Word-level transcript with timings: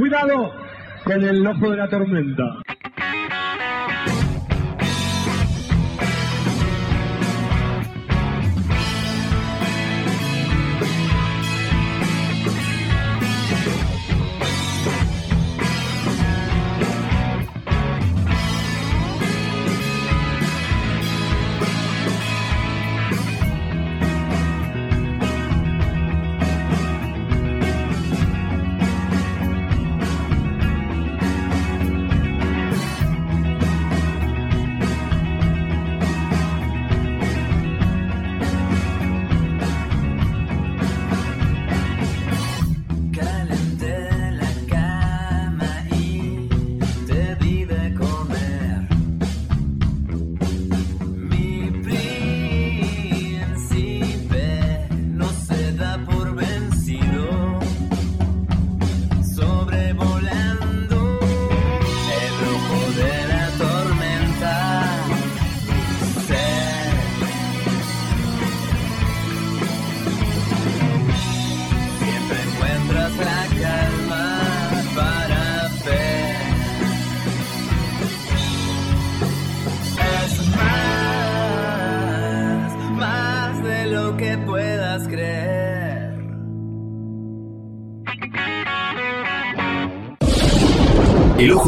Cuidado 0.00 0.50
con 1.04 1.22
el 1.22 1.46
ojo 1.46 1.70
de 1.70 1.76
la 1.76 1.86
tormenta. 1.86 2.42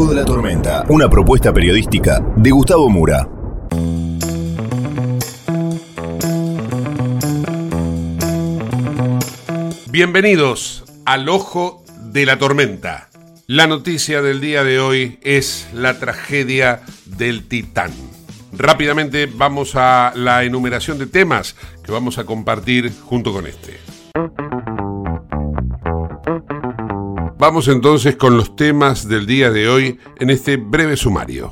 De 0.08 0.16
la 0.16 0.24
Tormenta, 0.24 0.84
una 0.88 1.08
propuesta 1.08 1.52
periodística 1.52 2.20
de 2.36 2.50
Gustavo 2.50 2.88
Mura. 2.90 3.28
Bienvenidos 9.90 10.84
al 11.06 11.28
Ojo 11.28 11.84
de 12.02 12.26
la 12.26 12.36
Tormenta. 12.36 13.10
La 13.46 13.68
noticia 13.68 14.22
del 14.22 14.40
día 14.40 14.64
de 14.64 14.80
hoy 14.80 15.20
es 15.22 15.68
la 15.72 15.98
tragedia 16.00 16.82
del 17.06 17.46
Titán. 17.46 17.92
Rápidamente 18.52 19.26
vamos 19.32 19.76
a 19.76 20.12
la 20.16 20.42
enumeración 20.42 20.98
de 20.98 21.06
temas 21.06 21.54
que 21.84 21.92
vamos 21.92 22.18
a 22.18 22.24
compartir 22.24 22.92
junto 23.04 23.32
con 23.32 23.46
este. 23.46 23.78
Vamos 27.42 27.66
entonces 27.66 28.14
con 28.14 28.36
los 28.36 28.54
temas 28.54 29.08
del 29.08 29.26
día 29.26 29.50
de 29.50 29.68
hoy 29.68 29.98
en 30.20 30.30
este 30.30 30.58
breve 30.58 30.96
sumario. 30.96 31.50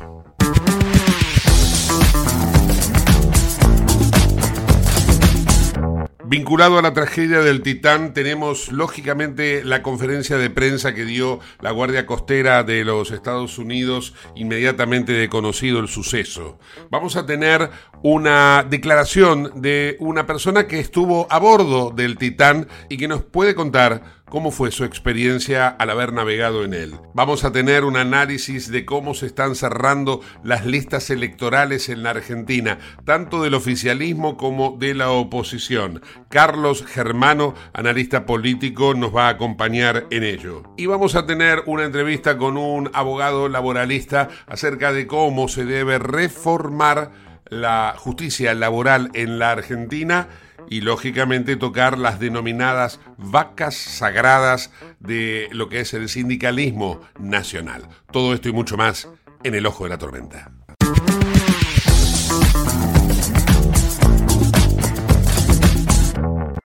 Vinculado 6.31 6.79
a 6.79 6.83
la 6.83 6.95
tragedia 6.95 7.41
del 7.41 7.61
Titán, 7.63 8.15
tenemos 8.15 8.71
lógicamente 8.71 9.65
la 9.65 9.83
conferencia 9.83 10.39
de 10.39 10.49
prensa 10.49 10.95
que 10.95 11.05
dio 11.05 11.41
la 11.61 11.73
Guardia 11.73 12.07
Costera 12.07 12.63
de 12.63 12.85
los 12.85 13.11
Estados 13.11 13.59
Unidos 13.59 14.15
inmediatamente 14.37 15.13
de 15.13 15.29
conocido 15.29 15.81
el 15.81 15.89
suceso. 15.89 16.61
Vamos 16.89 17.17
a 17.17 17.27
tener 17.27 17.71
una 18.05 18.65
declaración 18.71 19.61
de 19.61 19.97
una 19.99 20.29
persona 20.29 20.69
que 20.69 20.79
estuvo 20.79 21.27
a 21.31 21.41
bordo 21.41 21.91
del 21.91 22.17
Titán 22.17 22.69
y 22.89 22.97
que 22.97 23.09
nos 23.09 23.25
puede 23.25 23.57
contar 23.57 24.20
cómo 24.31 24.51
fue 24.51 24.71
su 24.71 24.85
experiencia 24.85 25.69
al 25.69 25.91
haber 25.91 26.13
navegado 26.13 26.65
en 26.65 26.73
él. 26.73 26.95
Vamos 27.13 27.45
a 27.45 27.53
tener 27.53 27.85
un 27.85 27.97
análisis 27.97 28.71
de 28.71 28.87
cómo 28.87 29.13
se 29.13 29.27
están 29.27 29.55
cerrando 29.55 30.23
las 30.43 30.65
listas 30.65 31.11
electorales 31.11 31.89
en 31.89 32.03
la 32.03 32.11
Argentina, 32.11 32.79
tanto 33.05 33.43
del 33.43 33.55
oficialismo 33.55 34.37
como 34.37 34.77
de 34.79 34.95
la 34.95 35.11
oposición. 35.11 36.03
Carlos 36.31 36.85
Germano, 36.87 37.55
analista 37.75 38.25
político, 38.25 38.95
nos 38.95 39.15
va 39.15 39.27
a 39.27 39.31
acompañar 39.31 40.07
en 40.11 40.23
ello. 40.25 40.63
Y 40.77 40.87
vamos 40.87 41.15
a 41.17 41.27
tener 41.27 41.63
una 41.67 41.85
entrevista 41.85 42.39
con 42.39 42.57
un 42.57 42.91
abogado 42.95 43.49
laboralista 43.49 44.29
acerca 44.47 44.93
de 44.93 45.07
cómo 45.07 45.49
se 45.49 45.65
debe 45.65 45.99
reformar 45.99 47.11
la 47.51 47.95
justicia 47.99 48.55
laboral 48.55 49.11
en 49.15 49.41
la 49.41 49.51
Argentina 49.51 50.29
y 50.71 50.81
lógicamente 50.81 51.57
tocar 51.57 51.99
las 51.99 52.19
denominadas 52.21 53.01
vacas 53.19 53.75
sagradas 53.75 54.71
de 55.01 55.49
lo 55.51 55.69
que 55.69 55.81
es 55.81 55.93
el 55.93 56.09
sindicalismo 56.09 57.01
nacional. 57.19 57.89
Todo 58.11 58.33
esto 58.33 58.49
y 58.49 58.53
mucho 58.53 58.79
más 58.79 59.09
en 59.43 59.55
el 59.55 59.67
ojo 59.67 59.85
de 59.85 59.91
la 59.91 59.99
tormenta. 59.99 60.53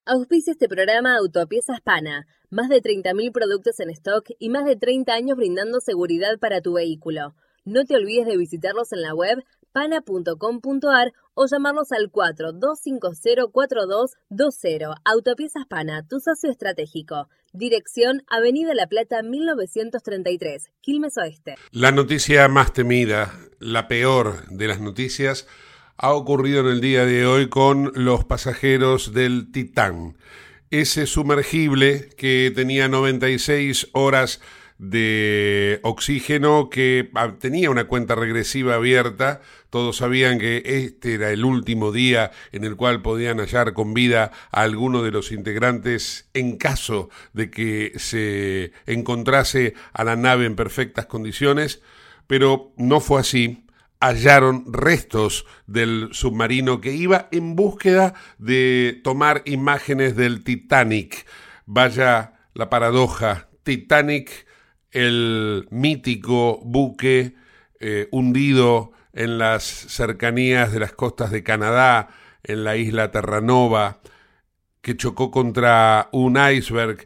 Auspicia 0.05 0.51
este 0.51 0.69
programa 0.69 1.17
Autopiezas 1.17 1.81
Pana. 1.81 2.27
Más 2.51 2.69
de 2.69 2.79
30.000 2.79 3.31
productos 3.31 3.79
en 3.79 3.89
stock 3.89 4.29
y 4.37 4.49
más 4.49 4.65
de 4.65 4.75
30 4.75 5.11
años 5.11 5.35
brindando 5.35 5.79
seguridad 5.79 6.37
para 6.39 6.61
tu 6.61 6.73
vehículo. 6.73 7.33
No 7.65 7.85
te 7.85 7.95
olvides 7.95 8.27
de 8.27 8.37
visitarlos 8.37 8.93
en 8.93 9.01
la 9.01 9.15
web 9.15 9.43
pana.com.ar 9.75 11.13
o 11.33 11.47
llamarnos 11.47 11.91
al 11.91 12.09
42504220. 12.09 14.95
Autopiezas 15.03 15.65
Pana, 15.67 16.07
tu 16.07 16.21
socio 16.21 16.49
estratégico. 16.49 17.27
Dirección 17.51 18.23
Avenida 18.29 18.73
La 18.73 18.87
Plata 18.87 19.21
1933, 19.21 20.71
Quilmes 20.79 21.17
Oeste. 21.17 21.55
La 21.71 21.91
noticia 21.91 22.47
más 22.47 22.71
temida, 22.71 23.37
la 23.59 23.89
peor 23.89 24.47
de 24.47 24.69
las 24.69 24.79
noticias, 24.79 25.45
ha 25.97 26.13
ocurrido 26.13 26.61
en 26.61 26.67
el 26.67 26.79
día 26.79 27.05
de 27.05 27.25
hoy 27.25 27.49
con 27.49 27.91
los 27.95 28.23
pasajeros 28.23 29.11
del 29.13 29.51
Titán. 29.51 30.17
Ese 30.71 31.05
sumergible 31.05 32.07
que 32.17 32.49
tenía 32.55 32.87
96 32.87 33.89
horas 33.91 34.39
de 34.77 35.79
oxígeno 35.83 36.69
que 36.69 37.09
ah, 37.15 37.35
tenía 37.39 37.69
una 37.69 37.85
cuenta 37.85 38.15
regresiva 38.15 38.75
abierta. 38.75 39.41
Todos 39.69 39.97
sabían 39.97 40.37
que 40.37 40.63
este 40.65 41.13
era 41.13 41.31
el 41.31 41.45
último 41.45 41.91
día 41.91 42.31
en 42.51 42.65
el 42.65 42.75
cual 42.75 43.01
podían 43.01 43.39
hallar 43.39 43.73
con 43.73 43.93
vida 43.93 44.31
a 44.51 44.61
alguno 44.61 45.01
de 45.01 45.11
los 45.11 45.31
integrantes 45.31 46.29
en 46.33 46.57
caso 46.57 47.09
de 47.33 47.49
que 47.49 47.93
se 47.97 48.73
encontrase 48.85 49.75
a 49.93 50.03
la 50.03 50.15
nave 50.15 50.45
en 50.45 50.55
perfectas 50.55 51.05
condiciones, 51.05 51.81
pero 52.27 52.73
no 52.77 52.99
fue 52.99 53.21
así. 53.21 53.61
Hallaron 54.01 54.71
restos 54.71 55.45
del 55.67 56.09
submarino 56.11 56.81
que 56.81 56.93
iba 56.93 57.29
en 57.31 57.55
búsqueda 57.55 58.13
de 58.37 58.99
tomar 59.03 59.41
imágenes 59.45 60.15
del 60.15 60.43
Titanic. 60.43 61.25
Vaya 61.65 62.33
la 62.53 62.69
paradoja, 62.69 63.49
Titanic 63.63 64.44
el 64.95 65.67
mítico 65.71 66.61
buque 66.63 67.35
eh, 67.81 68.07
hundido 68.11 68.93
en 69.11 69.37
las 69.37 69.63
cercanías 69.63 70.71
de 70.71 70.79
las 70.79 70.93
costas 70.93 71.31
de 71.31 71.43
Canadá, 71.43 72.07
en 72.43 72.63
la 72.63 72.77
isla 72.77 73.11
Terranova, 73.11 73.99
que 74.81 74.95
chocó 74.95 75.31
contra 75.31 76.07
un 76.13 76.37
iceberg. 76.37 77.05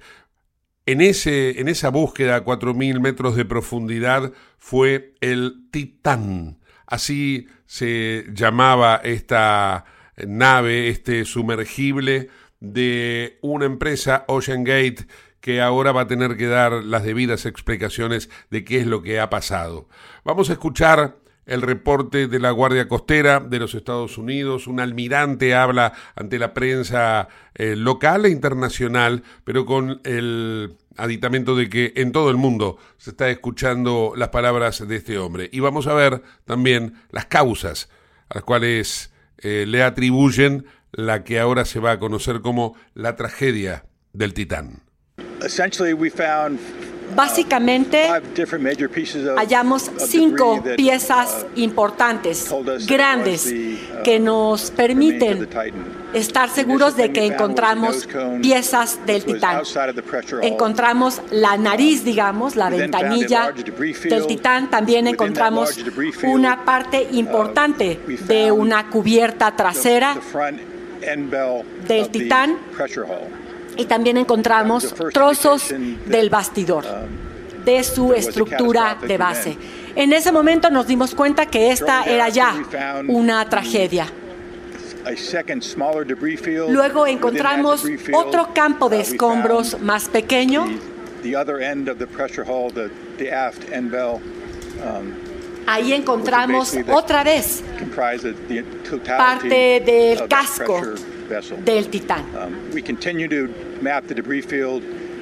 En, 0.85 1.01
ese, 1.01 1.59
en 1.59 1.67
esa 1.67 1.89
búsqueda 1.89 2.35
a 2.35 2.45
4.000 2.45 2.99
metros 2.99 3.35
de 3.35 3.45
profundidad 3.45 4.33
fue 4.59 5.15
el 5.19 5.67
Titán. 5.71 6.59
Así 6.85 7.47
se 7.65 8.25
llamaba 8.33 9.01
esta 9.03 9.85
nave, 10.15 10.89
este 10.89 11.25
sumergible 11.25 12.29
de 12.59 13.39
una 13.41 13.65
empresa, 13.65 14.25
Ocean 14.27 14.63
Gate, 14.63 15.07
que 15.41 15.61
ahora 15.61 15.91
va 15.91 16.01
a 16.01 16.07
tener 16.07 16.37
que 16.37 16.47
dar 16.47 16.83
las 16.83 17.03
debidas 17.03 17.45
explicaciones 17.45 18.29
de 18.49 18.63
qué 18.63 18.79
es 18.79 18.87
lo 18.87 19.01
que 19.01 19.19
ha 19.19 19.29
pasado. 19.29 19.87
Vamos 20.23 20.49
a 20.49 20.53
escuchar 20.53 21.17
el 21.49 21.63
reporte 21.63 22.27
de 22.27 22.39
la 22.39 22.51
Guardia 22.51 22.87
Costera 22.87 23.39
de 23.39 23.59
los 23.59 23.73
Estados 23.73 24.17
Unidos. 24.17 24.67
Un 24.67 24.79
almirante 24.79 25.55
habla 25.55 25.93
ante 26.15 26.37
la 26.37 26.53
prensa 26.53 27.27
eh, 27.55 27.75
local 27.75 28.25
e 28.25 28.29
internacional, 28.29 29.23
pero 29.43 29.65
con 29.65 29.99
el 30.03 30.77
aditamento 30.95 31.55
de 31.55 31.69
que 31.69 31.93
en 31.95 32.11
todo 32.11 32.29
el 32.29 32.37
mundo 32.37 32.77
se 32.97 33.11
está 33.11 33.29
escuchando 33.29 34.13
las 34.15 34.29
palabras 34.29 34.87
de 34.87 34.95
este 34.95 35.17
hombre. 35.17 35.49
Y 35.51 35.59
vamos 35.59 35.87
a 35.87 35.93
ver 35.95 36.21
también 36.45 36.93
las 37.09 37.25
causas 37.25 37.89
a 38.29 38.35
las 38.35 38.43
cuales 38.43 39.11
eh, 39.39 39.65
le 39.67 39.81
atribuyen 39.81 40.65
la 40.91 41.23
que 41.23 41.39
ahora 41.39 41.65
se 41.65 41.79
va 41.79 41.91
a 41.91 41.99
conocer 41.99 42.41
como 42.41 42.75
la 42.93 43.15
tragedia 43.15 43.85
del 44.13 44.33
Titán. 44.33 44.83
Básicamente, 47.15 48.07
hallamos 49.35 49.91
cinco 49.97 50.63
piezas 50.77 51.45
importantes, 51.55 52.53
grandes, 52.87 53.51
que 54.03 54.19
nos 54.19 54.69
permiten 54.71 55.47
estar 56.13 56.49
seguros 56.49 56.95
de 56.95 57.11
que 57.11 57.25
encontramos 57.25 58.07
piezas 58.41 58.99
del 59.05 59.25
Titán. 59.25 59.63
Encontramos 60.41 61.21
la 61.31 61.57
nariz, 61.57 62.03
digamos, 62.03 62.55
la 62.55 62.69
ventanilla 62.69 63.53
del 64.03 64.27
Titán. 64.27 64.69
También 64.69 65.07
encontramos 65.07 65.77
una 66.23 66.63
parte 66.63 67.07
importante 67.11 67.99
de 68.27 68.51
una 68.51 68.89
cubierta 68.89 69.55
trasera 69.55 70.15
del 71.87 72.09
Titán 72.09 72.57
y 73.79 73.85
también 73.85 74.17
encontramos 74.17 74.93
trozos 75.13 75.73
del 76.05 76.29
bastidor, 76.29 76.83
de 77.63 77.83
su 77.83 78.13
estructura 78.13 78.97
de 79.01 79.17
base. 79.17 79.57
En 79.95 80.11
ese 80.11 80.33
momento 80.33 80.69
nos 80.69 80.85
dimos 80.85 81.15
cuenta 81.15 81.45
que 81.45 81.71
esta 81.71 82.03
era 82.03 82.27
ya 82.27 82.55
una 83.07 83.47
tragedia. 83.47 84.07
Luego 86.69 87.07
encontramos 87.07 87.85
otro 88.13 88.49
campo 88.53 88.89
de 88.89 88.99
escombros 88.99 89.79
más 89.79 90.09
pequeño. 90.09 90.67
Ahí 95.67 95.93
encontramos 95.93 96.75
otra 96.91 97.23
vez 97.23 97.63
parte 99.05 99.81
del 99.85 100.27
casco 100.27 100.81
del 101.63 101.87
Titán. 101.89 102.23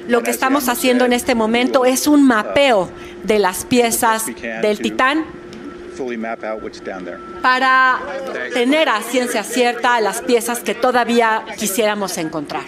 Lo 0.08 0.22
que 0.22 0.30
estamos 0.30 0.68
haciendo 0.68 1.04
en 1.04 1.12
este 1.12 1.34
momento 1.34 1.84
es 1.84 2.06
un 2.06 2.26
mapeo 2.26 2.90
de 3.24 3.38
las 3.38 3.64
piezas 3.64 4.26
del 4.62 4.78
Titán 4.78 5.24
para 7.42 7.98
tener 8.54 8.88
a 8.88 9.02
ciencia 9.02 9.42
cierta 9.42 10.00
las 10.00 10.22
piezas 10.22 10.60
que 10.60 10.74
todavía 10.74 11.44
quisiéramos 11.58 12.16
encontrar. 12.18 12.62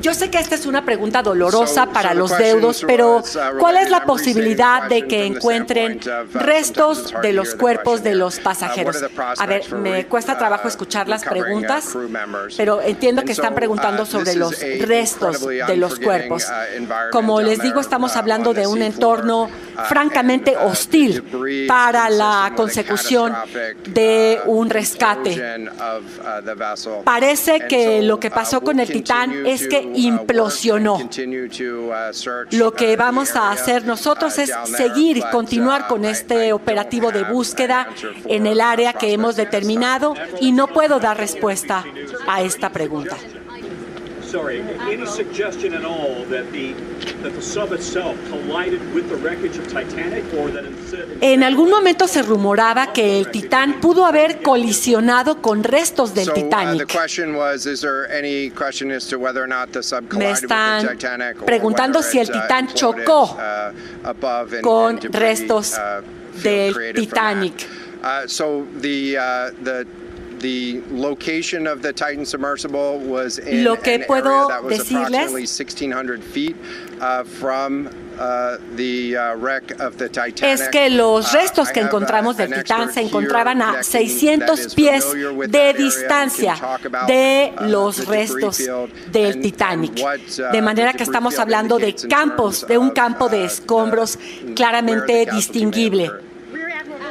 Yo 0.00 0.14
sé 0.14 0.30
que 0.30 0.38
esta 0.38 0.54
es 0.54 0.66
una 0.66 0.84
pregunta 0.84 1.22
dolorosa 1.22 1.86
para 1.86 2.14
los 2.14 2.36
deudos, 2.36 2.84
pero 2.86 3.18
uh, 3.18 3.58
¿cuál 3.58 3.76
es 3.76 3.90
la 3.90 4.04
posibilidad 4.04 4.88
de 4.88 5.06
que 5.06 5.26
encuentren 5.26 6.00
uh, 6.04 6.38
restos 6.38 7.14
de 7.22 7.32
los 7.32 7.54
cuerpos 7.54 8.02
de 8.02 8.14
los 8.14 8.38
uh, 8.38 8.42
pasajeros? 8.42 8.96
A 9.38 9.46
ver, 9.46 9.72
me 9.74 10.06
cuesta 10.06 10.36
trabajo 10.38 10.68
escuchar 10.68 11.08
las 11.08 11.24
preguntas, 11.24 11.96
pero 12.56 12.80
entiendo 12.82 13.22
que 13.22 13.32
están 13.32 13.54
preguntando 13.54 14.04
sobre 14.04 14.34
los 14.34 14.60
restos 14.80 15.46
de 15.46 15.76
los 15.76 15.98
cuerpos. 15.98 16.46
Como 17.10 17.40
les 17.40 17.60
digo, 17.60 17.80
estamos 17.80 18.16
hablando 18.16 18.54
de 18.54 18.66
un 18.66 18.82
entorno 18.82 19.48
francamente 19.88 20.56
hostil 20.56 21.22
para 21.68 22.10
la 22.10 22.52
consecución 22.56 23.34
de 23.86 24.40
un 24.46 24.70
rescate. 24.70 25.70
Parece 27.04 27.66
que 27.68 28.02
lo 28.02 28.20
que 28.20 28.30
pasó 28.30 28.60
con 28.60 28.80
el 28.80 28.88
Titán 28.88 29.46
es 29.46 29.66
que 29.66 29.85
implosionó. 29.94 30.98
Lo 32.50 32.72
que 32.72 32.96
vamos 32.96 33.36
a 33.36 33.50
hacer 33.50 33.84
nosotros 33.84 34.38
es 34.38 34.52
seguir, 34.64 35.22
continuar 35.30 35.86
con 35.86 36.04
este 36.04 36.52
operativo 36.52 37.12
de 37.12 37.24
búsqueda 37.24 37.88
en 38.26 38.46
el 38.46 38.60
área 38.60 38.92
que 38.92 39.12
hemos 39.12 39.36
determinado 39.36 40.14
y 40.40 40.52
no 40.52 40.68
puedo 40.68 41.00
dar 41.00 41.16
respuesta 41.16 41.84
a 42.26 42.42
esta 42.42 42.70
pregunta. 42.70 43.16
En 51.20 51.42
algún 51.42 51.70
momento 51.70 52.08
se 52.08 52.22
rumoraba 52.22 52.92
que 52.92 53.18
el 53.18 53.30
Titán 53.30 53.80
pudo 53.80 54.04
haber 54.04 54.42
colisionado 54.42 55.40
con 55.40 55.62
restos 55.64 56.14
del 56.14 56.30
uh, 56.30 56.34
Titanic. 56.34 56.86
Me 60.12 60.30
están 60.30 60.86
preguntando 61.44 62.02
si 62.02 62.18
el 62.18 62.30
Titán 62.30 62.68
chocó 62.74 63.36
uh, 63.36 64.60
con 64.60 65.00
restos 65.00 65.74
uh, 65.76 66.40
del 66.42 66.94
Titanic. 66.94 67.66
Lo 73.62 73.80
que 73.80 74.00
puedo 74.00 74.48
decirles 74.68 75.60
es 80.42 80.68
que 80.70 80.90
los 80.90 81.32
uh, 81.32 81.36
restos 81.36 81.68
que 81.70 81.80
encontramos 81.80 82.36
del 82.36 82.52
Titán 82.52 82.92
se 82.92 83.00
encontraban 83.00 83.60
a 83.62 83.82
600 83.82 84.74
pies 84.74 85.06
de 85.48 85.74
distancia 85.74 86.56
de 87.06 87.52
los 87.62 88.06
restos 88.06 88.62
del 89.12 89.40
Titanic. 89.40 89.98
Uh, 89.98 90.52
de 90.52 90.62
manera 90.62 90.92
que 90.94 91.02
estamos 91.02 91.38
hablando 91.38 91.78
de 91.78 91.94
campos, 92.08 92.66
de 92.66 92.78
un 92.78 92.90
campo 92.90 93.28
de 93.28 93.42
uh, 93.42 93.46
escombros 93.46 94.18
claramente 94.54 95.26
distinguible. 95.30 96.10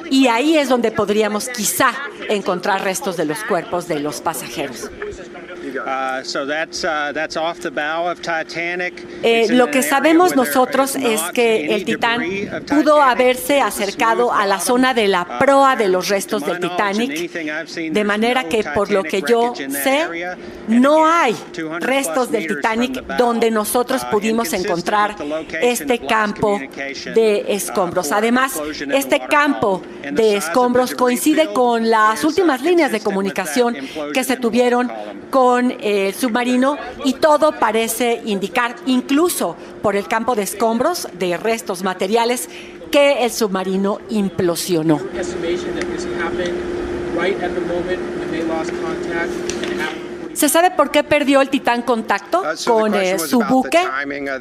Y 0.10 0.28
ahí 0.28 0.57
es 0.57 0.69
donde 0.69 0.92
podríamos 0.92 1.50
quizá 1.50 1.92
encontrar 2.30 2.84
restos 2.84 3.18
de 3.18 3.25
los 3.25 3.44
cuerpos 3.44 3.88
de 3.88 4.00
los 4.00 4.22
pasajeros. 4.22 4.90
Lo 9.50 9.72
que 9.72 9.84
sabemos 9.84 10.36
nosotros 10.36 10.96
es 10.96 11.22
que 11.34 11.76
el 11.76 11.86
Titán 11.86 12.24
pudo 12.68 13.02
haberse 13.02 13.62
acercado 13.62 14.34
a 14.34 14.46
la 14.48 14.60
zona 14.60 14.94
de 14.94 15.08
la 15.08 15.22
uh, 15.24 15.40
proa 15.40 15.76
de 15.76 15.88
los 15.88 16.10
restos 16.10 16.46
del 16.46 16.60
Titanic, 16.60 17.32
de 17.32 18.04
manera 18.04 18.46
que 18.46 18.64
por 18.64 18.92
lo 18.92 19.04
que 19.04 19.21
yo 19.28 19.54
sé, 19.56 20.07
no 20.68 21.06
hay 21.06 21.36
restos 21.80 22.31
del 22.31 22.48
Titanic 22.48 23.06
donde 23.18 23.52
nosotros 23.52 24.04
uh, 24.04 24.12
pudimos 24.12 24.54
encontrar 24.54 25.16
este 25.62 26.00
campo 26.00 26.59
de 27.14 27.45
escombros. 27.50 28.09
Uh, 28.09 28.16
Además, 28.16 28.59
este 28.94 29.19
campo 29.19 29.81
de 30.12 30.38
escombros 30.38 30.95
coincide 30.95 31.54
con 31.54 31.90
las 31.90 32.24
últimas 32.24 32.62
líneas 32.62 32.92
de 32.92 33.02
comunicación 33.02 33.76
que 34.14 34.24
se 34.24 34.38
tuvieron 34.38 34.92
con 35.30 35.75
el 35.82 36.14
submarino 36.14 36.78
y 37.04 37.14
todo 37.14 37.54
parece 37.60 38.22
indicar, 38.26 38.76
incluso 38.86 39.56
por 39.82 39.96
el 39.96 40.08
campo 40.08 40.36
de 40.36 40.44
escombros 40.44 41.08
de 41.18 41.38
restos 41.38 41.84
materiales, 41.84 42.50
que 42.92 43.26
el 43.26 43.32
submarino 43.32 44.00
implosionó. 44.10 45.00
¿Se 50.35 50.49
sabe 50.49 50.71
por 50.71 50.92
qué 50.92 51.04
perdió 51.04 51.39
el 51.39 51.49
Titán 51.49 51.81
contacto 51.81 52.42
uh, 52.42 52.69
con 52.69 52.94
eh, 52.94 53.18
su 53.18 53.39
buque? 53.39 53.80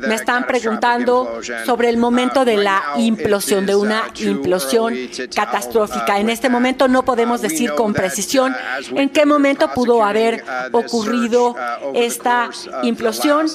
Me 0.01 0.15
están 0.15 0.45
preguntando 0.45 1.41
sobre 1.65 1.89
el 1.89 1.99
momento 1.99 2.45
de 2.45 2.57
la 2.57 2.83
uh, 2.97 3.01
implosión, 3.01 3.65
de 3.65 3.77
una 3.77 4.09
uh, 4.09 4.23
implosión 4.23 4.95
catastrófica. 5.35 6.19
En 6.19 6.31
este 6.31 6.49
momento 6.49 6.89
no 6.89 7.05
podemos 7.05 7.41
decir 7.41 7.75
con 7.75 7.95
precisión 7.95 8.55
en 8.95 9.09
qué 9.09 9.25
momento 9.25 9.71
pudo 9.73 10.05
haber 10.05 10.45
ocurrido 10.73 11.55
esta 11.95 12.51
implosión. 12.83 13.47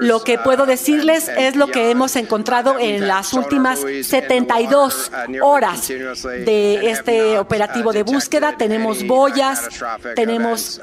Lo 0.00 0.22
que 0.22 0.38
puedo 0.38 0.66
decirles 0.66 1.28
es 1.28 1.56
lo 1.56 1.68
que 1.68 1.90
hemos 1.90 2.16
encontrado 2.16 2.78
en 2.78 3.06
las 3.06 3.32
últimas 3.32 3.80
72 4.02 5.10
horas 5.42 5.88
de 5.88 6.90
este 6.90 7.38
operativo 7.38 7.92
de 7.92 8.02
búsqueda. 8.02 8.56
Tenemos 8.56 9.06
boyas, 9.06 9.68
tenemos 10.14 10.80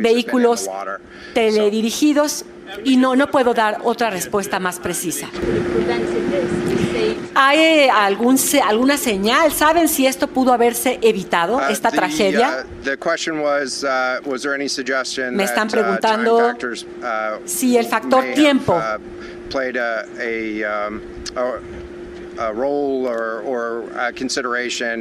vehículos 0.00 0.68
teledirigidos 1.34 2.44
y 2.84 2.96
no, 2.96 3.14
no 3.14 3.30
puedo 3.30 3.54
dar 3.54 3.80
otra 3.84 4.10
respuesta 4.10 4.58
más 4.58 4.78
precisa. 4.78 5.28
¿Hay 7.38 7.88
algún, 7.88 8.38
alguna 8.64 8.96
señal? 8.96 9.52
¿Saben 9.52 9.88
si 9.88 10.06
esto 10.06 10.26
pudo 10.26 10.54
haberse 10.54 10.98
evitado, 11.02 11.58
uh, 11.58 11.70
esta 11.70 11.90
tragedia? 11.90 12.64
Uh, 12.64 12.88
uh, 12.88 12.92
Me 15.32 15.44
están 15.44 15.68
preguntando 15.68 16.54
si 17.44 17.76
el 17.76 17.84
factor 17.84 18.24
tiempo 18.34 18.80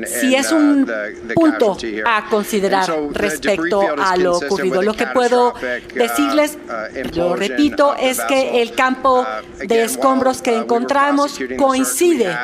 si 0.06 0.36
es 0.36 0.52
un 0.52 0.90
punto 1.34 1.78
a 2.06 2.30
considerar 2.30 2.90
respecto 3.12 3.82
a 3.98 4.16
lo 4.18 4.38
ocurrido. 4.38 4.82
Lo 4.82 4.94
que 4.94 5.08
puedo 5.08 5.50
uh, 5.50 5.54
decirles, 5.94 6.58
uh, 6.68 7.16
lo 7.18 7.36
repito, 7.36 7.96
es 7.96 8.20
que 8.22 8.62
el 8.62 8.74
campo 8.74 9.22
uh, 9.22 9.68
de 9.68 9.84
escombros 9.84 10.42
que 10.42 10.56
encontramos 10.56 11.40
coincide 11.58 12.36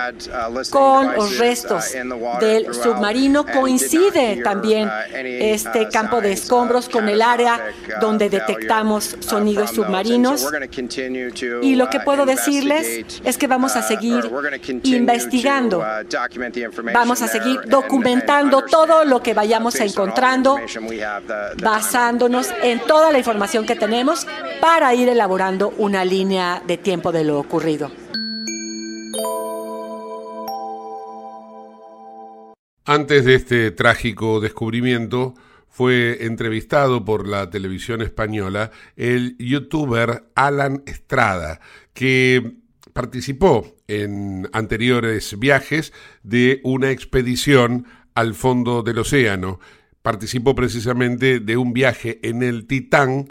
con 0.69 1.13
los 1.13 1.37
restos 1.37 1.91
del 2.39 2.73
submarino, 2.73 3.45
coincide 3.45 4.41
también 4.43 4.89
este 5.13 5.87
campo 5.89 6.21
de 6.21 6.33
escombros 6.33 6.89
con 6.89 7.07
el 7.09 7.21
área 7.21 7.71
donde 7.99 8.29
detectamos 8.29 9.15
sonidos 9.19 9.71
submarinos. 9.71 10.47
Y 11.61 11.75
lo 11.75 11.89
que 11.89 11.99
puedo 11.99 12.25
decirles 12.25 13.05
es 13.23 13.37
que 13.37 13.47
vamos 13.47 13.75
a 13.75 13.81
seguir 13.81 14.29
investigando. 14.83 15.79
Uh, 15.79 16.91
Vamos 16.93 17.21
a 17.21 17.27
seguir 17.27 17.61
documentando 17.67 18.63
todo 18.65 19.05
lo 19.05 19.21
que 19.21 19.33
vayamos 19.33 19.75
encontrando, 19.79 20.57
basándonos 21.61 22.49
en 22.63 22.79
toda 22.79 23.11
la 23.11 23.17
información 23.17 23.65
que 23.65 23.75
tenemos 23.75 24.27
para 24.59 24.93
ir 24.93 25.09
elaborando 25.09 25.73
una 25.77 26.05
línea 26.05 26.61
de 26.65 26.77
tiempo 26.77 27.11
de 27.11 27.23
lo 27.23 27.39
ocurrido. 27.39 27.91
Antes 32.85 33.25
de 33.25 33.35
este 33.35 33.71
trágico 33.71 34.39
descubrimiento, 34.39 35.35
fue 35.71 36.25
entrevistado 36.25 37.05
por 37.05 37.27
la 37.27 37.49
televisión 37.49 38.01
española 38.01 38.71
el 38.97 39.37
youtuber 39.37 40.25
Alan 40.35 40.83
Estrada, 40.85 41.61
que 41.93 42.57
participó 42.93 43.75
en 43.87 44.49
anteriores 44.53 45.37
viajes 45.39 45.93
de 46.23 46.61
una 46.63 46.91
expedición 46.91 47.85
al 48.15 48.33
fondo 48.33 48.83
del 48.83 48.99
océano. 48.99 49.59
Participó 50.01 50.55
precisamente 50.55 51.39
de 51.39 51.57
un 51.57 51.73
viaje 51.73 52.19
en 52.23 52.43
el 52.43 52.67
Titán 52.67 53.27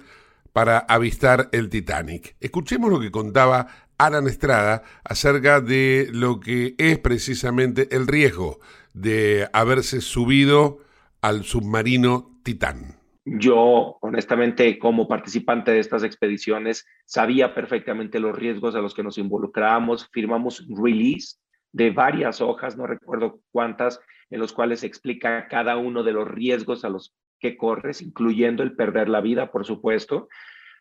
para 0.52 0.78
avistar 0.78 1.48
el 1.52 1.68
Titanic. 1.68 2.36
Escuchemos 2.40 2.90
lo 2.90 3.00
que 3.00 3.10
contaba 3.10 3.66
Alan 3.98 4.26
Estrada 4.26 4.82
acerca 5.04 5.60
de 5.60 6.08
lo 6.12 6.40
que 6.40 6.74
es 6.78 6.98
precisamente 6.98 7.94
el 7.94 8.06
riesgo 8.06 8.60
de 8.94 9.48
haberse 9.52 10.00
subido 10.00 10.78
al 11.20 11.44
submarino 11.44 12.38
Titán. 12.42 12.99
Yo, 13.24 13.98
honestamente, 14.00 14.78
como 14.78 15.06
participante 15.06 15.72
de 15.72 15.78
estas 15.80 16.04
expediciones, 16.04 16.86
sabía 17.04 17.54
perfectamente 17.54 18.18
los 18.18 18.36
riesgos 18.36 18.74
a 18.74 18.80
los 18.80 18.94
que 18.94 19.02
nos 19.02 19.18
involucrábamos. 19.18 20.08
Firmamos 20.12 20.66
release 20.68 21.36
de 21.72 21.90
varias 21.90 22.40
hojas, 22.40 22.76
no 22.76 22.86
recuerdo 22.86 23.40
cuántas, 23.52 24.00
en 24.30 24.40
los 24.40 24.52
cuales 24.52 24.82
explica 24.84 25.48
cada 25.48 25.76
uno 25.76 26.02
de 26.02 26.12
los 26.12 26.26
riesgos 26.28 26.84
a 26.84 26.88
los 26.88 27.14
que 27.38 27.56
corres, 27.56 28.02
incluyendo 28.02 28.62
el 28.62 28.74
perder 28.74 29.08
la 29.08 29.20
vida, 29.20 29.50
por 29.50 29.66
supuesto. 29.66 30.28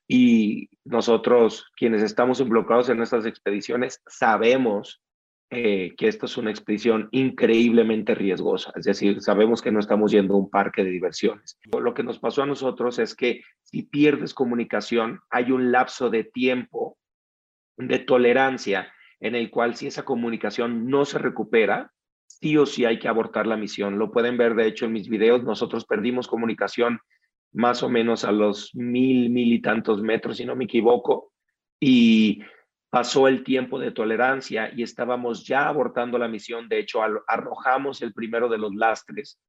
Y 0.08 0.70
nosotros, 0.86 1.72
quienes 1.76 2.02
estamos 2.02 2.40
involucrados 2.40 2.90
en 2.90 3.02
estas 3.02 3.26
expediciones, 3.26 4.02
sabemos 4.08 5.02
eh, 5.52 5.96
que 5.98 6.08
esto 6.08 6.28
es 6.28 6.38
una 6.38 6.52
expedición 6.52 7.10
increíblemente 7.12 8.14
riesgosa. 8.14 8.72
Es 8.76 8.86
decir, 8.86 9.22
sabemos 9.22 9.62
que 9.62 9.72
no 9.72 9.80
estamos 9.80 10.12
yendo 10.12 10.36
a 10.36 10.38
un 10.38 10.50
parque 10.50 10.84
de 10.84 10.92
diversiones. 10.92 11.58
Lo 11.72 11.94
que 11.96 12.04
nos 12.04 12.20
pasó 12.20 12.44
a 12.44 12.46
nosotros 12.46 13.00
es 13.00 13.16
que 13.16 13.42
si 13.64 13.84
pierdes 13.84 14.36
comunicación, 14.36 15.22
hay 15.32 15.52
un 15.52 15.72
lapso 15.72 16.12
de 16.12 16.24
tiempo 16.24 16.98
de 17.78 17.98
tolerancia 17.98 18.94
en 19.20 19.34
el 19.34 19.50
cual 19.50 19.76
si 19.76 19.88
esa 19.88 20.06
comunicación 20.06 20.88
no 20.88 21.04
se 21.06 21.18
recupera, 21.18 21.92
sí 22.28 22.56
o 22.56 22.66
sí 22.66 22.86
hay 22.86 23.00
que 23.00 23.08
abortar 23.08 23.48
la 23.48 23.58
misión. 23.58 23.98
Lo 23.98 24.12
pueden 24.12 24.38
ver, 24.38 24.54
de 24.54 24.68
hecho, 24.68 24.86
en 24.86 24.94
mis 24.94 25.10
videos. 25.10 25.44
Nosotros 25.44 25.86
perdimos 25.86 26.28
comunicación 26.28 27.00
más 27.52 27.82
o 27.82 27.90
menos 27.90 28.24
a 28.24 28.32
los 28.32 28.74
mil, 28.76 29.30
mil 29.30 29.52
y 29.52 29.62
tantos 29.62 30.02
metros, 30.02 30.38
si 30.38 30.46
no 30.46 30.56
me 30.56 30.66
equivoco. 30.66 31.34
Y 31.80 32.44
pasó 32.90 33.28
el 33.28 33.44
tiempo 33.44 33.80
de 33.80 33.92
tolerancia 33.92 34.72
y 34.76 34.84
estábamos 34.84 35.46
ya 35.46 35.68
abortando 35.68 36.18
la 36.18 36.28
misión. 36.28 36.68
De 36.68 36.80
hecho, 36.80 37.02
arrojamos 37.28 38.02
el 38.02 38.14
primero 38.14 38.50
de 38.50 38.58
los 38.58 38.74
lastres 38.74 39.40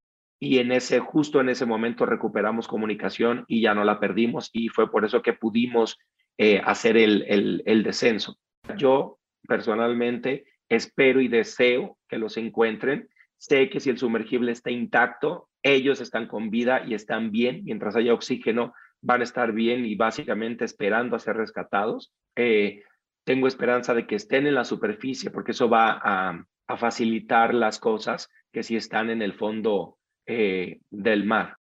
y 0.43 0.59
en 0.59 0.73
ese, 0.73 1.01
justo 1.01 1.41
en 1.41 1.51
ese 1.51 1.67
momento 1.67 2.07
recuperamos 2.07 2.67
comunicación 2.67 3.45
y 3.47 3.61
ya 3.61 3.75
no 3.75 3.85
la 3.85 4.01
perdimos 4.01 4.49
y 4.53 4.69
fue 4.69 4.91
por 4.91 5.05
eso 5.05 5.21
que 5.21 5.35
pudimos 5.35 5.99
eh, 6.39 6.63
hacer 6.65 6.97
el, 6.97 7.63
el, 7.67 7.83
descenso. 7.83 8.39
Yo 8.77 9.19
personalmente 9.47 10.45
espero 10.71 11.21
y 11.21 11.29
deseo 11.29 11.99
que 12.09 12.17
los 12.17 12.39
encuentren. 12.39 13.11
Sé 13.37 13.69
que 13.69 13.81
si 13.81 13.91
el 13.91 13.99
sumergible 13.99 14.53
está 14.53 14.71
intacto, 14.71 15.51
ellos 15.63 16.01
están 16.01 16.27
con 16.27 16.49
vida 16.49 16.85
y 16.87 16.95
están 16.95 17.31
bien. 17.31 17.63
Mientras 17.65 17.95
haya 17.95 18.15
oxígeno, 18.15 18.73
van 19.03 19.21
a 19.21 19.25
estar 19.25 19.53
bien 19.53 19.85
y 19.85 19.95
básicamente 19.95 20.65
esperando 20.65 21.17
a 21.17 21.21
ser 21.21 21.37
rescatados. 21.37 22.15
Eh, 22.37 22.83
tengo 23.31 23.47
esperanza 23.47 23.95
de 23.95 24.09
que 24.09 24.17
estén 24.17 24.49
en 24.49 24.57
la 24.57 24.65
superficie 24.65 25.31
porque 25.31 25.53
eso 25.53 25.69
va 25.69 26.01
a, 26.03 26.45
facilitar 26.77 27.55
las 27.55 27.79
cosas 27.79 28.29
que 28.53 28.65
si 28.65 28.75
están 28.75 29.09
en 29.09 29.23
el 29.23 29.35
fondo 29.35 29.99
eh, 30.27 30.81
del 30.91 31.25
mar. 31.25 31.55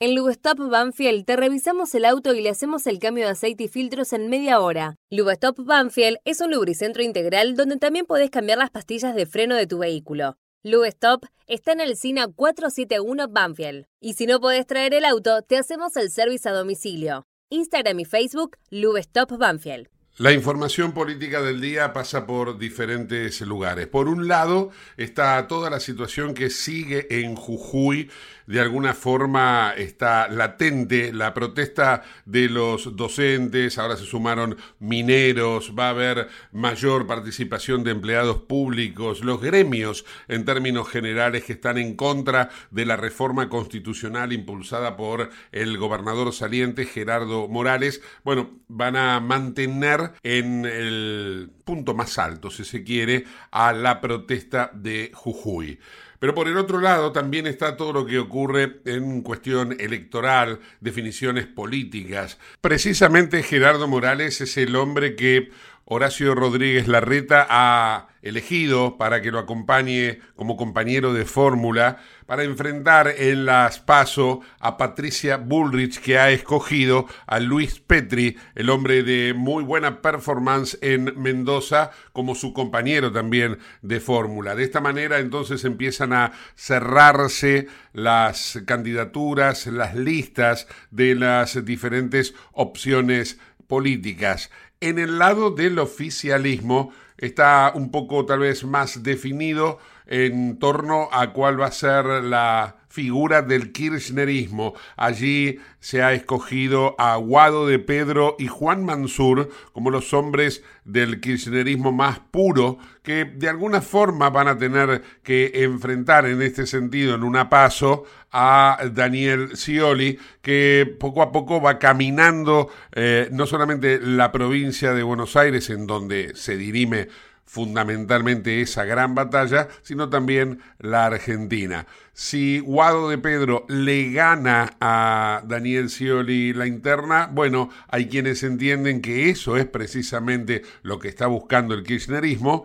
En 0.00 0.16
Lubestop 0.16 0.58
Banfield 0.58 1.24
te 1.24 1.36
revisamos 1.36 1.94
el 1.94 2.04
auto 2.04 2.34
y 2.34 2.42
le 2.42 2.50
hacemos 2.50 2.88
el 2.88 2.98
cambio 2.98 3.26
de 3.26 3.30
aceite 3.30 3.64
y 3.64 3.68
filtros 3.68 4.12
en 4.12 4.28
media 4.28 4.58
hora. 4.58 4.96
Lubestop 5.08 5.64
Banfield 5.64 6.18
es 6.24 6.40
un 6.40 6.50
lubricentro 6.50 7.04
integral 7.04 7.54
donde 7.54 7.76
también 7.76 8.06
podés 8.06 8.30
cambiar 8.30 8.58
las 8.58 8.70
pastillas 8.70 9.14
de 9.14 9.26
freno 9.26 9.54
de 9.54 9.68
tu 9.68 9.78
vehículo. 9.78 10.36
Lube 10.64 10.86
Stop 10.90 11.26
está 11.48 11.72
en 11.72 11.80
el 11.80 11.96
SINA 11.96 12.28
471 12.28 13.26
Banfield. 13.26 13.86
Y 14.00 14.14
si 14.14 14.26
no 14.26 14.38
podés 14.40 14.64
traer 14.64 14.94
el 14.94 15.04
auto, 15.04 15.42
te 15.42 15.58
hacemos 15.58 15.96
el 15.96 16.08
servicio 16.08 16.52
a 16.52 16.54
domicilio. 16.54 17.26
Instagram 17.50 17.98
y 17.98 18.04
Facebook, 18.04 18.56
Lube 18.70 19.00
Stop 19.00 19.36
Banfield. 19.38 19.88
La 20.18 20.30
información 20.30 20.92
política 20.92 21.42
del 21.42 21.60
día 21.60 21.92
pasa 21.92 22.26
por 22.26 22.58
diferentes 22.58 23.40
lugares. 23.40 23.88
Por 23.88 24.06
un 24.06 24.28
lado 24.28 24.70
está 24.96 25.48
toda 25.48 25.68
la 25.68 25.80
situación 25.80 26.32
que 26.32 26.48
sigue 26.48 27.22
en 27.22 27.34
Jujuy 27.34 28.08
de 28.46 28.60
alguna 28.60 28.94
forma 28.94 29.74
está 29.76 30.28
latente 30.28 31.12
la 31.12 31.34
protesta 31.34 32.02
de 32.24 32.48
los 32.48 32.96
docentes, 32.96 33.78
ahora 33.78 33.96
se 33.96 34.04
sumaron 34.04 34.56
mineros, 34.78 35.74
va 35.78 35.86
a 35.86 35.90
haber 35.90 36.28
mayor 36.52 37.06
participación 37.06 37.84
de 37.84 37.92
empleados 37.92 38.42
públicos, 38.42 39.24
los 39.24 39.40
gremios 39.40 40.04
en 40.28 40.44
términos 40.44 40.88
generales 40.88 41.44
que 41.44 41.54
están 41.54 41.78
en 41.78 41.94
contra 41.96 42.50
de 42.70 42.86
la 42.86 42.96
reforma 42.96 43.48
constitucional 43.48 44.32
impulsada 44.32 44.96
por 44.96 45.30
el 45.52 45.78
gobernador 45.78 46.32
saliente 46.32 46.86
Gerardo 46.86 47.48
Morales, 47.48 48.02
bueno, 48.24 48.60
van 48.68 48.96
a 48.96 49.20
mantener 49.20 50.12
en 50.22 50.64
el 50.64 51.50
punto 51.64 51.94
más 51.94 52.18
alto, 52.18 52.50
si 52.50 52.64
se 52.64 52.84
quiere, 52.84 53.24
a 53.50 53.72
la 53.72 54.00
protesta 54.00 54.70
de 54.74 55.10
Jujuy. 55.14 55.78
Pero 56.22 56.36
por 56.36 56.46
el 56.46 56.56
otro 56.56 56.80
lado 56.80 57.10
también 57.10 57.48
está 57.48 57.76
todo 57.76 57.92
lo 57.92 58.06
que 58.06 58.20
ocurre 58.20 58.76
en 58.84 59.22
cuestión 59.22 59.74
electoral, 59.80 60.60
definiciones 60.78 61.48
políticas. 61.48 62.38
Precisamente 62.60 63.42
Gerardo 63.42 63.88
Morales 63.88 64.40
es 64.40 64.56
el 64.56 64.76
hombre 64.76 65.16
que 65.16 65.50
Horacio 65.84 66.36
Rodríguez 66.36 66.86
Larreta 66.86 67.44
ha 67.50 68.06
elegido 68.22 68.98
para 68.98 69.20
que 69.20 69.32
lo 69.32 69.40
acompañe 69.40 70.20
como 70.36 70.56
compañero 70.56 71.12
de 71.12 71.24
fórmula 71.24 72.00
para 72.32 72.44
enfrentar 72.44 73.12
en 73.18 73.44
las 73.44 73.78
PASO 73.78 74.40
a 74.58 74.78
Patricia 74.78 75.36
Bullrich 75.36 76.00
que 76.00 76.16
ha 76.16 76.30
escogido 76.30 77.06
a 77.26 77.38
Luis 77.40 77.78
Petri, 77.78 78.38
el 78.54 78.70
hombre 78.70 79.02
de 79.02 79.34
muy 79.34 79.62
buena 79.62 80.00
performance 80.00 80.78
en 80.80 81.12
Mendoza, 81.20 81.90
como 82.14 82.34
su 82.34 82.54
compañero 82.54 83.12
también 83.12 83.58
de 83.82 84.00
fórmula. 84.00 84.54
De 84.54 84.64
esta 84.64 84.80
manera 84.80 85.18
entonces 85.18 85.62
empiezan 85.66 86.14
a 86.14 86.32
cerrarse 86.54 87.66
las 87.92 88.62
candidaturas, 88.64 89.66
las 89.66 89.94
listas 89.94 90.68
de 90.90 91.14
las 91.14 91.62
diferentes 91.66 92.34
opciones 92.52 93.38
políticas. 93.66 94.50
En 94.80 94.98
el 94.98 95.18
lado 95.18 95.50
del 95.50 95.78
oficialismo 95.78 96.94
está 97.18 97.72
un 97.74 97.90
poco 97.90 98.24
tal 98.24 98.38
vez 98.38 98.64
más 98.64 99.02
definido 99.02 99.78
en 100.12 100.58
torno 100.58 101.08
a 101.10 101.32
cuál 101.32 101.58
va 101.58 101.68
a 101.68 101.72
ser 101.72 102.04
la 102.04 102.76
figura 102.90 103.40
del 103.40 103.72
kirchnerismo. 103.72 104.74
Allí 104.94 105.58
se 105.80 106.02
ha 106.02 106.12
escogido 106.12 106.94
a 106.98 107.16
Guado 107.16 107.66
de 107.66 107.78
Pedro 107.78 108.36
y 108.38 108.46
Juan 108.46 108.84
Mansur 108.84 109.48
como 109.72 109.90
los 109.90 110.12
hombres 110.12 110.62
del 110.84 111.18
kirchnerismo 111.18 111.92
más 111.92 112.18
puro 112.18 112.76
que 113.02 113.24
de 113.24 113.48
alguna 113.48 113.80
forma 113.80 114.28
van 114.28 114.48
a 114.48 114.58
tener 114.58 115.02
que 115.22 115.50
enfrentar 115.54 116.26
en 116.26 116.42
este 116.42 116.66
sentido 116.66 117.14
en 117.14 117.22
una 117.24 117.48
paso 117.48 118.04
a 118.32 118.80
Daniel 118.92 119.56
Scioli, 119.56 120.18
que 120.42 120.94
poco 121.00 121.22
a 121.22 121.32
poco 121.32 121.62
va 121.62 121.78
caminando 121.78 122.68
eh, 122.92 123.28
no 123.32 123.46
solamente 123.46 123.98
la 123.98 124.30
provincia 124.30 124.92
de 124.92 125.02
Buenos 125.02 125.36
Aires, 125.36 125.70
en 125.70 125.86
donde 125.86 126.32
se 126.34 126.58
dirime 126.58 127.08
fundamentalmente 127.52 128.62
esa 128.62 128.86
gran 128.86 129.14
batalla, 129.14 129.68
sino 129.82 130.08
también 130.08 130.62
la 130.78 131.04
Argentina. 131.04 131.86
Si 132.14 132.60
Guado 132.60 133.10
de 133.10 133.18
Pedro 133.18 133.66
le 133.68 134.10
gana 134.10 134.72
a 134.80 135.42
Daniel 135.44 135.90
Scioli 135.90 136.54
la 136.54 136.66
interna, 136.66 137.28
bueno, 137.30 137.68
hay 137.88 138.08
quienes 138.08 138.42
entienden 138.42 139.02
que 139.02 139.28
eso 139.28 139.58
es 139.58 139.66
precisamente 139.66 140.62
lo 140.82 140.98
que 140.98 141.08
está 141.08 141.26
buscando 141.26 141.74
el 141.74 141.82
kirchnerismo, 141.82 142.64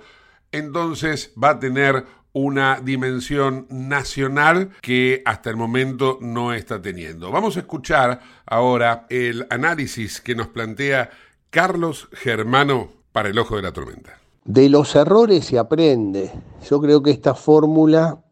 entonces 0.53 1.33
va 1.41 1.49
a 1.49 1.59
tener 1.59 2.05
una 2.31 2.79
dimensión 2.79 3.67
nacional 3.69 4.69
que 4.79 5.21
hasta 5.25 5.49
el 5.49 5.57
momento 5.57 6.17
no 6.21 6.53
está 6.53 6.81
teniendo. 6.81 7.29
Vamos 7.29 7.57
a 7.57 7.59
escuchar 7.59 8.21
ahora 8.45 9.05
el 9.09 9.47
análisis 9.49 10.21
que 10.21 10.33
nos 10.33 10.47
plantea 10.47 11.09
Carlos 11.49 12.07
Germano 12.13 12.93
para 13.11 13.27
el 13.27 13.37
ojo 13.37 13.57
de 13.57 13.63
la 13.63 13.73
tormenta. 13.73 14.17
De 14.47 14.69
los 14.69 14.95
errores 14.95 15.43
se 15.43 15.59
aprende. 15.59 16.31
Yo 16.69 16.79
creo 16.79 17.03
que 17.03 17.11
esta 17.11 17.35
fórmula 17.35 18.23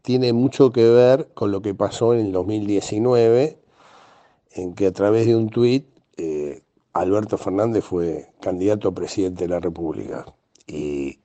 tiene 0.00 0.32
mucho 0.32 0.72
que 0.72 0.88
ver 0.88 1.28
con 1.34 1.50
lo 1.50 1.60
que 1.60 1.74
pasó 1.74 2.14
en 2.14 2.20
el 2.20 2.32
2019, 2.32 3.60
en 4.52 4.74
que 4.74 4.86
a 4.86 4.92
través 4.92 5.26
de 5.26 5.36
un 5.36 5.50
tuit 5.50 5.86
eh, 6.16 6.62
Alberto 6.94 7.36
Fernández 7.36 7.84
fue 7.84 8.32
candidato 8.40 8.88
a 8.88 8.94
presidente 8.94 9.44
de 9.44 9.48
la 9.48 9.60
República. 9.60 10.24
Y 10.66 11.20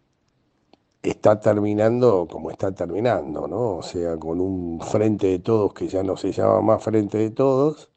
está 1.01 1.39
terminando 1.39 2.27
como 2.29 2.51
está 2.51 2.73
terminando, 2.73 3.47
¿no? 3.47 3.77
O 3.77 3.83
sea, 3.83 4.17
con 4.17 4.41
un 4.41 4.81
frente 4.81 5.27
de 5.27 5.39
todos 5.39 5.73
que 5.73 5.87
ya 5.87 6.03
no 6.03 6.17
se 6.17 6.33
llama 6.33 6.59
más 6.59 6.83
frente 6.83 7.19
de 7.19 7.29
todos, 7.29 7.89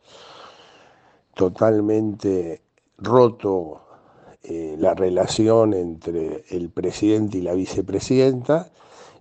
totalmente 1.34 2.62
roto 2.96 3.87
eh, 4.50 4.76
la 4.78 4.94
relación 4.94 5.74
entre 5.74 6.42
el 6.48 6.70
presidente 6.70 7.36
y 7.36 7.42
la 7.42 7.52
vicepresidenta. 7.52 8.70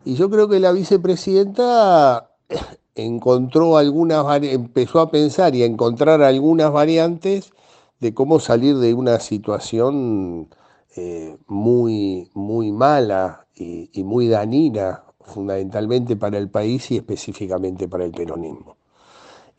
Y 0.06 0.16
yo 0.16 0.30
creo 0.30 0.48
que 0.48 0.62
la 0.62 0.72
vicepresidenta 0.72 2.32
encontró 2.96 3.76
algunas, 3.76 4.26
empezó 4.42 5.02
a 5.02 5.12
pensar 5.12 5.54
y 5.54 5.64
a 5.64 5.66
encontrar 5.66 6.22
algunas 6.22 6.72
variantes 6.72 7.52
de 8.00 8.14
cómo 8.14 8.40
salir 8.40 8.78
de 8.78 8.94
una 8.94 9.20
situación 9.20 10.48
eh, 10.96 11.36
muy, 11.48 12.32
muy 12.34 12.72
mala 12.72 13.48
y, 13.54 14.04
muy 14.06 14.30
danina, 14.30 15.04
fundamentalmente 15.26 16.16
para 16.16 16.38
el 16.38 16.50
país 16.50 16.90
y 16.92 16.96
específicamente 16.96 17.90
para 17.90 18.06
el 18.06 18.12
peronismo. 18.12 18.78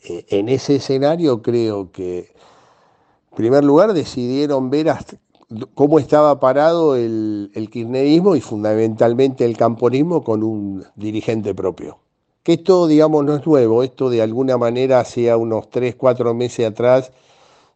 Eh, 0.02 0.24
en 0.30 0.48
ese 0.48 0.76
escenario 0.76 1.42
creo 1.42 1.92
que, 1.92 2.32
en 3.30 3.36
primer 3.36 3.64
lugar, 3.64 3.92
decidieron 3.92 4.70
ver 4.70 4.88
cómo 5.74 5.98
estaba 5.98 6.38
parado 6.40 6.96
el, 6.96 7.68
kirchnerismo 7.72 8.36
y 8.36 8.40
fundamentalmente 8.40 9.44
el 9.44 9.56
camponismo 9.56 10.22
con 10.22 10.42
un 10.42 10.84
dirigente 10.96 11.54
propio. 11.54 11.98
Que 12.42 12.54
esto, 12.54 12.86
digamos, 12.86 13.24
no 13.24 13.36
es 13.36 13.46
nuevo, 13.46 13.82
esto 13.82 14.10
de 14.10 14.22
alguna 14.22 14.56
manera 14.56 15.00
hacía 15.00 15.36
unos 15.36 15.70
tres, 15.70 15.96
cuatro 15.96 16.34
meses 16.34 16.66
atrás 16.66 17.12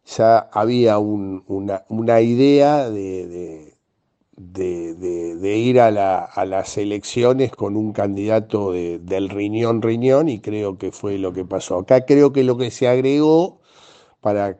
ya 0.05 0.49
había 0.51 0.97
una, 0.99 2.21
idea 2.21 2.89
de, 2.89 3.73
de, 4.35 5.57
ir 5.57 5.79
a, 5.79 5.91
las 5.91 6.77
elecciones 6.77 7.51
con 7.51 7.77
un 7.77 7.93
candidato 7.93 8.71
del 8.73 9.29
riñón 9.29 9.81
riñón 9.81 10.27
y 10.29 10.39
creo 10.39 10.77
que 10.77 10.91
fue 10.91 11.17
lo 11.17 11.33
que 11.33 11.45
pasó. 11.45 11.79
Acá 11.79 12.05
creo 12.05 12.33
que 12.33 12.43
lo 12.43 12.57
que 12.57 12.71
se 12.71 12.87
agregó 12.87 13.61
para 14.21 14.57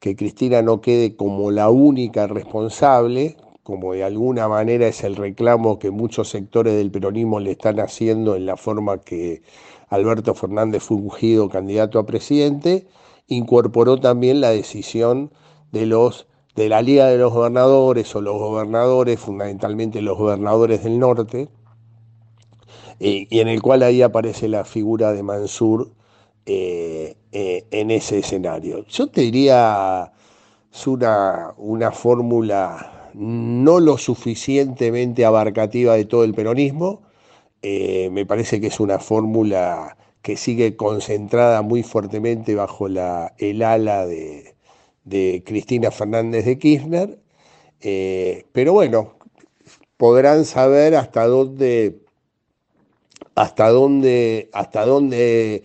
que 0.00 0.16
Cristina 0.16 0.62
no 0.62 0.80
quede 0.80 1.16
como 1.16 1.50
la 1.50 1.70
única 1.70 2.26
responsable, 2.26 3.36
como 3.62 3.94
de 3.94 4.04
alguna 4.04 4.48
manera 4.48 4.86
es 4.86 5.02
el 5.04 5.16
reclamo 5.16 5.78
que 5.78 5.90
muchos 5.90 6.28
sectores 6.28 6.74
del 6.74 6.90
peronismo 6.90 7.40
le 7.40 7.52
están 7.52 7.80
haciendo 7.80 8.36
en 8.36 8.46
la 8.46 8.56
forma 8.56 8.98
que 8.98 9.42
Alberto 9.88 10.34
Fernández 10.34 10.82
fue 10.82 10.98
ungido 10.98 11.48
candidato 11.48 11.98
a 11.98 12.06
presidente, 12.06 12.86
incorporó 13.26 13.98
también 13.98 14.40
la 14.40 14.50
decisión 14.50 15.32
de 15.72 15.86
los 15.86 16.26
de 16.54 16.70
la 16.70 16.80
Liga 16.80 17.06
de 17.08 17.18
los 17.18 17.34
Gobernadores 17.34 18.14
o 18.16 18.22
los 18.22 18.38
gobernadores, 18.38 19.20
fundamentalmente 19.20 20.00
los 20.00 20.16
gobernadores 20.16 20.84
del 20.84 20.98
norte, 20.98 21.48
y, 22.98 23.28
y 23.30 23.40
en 23.40 23.48
el 23.48 23.60
cual 23.60 23.82
ahí 23.82 24.00
aparece 24.00 24.48
la 24.48 24.64
figura 24.64 25.12
de 25.12 25.22
Mansur 25.22 25.92
eh, 26.46 27.16
eh, 27.38 27.66
en 27.70 27.90
ese 27.90 28.20
escenario. 28.20 28.86
Yo 28.86 29.08
te 29.08 29.20
diría, 29.20 30.10
es 30.72 30.86
una, 30.86 31.52
una 31.58 31.92
fórmula 31.92 33.10
no 33.12 33.78
lo 33.78 33.98
suficientemente 33.98 35.22
abarcativa 35.26 35.96
de 35.96 36.06
todo 36.06 36.24
el 36.24 36.32
peronismo, 36.32 37.02
eh, 37.60 38.08
me 38.10 38.24
parece 38.24 38.58
que 38.58 38.68
es 38.68 38.80
una 38.80 38.98
fórmula 38.98 39.98
que 40.22 40.38
sigue 40.38 40.76
concentrada 40.76 41.60
muy 41.60 41.82
fuertemente 41.82 42.54
bajo 42.54 42.88
la, 42.88 43.34
el 43.36 43.62
ala 43.62 44.06
de, 44.06 44.54
de 45.04 45.42
Cristina 45.44 45.90
Fernández 45.90 46.46
de 46.46 46.58
Kirchner, 46.58 47.18
pero 48.52 48.72
bueno, 48.72 49.12
podrán 49.98 50.46
saber 50.46 50.94
hasta 50.94 51.26
dónde, 51.26 52.00
hasta 53.34 53.68
dónde, 53.68 54.48
hasta 54.54 54.86
dónde 54.86 55.64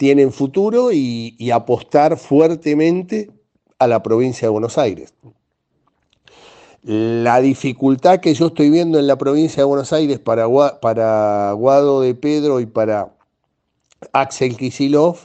tienen 0.00 0.32
futuro 0.32 0.92
y, 0.92 1.50
apostar 1.50 2.16
fuertemente 2.16 3.30
a 3.78 3.86
la 3.86 4.02
provincia 4.02 4.48
de 4.48 4.50
Buenos 4.50 4.78
Aires. 4.78 5.12
La 6.82 7.42
dificultad 7.42 8.20
que 8.20 8.32
yo 8.32 8.46
estoy 8.46 8.70
viendo 8.70 8.98
en 8.98 9.06
la 9.06 9.18
provincia 9.18 9.58
de 9.58 9.66
Buenos 9.66 9.92
Aires 9.92 10.18
para, 10.18 10.46
Guado 10.46 12.00
de 12.00 12.14
Pedro 12.14 12.60
y 12.60 12.64
para 12.64 13.14
Axel 14.14 14.56
Kisilov 14.56 15.18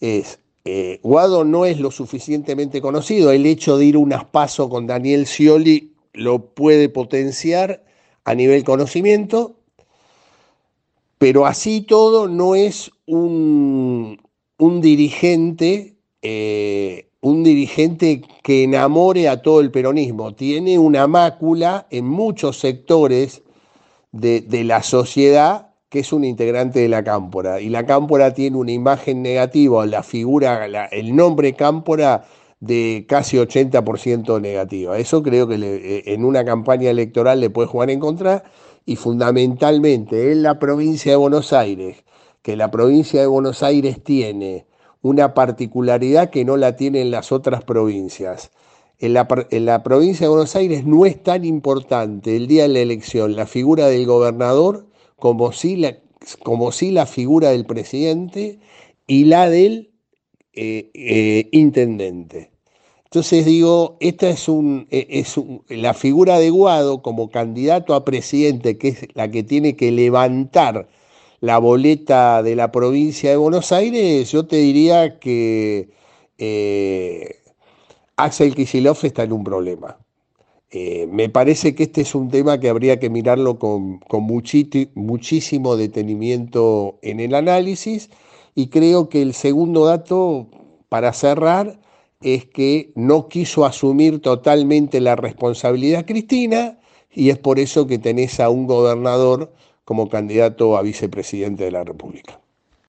es, 0.00 0.38
eh, 0.64 0.98
Guado 1.02 1.44
no 1.44 1.66
es 1.66 1.78
lo 1.78 1.90
suficientemente 1.90 2.80
conocido, 2.80 3.32
el 3.32 3.44
hecho 3.44 3.76
de 3.76 3.84
ir 3.84 3.98
unas 3.98 4.24
pasos 4.24 4.70
con 4.70 4.86
Daniel 4.86 5.26
Scioli 5.26 5.92
lo 6.14 6.54
puede 6.54 6.88
potenciar 6.88 7.84
a 8.24 8.34
nivel 8.34 8.64
conocimiento, 8.64 9.56
pero 11.24 11.46
así 11.46 11.80
todo 11.80 12.28
no 12.28 12.54
es 12.54 12.90
un, 13.06 14.18
dirigente, 14.58 15.96
eh, 16.20 17.08
un 17.22 17.42
dirigente 17.42 18.20
que 18.42 18.64
enamore 18.64 19.30
a 19.30 19.40
todo 19.40 19.60
el 19.60 19.70
peronismo. 19.70 20.34
Tiene 20.34 20.78
una 20.78 21.06
mácula 21.06 21.86
en 21.88 22.04
muchos 22.04 22.58
sectores 22.58 23.42
de, 24.12 24.64
la 24.64 24.82
sociedad 24.82 25.70
que 25.88 26.00
es 26.00 26.12
un 26.12 26.24
integrante 26.24 26.80
de 26.80 26.90
la 26.90 27.02
cámpora. 27.02 27.58
Y 27.58 27.70
la 27.70 27.86
cámpora 27.86 28.34
tiene 28.34 28.58
una 28.58 28.72
imagen 28.72 29.22
negativa, 29.22 29.86
la 29.86 30.02
figura, 30.02 30.66
el 30.90 31.16
nombre 31.16 31.54
cámpora 31.54 32.26
de 32.60 33.06
casi 33.08 33.38
80% 33.38 34.42
negativa. 34.42 34.98
Eso 34.98 35.22
creo 35.22 35.48
que 35.48 35.54
eh, 35.54 36.02
en 36.04 36.22
una 36.22 36.44
campaña 36.44 36.90
electoral 36.90 37.40
le 37.40 37.48
puede 37.48 37.68
jugar 37.68 37.88
en 37.88 38.00
contra 38.00 38.44
y 38.86 38.96
fundamentalmente 38.96 40.32
en 40.32 40.42
la 40.42 40.58
provincia 40.58 41.12
de 41.12 41.16
Buenos 41.16 41.52
Aires, 41.52 42.04
que 42.42 42.56
la 42.56 42.70
provincia 42.70 43.20
de 43.20 43.26
Buenos 43.26 43.62
Aires 43.62 44.02
tiene 44.02 44.66
una 45.02 45.34
particularidad 45.34 46.30
que 46.30 46.44
no 46.44 46.56
la 46.56 46.76
tienen 46.76 47.10
las 47.10 47.32
otras 47.32 47.64
provincias. 47.64 48.50
En 48.98 49.12
la, 49.12 49.82
provincia 49.82 50.26
de 50.26 50.30
Buenos 50.30 50.56
Aires 50.56 50.86
no 50.86 51.04
es 51.04 51.22
tan 51.22 51.44
importante 51.44 52.36
el 52.36 52.46
día 52.46 52.62
de 52.62 52.68
la 52.68 52.78
elección 52.80 53.36
la 53.36 53.46
figura 53.46 53.88
del 53.88 54.06
gobernador 54.06 54.86
como 55.16 55.52
si 55.52 55.76
la, 55.76 55.98
como 56.42 56.72
si 56.72 56.90
la 56.90 57.04
figura 57.04 57.50
del 57.50 57.66
presidente 57.66 58.60
y 59.06 59.24
la 59.24 59.50
del 59.50 59.92
eh, 60.52 60.90
eh, 60.94 61.48
intendente. 61.52 62.53
Entonces 63.14 63.44
digo, 63.44 63.96
esta 64.00 64.28
es, 64.28 64.48
un, 64.48 64.88
e, 64.90 65.06
es 65.08 65.36
la 65.68 65.94
figura 65.94 66.40
de 66.40 66.50
Guado 66.50 67.00
como 67.00 67.30
candidato 67.30 67.94
a 67.94 68.04
presidente, 68.04 68.76
que 68.76 68.88
es 68.88 69.06
la 69.14 69.30
que 69.30 69.44
tiene 69.44 69.76
que 69.76 69.92
levantar 69.92 70.88
la 71.38 71.58
boleta 71.58 72.42
de 72.42 72.56
la 72.56 72.72
provincia 72.72 73.30
de 73.30 73.36
Buenos 73.36 73.70
Aires, 73.70 74.32
yo 74.32 74.46
te 74.46 74.56
diría 74.56 75.20
que 75.20 75.90
eh, 76.38 77.36
Axel 78.16 78.52
Kicillof 78.56 79.04
está 79.04 79.22
en 79.22 79.32
un 79.32 79.44
problema. 79.44 79.96
Eh, 80.72 81.06
me 81.08 81.28
parece 81.28 81.76
que 81.76 81.84
este 81.84 82.00
es 82.00 82.16
un 82.16 82.30
tema 82.30 82.58
que 82.58 82.68
habría 82.68 82.98
que 82.98 83.10
mirarlo 83.10 83.60
con, 83.60 84.00
muchísimo 84.96 85.76
detenimiento 85.76 86.98
en 87.00 87.20
el 87.20 87.36
análisis 87.36 88.10
y 88.56 88.70
creo 88.70 89.08
que 89.08 89.22
el 89.22 89.34
segundo 89.34 89.84
dato, 89.84 90.48
para 90.88 91.12
cerrar, 91.12 91.78
es 92.24 92.46
que 92.46 92.90
no 92.96 93.28
quiso 93.28 93.66
asumir 93.66 94.20
totalmente 94.20 95.00
la 95.00 95.14
responsabilidad 95.14 96.06
Cristina 96.06 96.78
y 97.12 97.28
es 97.28 97.38
por 97.38 97.58
eso 97.58 97.86
que 97.86 97.98
tenés 97.98 98.40
a 98.40 98.48
un 98.48 98.66
gobernador 98.66 99.52
como 99.84 100.08
candidato 100.08 100.76
a 100.76 100.82
vicepresidente 100.82 101.64
de 101.64 101.70
la 101.70 101.84
República. 101.84 102.40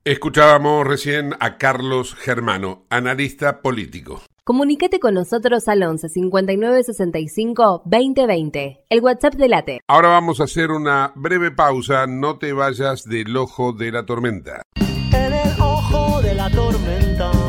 Escuchábamos 0.05 0.87
recién 0.87 1.33
a 1.39 1.57
Carlos 1.57 2.15
Germano, 2.15 2.83
analista 2.89 3.61
político. 3.61 4.21
Comunícate 4.45 4.99
con 4.99 5.15
nosotros 5.15 5.67
al 5.67 5.83
11 5.83 6.07
59 6.07 6.83
65 6.83 7.81
2020, 7.83 8.85
el 8.89 9.01
WhatsApp 9.01 9.33
de 9.33 9.49
Late. 9.49 9.81
Ahora 9.87 10.09
vamos 10.09 10.39
a 10.39 10.43
hacer 10.45 10.71
una 10.71 11.11
breve 11.15 11.51
pausa, 11.51 12.05
no 12.07 12.37
te 12.37 12.53
vayas 12.53 13.03
del 13.03 13.35
ojo 13.35 13.73
de 13.73 13.91
la 13.91 14.05
tormenta. 14.05 14.61
En 15.11 15.33
el 15.33 15.59
ojo 15.59 16.21
de 16.21 16.35
la 16.35 16.49
tormenta 16.51 17.44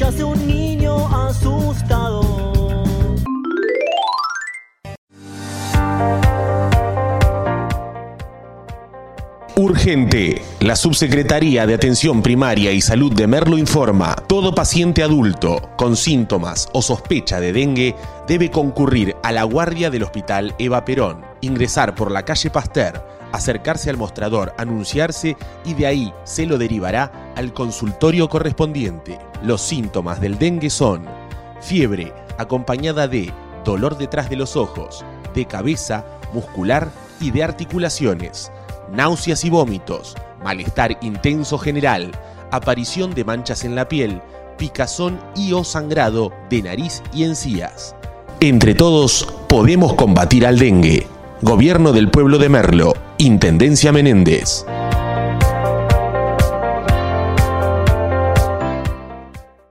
yace 0.00 0.24
un 0.24 0.46
niño 0.46 0.96
asustado 1.14 2.22
Urgente. 9.56 10.40
La 10.60 10.74
Subsecretaría 10.74 11.66
de 11.66 11.74
Atención 11.74 12.22
Primaria 12.22 12.72
y 12.72 12.80
Salud 12.80 13.12
de 13.12 13.26
Merlo 13.26 13.58
informa, 13.58 14.16
todo 14.26 14.54
paciente 14.54 15.02
adulto 15.02 15.70
con 15.76 15.96
síntomas 15.96 16.70
o 16.72 16.80
sospecha 16.80 17.38
de 17.40 17.52
dengue 17.52 17.94
debe 18.26 18.50
concurrir 18.50 19.16
a 19.22 19.32
la 19.32 19.42
guardia 19.42 19.90
del 19.90 20.04
Hospital 20.04 20.54
Eva 20.58 20.86
Perón, 20.86 21.26
ingresar 21.42 21.94
por 21.94 22.10
la 22.10 22.24
calle 22.24 22.48
Pasteur, 22.48 23.19
acercarse 23.32 23.90
al 23.90 23.96
mostrador, 23.96 24.52
anunciarse 24.58 25.36
y 25.64 25.74
de 25.74 25.86
ahí 25.86 26.14
se 26.24 26.46
lo 26.46 26.58
derivará 26.58 27.32
al 27.36 27.52
consultorio 27.52 28.28
correspondiente. 28.28 29.18
Los 29.42 29.60
síntomas 29.60 30.20
del 30.20 30.38
dengue 30.38 30.70
son 30.70 31.06
fiebre 31.60 32.12
acompañada 32.38 33.08
de 33.08 33.32
dolor 33.64 33.98
detrás 33.98 34.30
de 34.30 34.36
los 34.36 34.56
ojos, 34.56 35.04
de 35.34 35.46
cabeza, 35.46 36.04
muscular 36.32 36.90
y 37.20 37.30
de 37.30 37.44
articulaciones 37.44 38.50
náuseas 38.92 39.44
y 39.44 39.50
vómitos, 39.50 40.16
malestar 40.42 40.98
intenso 41.02 41.58
general, 41.58 42.10
aparición 42.50 43.14
de 43.14 43.24
manchas 43.24 43.64
en 43.64 43.74
la 43.74 43.88
piel, 43.88 44.20
picazón 44.58 45.20
y 45.34 45.52
o 45.52 45.64
sangrado 45.64 46.32
de 46.50 46.62
nariz 46.62 47.02
y 47.14 47.24
encías. 47.24 47.94
Entre 48.40 48.74
todos 48.74 49.32
podemos 49.48 49.94
combatir 49.94 50.46
al 50.46 50.58
dengue. 50.58 51.06
Gobierno 51.42 51.92
del 51.92 52.10
Pueblo 52.10 52.38
de 52.38 52.48
Merlo, 52.48 52.94
Intendencia 53.20 53.92
Menéndez. 53.92 54.64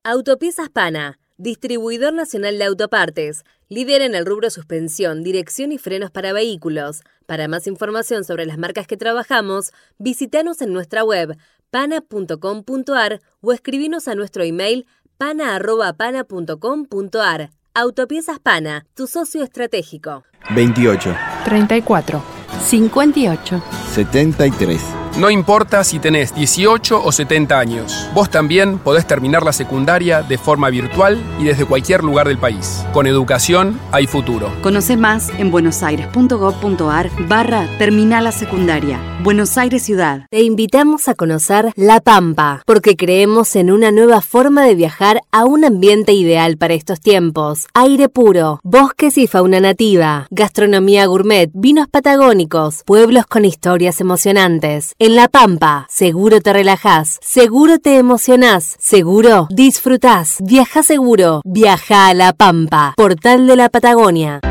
Autopiezas 0.03 0.69
Pana, 0.69 1.17
distribuidor 1.37 2.13
nacional 2.13 2.59
de 2.59 2.65
autopartes 2.65 3.43
Líder 3.67 4.03
en 4.03 4.13
el 4.13 4.27
rubro 4.27 4.51
suspensión, 4.51 5.23
dirección 5.23 5.71
y 5.71 5.79
frenos 5.79 6.11
para 6.11 6.31
vehículos. 6.31 7.01
Para 7.25 7.47
más 7.47 7.65
información 7.65 8.23
sobre 8.23 8.45
las 8.45 8.59
marcas 8.59 8.85
que 8.85 8.97
trabajamos, 8.97 9.71
visítanos 9.97 10.61
en 10.61 10.71
nuestra 10.71 11.03
web 11.03 11.35
pana.com.ar 11.71 13.19
o 13.41 13.51
escribinos 13.51 14.07
a 14.07 14.13
nuestro 14.13 14.43
email 14.43 14.85
pana.pana.com.ar. 15.17 17.49
Autopiezas 17.73 18.39
Pana, 18.39 18.85
tu 18.93 19.07
socio 19.07 19.43
estratégico. 19.43 20.23
28. 20.51 21.15
34. 21.45 22.38
58. 22.59 23.61
73. 23.93 24.79
No 25.17 25.29
importa 25.29 25.83
si 25.83 25.99
tenés 25.99 26.33
18 26.33 27.03
o 27.03 27.11
70 27.11 27.59
años, 27.59 28.07
vos 28.13 28.29
también 28.29 28.77
podés 28.77 29.05
terminar 29.05 29.43
la 29.43 29.51
secundaria 29.51 30.21
de 30.21 30.37
forma 30.37 30.69
virtual 30.69 31.21
y 31.39 31.43
desde 31.43 31.65
cualquier 31.65 32.03
lugar 32.03 32.27
del 32.27 32.37
país. 32.37 32.85
Con 32.93 33.07
educación 33.07 33.79
hay 33.91 34.07
futuro. 34.07 34.53
Conoce 34.61 34.95
más 34.95 35.29
en 35.37 35.51
buenosaires.gov.ar 35.51 37.09
barra 37.27 37.67
Terminal 37.77 38.23
la 38.23 38.31
Secundaria. 38.31 38.99
Buenos 39.21 39.57
Aires 39.57 39.83
Ciudad. 39.83 40.25
Te 40.29 40.43
invitamos 40.43 41.09
a 41.09 41.15
conocer 41.15 41.73
La 41.75 41.99
Pampa, 41.99 42.63
porque 42.65 42.95
creemos 42.95 43.55
en 43.57 43.69
una 43.71 43.91
nueva 43.91 44.21
forma 44.21 44.63
de 44.63 44.75
viajar 44.75 45.21
a 45.31 45.43
un 45.43 45.65
ambiente 45.65 46.13
ideal 46.13 46.55
para 46.57 46.73
estos 46.73 47.01
tiempos. 47.01 47.67
Aire 47.73 48.07
puro, 48.07 48.61
bosques 48.63 49.17
y 49.17 49.27
fauna 49.27 49.59
nativa, 49.59 50.27
gastronomía 50.29 51.05
gourmet, 51.07 51.49
vinos 51.53 51.87
patagónicos, 51.89 52.83
pueblos 52.85 53.25
con 53.25 53.43
historias 53.43 53.99
emocionantes. 53.99 54.93
En 55.01 55.15
La 55.15 55.29
Pampa, 55.29 55.87
seguro 55.89 56.41
te 56.41 56.51
relajás, 56.51 57.19
seguro 57.21 57.79
te 57.79 57.97
emocionás, 57.97 58.75
seguro 58.79 59.47
disfrutás. 59.49 60.39
Viaja 60.43 60.83
seguro, 60.83 61.41
viaja 61.45 62.09
a 62.09 62.13
La 62.13 62.33
Pampa, 62.33 62.95
portal 62.97 63.47
de 63.47 63.55
la 63.55 63.69
Patagonia. 63.69 64.41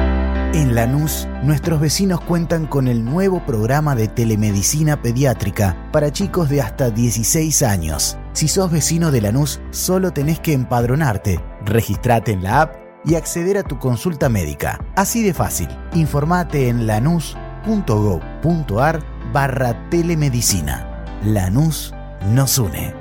En 0.55 0.75
Lanús, 0.75 1.29
nuestros 1.43 1.81
vecinos 1.81 2.23
cuentan 2.23 2.67
con 2.67 2.89
el 2.89 3.05
nuevo 3.05 3.45
programa 3.45 3.95
de 3.95 4.09
telemedicina 4.09 5.03
pediátrica 5.03 5.91
para 5.93 6.13
chicos 6.13 6.49
de 6.49 6.63
hasta 6.63 6.89
16 6.89 7.63
años. 7.63 8.17
Si 8.33 8.49
sos 8.49 8.73
vecino 8.73 9.11
de 9.11 9.21
Lanús, 9.21 9.61
solo 9.71 10.13
tenés 10.15 10.41
que 10.41 10.55
empadronarte, 10.55 11.45
registrate 11.67 12.33
en 12.33 12.43
la 12.43 12.63
app 12.63 12.75
y 13.05 13.17
acceder 13.17 13.59
a 13.59 13.65
tu 13.65 13.79
consulta 13.79 14.31
médica. 14.31 14.83
Así 14.97 15.23
de 15.23 15.35
fácil. 15.35 15.69
Informate 15.93 16.69
en 16.69 16.87
lanús.gov.ar 16.87 17.59
barra 19.33 19.88
telemedicina. 19.91 21.05
Lanús 21.25 21.93
nos 22.33 22.59
une. 22.59 22.95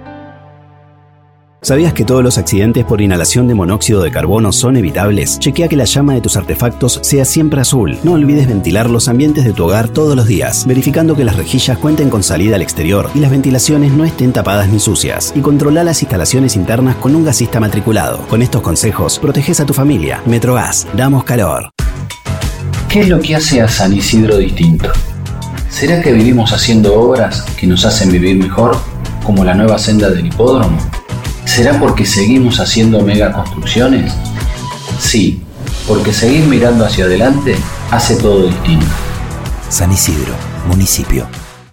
¿Sabías 1.63 1.93
que 1.93 2.05
todos 2.05 2.23
los 2.23 2.37
accidentes 2.37 2.85
por 2.85 3.01
inhalación 3.01 3.47
de 3.47 3.55
monóxido 3.55 4.03
de 4.03 4.11
carbono 4.11 4.53
son 4.53 4.77
evitables? 4.77 5.39
Chequea 5.39 5.67
que 5.67 5.75
la 5.75 5.85
llama 5.85 6.13
de 6.13 6.21
tus 6.21 6.37
artefactos 6.37 6.99
sea 7.01 7.25
siempre 7.25 7.59
azul. 7.59 7.97
No 8.03 8.13
olvides 8.13 8.47
ventilar 8.47 8.89
los 8.89 9.07
ambientes 9.07 9.43
de 9.43 9.53
tu 9.53 9.65
hogar 9.65 9.89
todos 9.89 10.15
los 10.15 10.27
días, 10.27 10.65
verificando 10.67 11.15
que 11.15 11.25
las 11.25 11.35
rejillas 11.35 11.77
cuenten 11.79 12.09
con 12.09 12.21
salida 12.21 12.55
al 12.55 12.61
exterior 12.61 13.09
y 13.15 13.19
las 13.19 13.31
ventilaciones 13.31 13.91
no 13.91 14.05
estén 14.05 14.33
tapadas 14.33 14.69
ni 14.69 14.79
sucias. 14.79 15.33
Y 15.35 15.41
controla 15.41 15.83
las 15.83 16.01
instalaciones 16.03 16.55
internas 16.55 16.95
con 16.97 17.15
un 17.15 17.25
gasista 17.25 17.59
matriculado. 17.59 18.19
Con 18.27 18.43
estos 18.43 18.61
consejos, 18.61 19.17
proteges 19.17 19.59
a 19.59 19.65
tu 19.65 19.73
familia. 19.73 20.21
Metrogas, 20.25 20.87
damos 20.95 21.23
calor. 21.23 21.71
¿Qué 22.87 23.01
es 23.01 23.09
lo 23.09 23.19
que 23.19 23.35
hace 23.35 23.61
a 23.61 23.67
San 23.67 23.93
Isidro 23.93 24.37
distinto? 24.37 24.91
¿Será 25.77 26.01
que 26.01 26.11
vivimos 26.11 26.53
haciendo 26.53 26.99
obras 26.99 27.41
que 27.55 27.67
nos 27.67 27.85
hacen 27.85 28.11
vivir 28.11 28.35
mejor, 28.35 28.75
como 29.23 29.45
la 29.45 29.53
nueva 29.53 29.77
senda 29.77 30.09
del 30.09 30.25
hipódromo? 30.25 30.75
¿Será 31.45 31.79
porque 31.79 32.03
seguimos 32.03 32.59
haciendo 32.59 33.01
megaconstrucciones? 33.01 34.11
Sí, 34.99 35.39
porque 35.87 36.13
seguir 36.13 36.45
mirando 36.45 36.83
hacia 36.83 37.05
adelante 37.05 37.55
hace 37.91 38.15
todo 38.15 38.47
distinto. 38.47 38.87
San 39.69 39.91
Isidro, 39.91 40.33
municipio. 40.67 41.27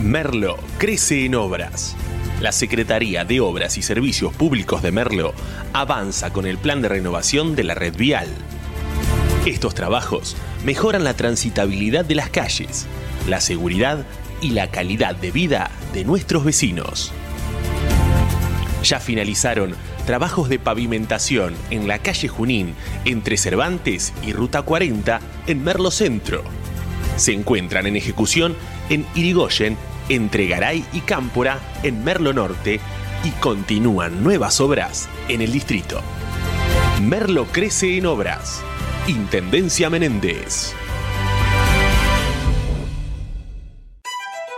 Merlo 0.00 0.58
crece 0.78 1.24
en 1.24 1.34
obras. 1.34 1.96
La 2.40 2.52
Secretaría 2.52 3.26
de 3.26 3.40
Obras 3.40 3.76
y 3.76 3.82
Servicios 3.82 4.32
Públicos 4.32 4.82
de 4.82 4.90
Merlo 4.90 5.34
avanza 5.74 6.32
con 6.32 6.46
el 6.46 6.56
plan 6.56 6.80
de 6.80 6.88
renovación 6.88 7.54
de 7.54 7.64
la 7.64 7.74
red 7.74 7.94
vial. 7.94 8.28
Estos 9.44 9.74
trabajos 9.74 10.38
mejoran 10.64 11.04
la 11.04 11.12
transitabilidad 11.12 12.02
de 12.06 12.14
las 12.14 12.30
calles, 12.30 12.86
la 13.28 13.42
seguridad 13.42 14.06
y 14.40 14.52
la 14.52 14.70
calidad 14.70 15.14
de 15.16 15.30
vida 15.30 15.70
de 15.92 16.06
nuestros 16.06 16.42
vecinos. 16.42 17.12
Ya 18.84 19.00
finalizaron 19.00 19.74
trabajos 20.06 20.48
de 20.48 20.58
pavimentación 20.58 21.54
en 21.68 21.88
la 21.88 21.98
calle 21.98 22.28
Junín 22.28 22.74
entre 23.04 23.36
Cervantes 23.36 24.14
y 24.22 24.32
Ruta 24.32 24.62
40 24.62 25.20
en 25.46 25.62
Merlo 25.62 25.90
Centro. 25.90 26.42
Se 27.16 27.34
encuentran 27.34 27.86
en 27.86 27.96
ejecución 27.96 28.56
en 28.88 29.04
Irigoyen 29.14 29.76
entre 30.10 30.46
Garay 30.46 30.84
y 30.92 31.00
Cámpora 31.00 31.58
en 31.82 32.04
Merlo 32.04 32.32
Norte 32.32 32.80
y 33.24 33.30
continúan 33.40 34.22
nuevas 34.22 34.60
obras 34.60 35.08
en 35.28 35.40
el 35.40 35.52
distrito. 35.52 36.02
Merlo 37.00 37.46
crece 37.46 37.96
en 37.96 38.06
obras. 38.06 38.60
Intendencia 39.06 39.88
Menéndez. 39.88 40.74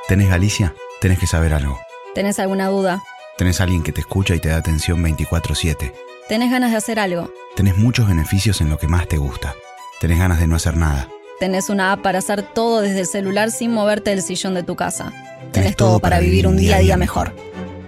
¿Tenés 0.08 0.28
Galicia? 0.28 0.74
Tenés 1.00 1.18
que 1.18 1.26
saber 1.26 1.54
algo. 1.54 1.78
¿Tenés 2.14 2.38
alguna 2.38 2.68
duda? 2.68 3.02
Tenés 3.38 3.60
alguien 3.60 3.82
que 3.82 3.92
te 3.92 4.00
escucha 4.00 4.34
y 4.34 4.40
te 4.40 4.48
da 4.48 4.56
atención 4.56 5.02
24/7. 5.02 5.92
¿Tenés 6.28 6.50
ganas 6.50 6.70
de 6.70 6.76
hacer 6.78 6.98
algo? 6.98 7.30
Tenés 7.56 7.76
muchos 7.76 8.08
beneficios 8.08 8.60
en 8.60 8.70
lo 8.70 8.78
que 8.78 8.88
más 8.88 9.06
te 9.06 9.18
gusta. 9.18 9.54
Tenés 10.00 10.18
ganas 10.18 10.40
de 10.40 10.46
no 10.46 10.56
hacer 10.56 10.76
nada. 10.76 11.08
Tenés 11.42 11.70
una 11.70 11.90
app 11.90 12.02
para 12.02 12.20
hacer 12.20 12.42
todo 12.42 12.82
desde 12.82 13.00
el 13.00 13.06
celular 13.08 13.50
sin 13.50 13.72
moverte 13.72 14.10
del 14.10 14.22
sillón 14.22 14.54
de 14.54 14.62
tu 14.62 14.76
casa. 14.76 15.12
Tenés, 15.50 15.74
todo 15.74 15.98
para 15.98 16.20
vivir 16.20 16.46
un 16.46 16.56
día 16.56 16.76
a 16.76 16.78
día 16.78 16.96
mejor. 16.96 17.34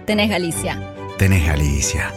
Tenés 0.05 0.29
Galicia. 0.29 0.77
Tenés 1.17 1.47
Galicia. 1.47 2.11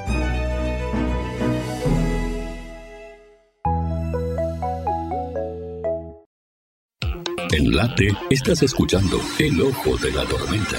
En 7.52 7.76
Late 7.76 8.08
estás 8.30 8.64
escuchando 8.64 9.20
El 9.38 9.60
Ojo 9.60 9.96
de 9.96 10.10
la 10.10 10.24
Tormenta 10.24 10.78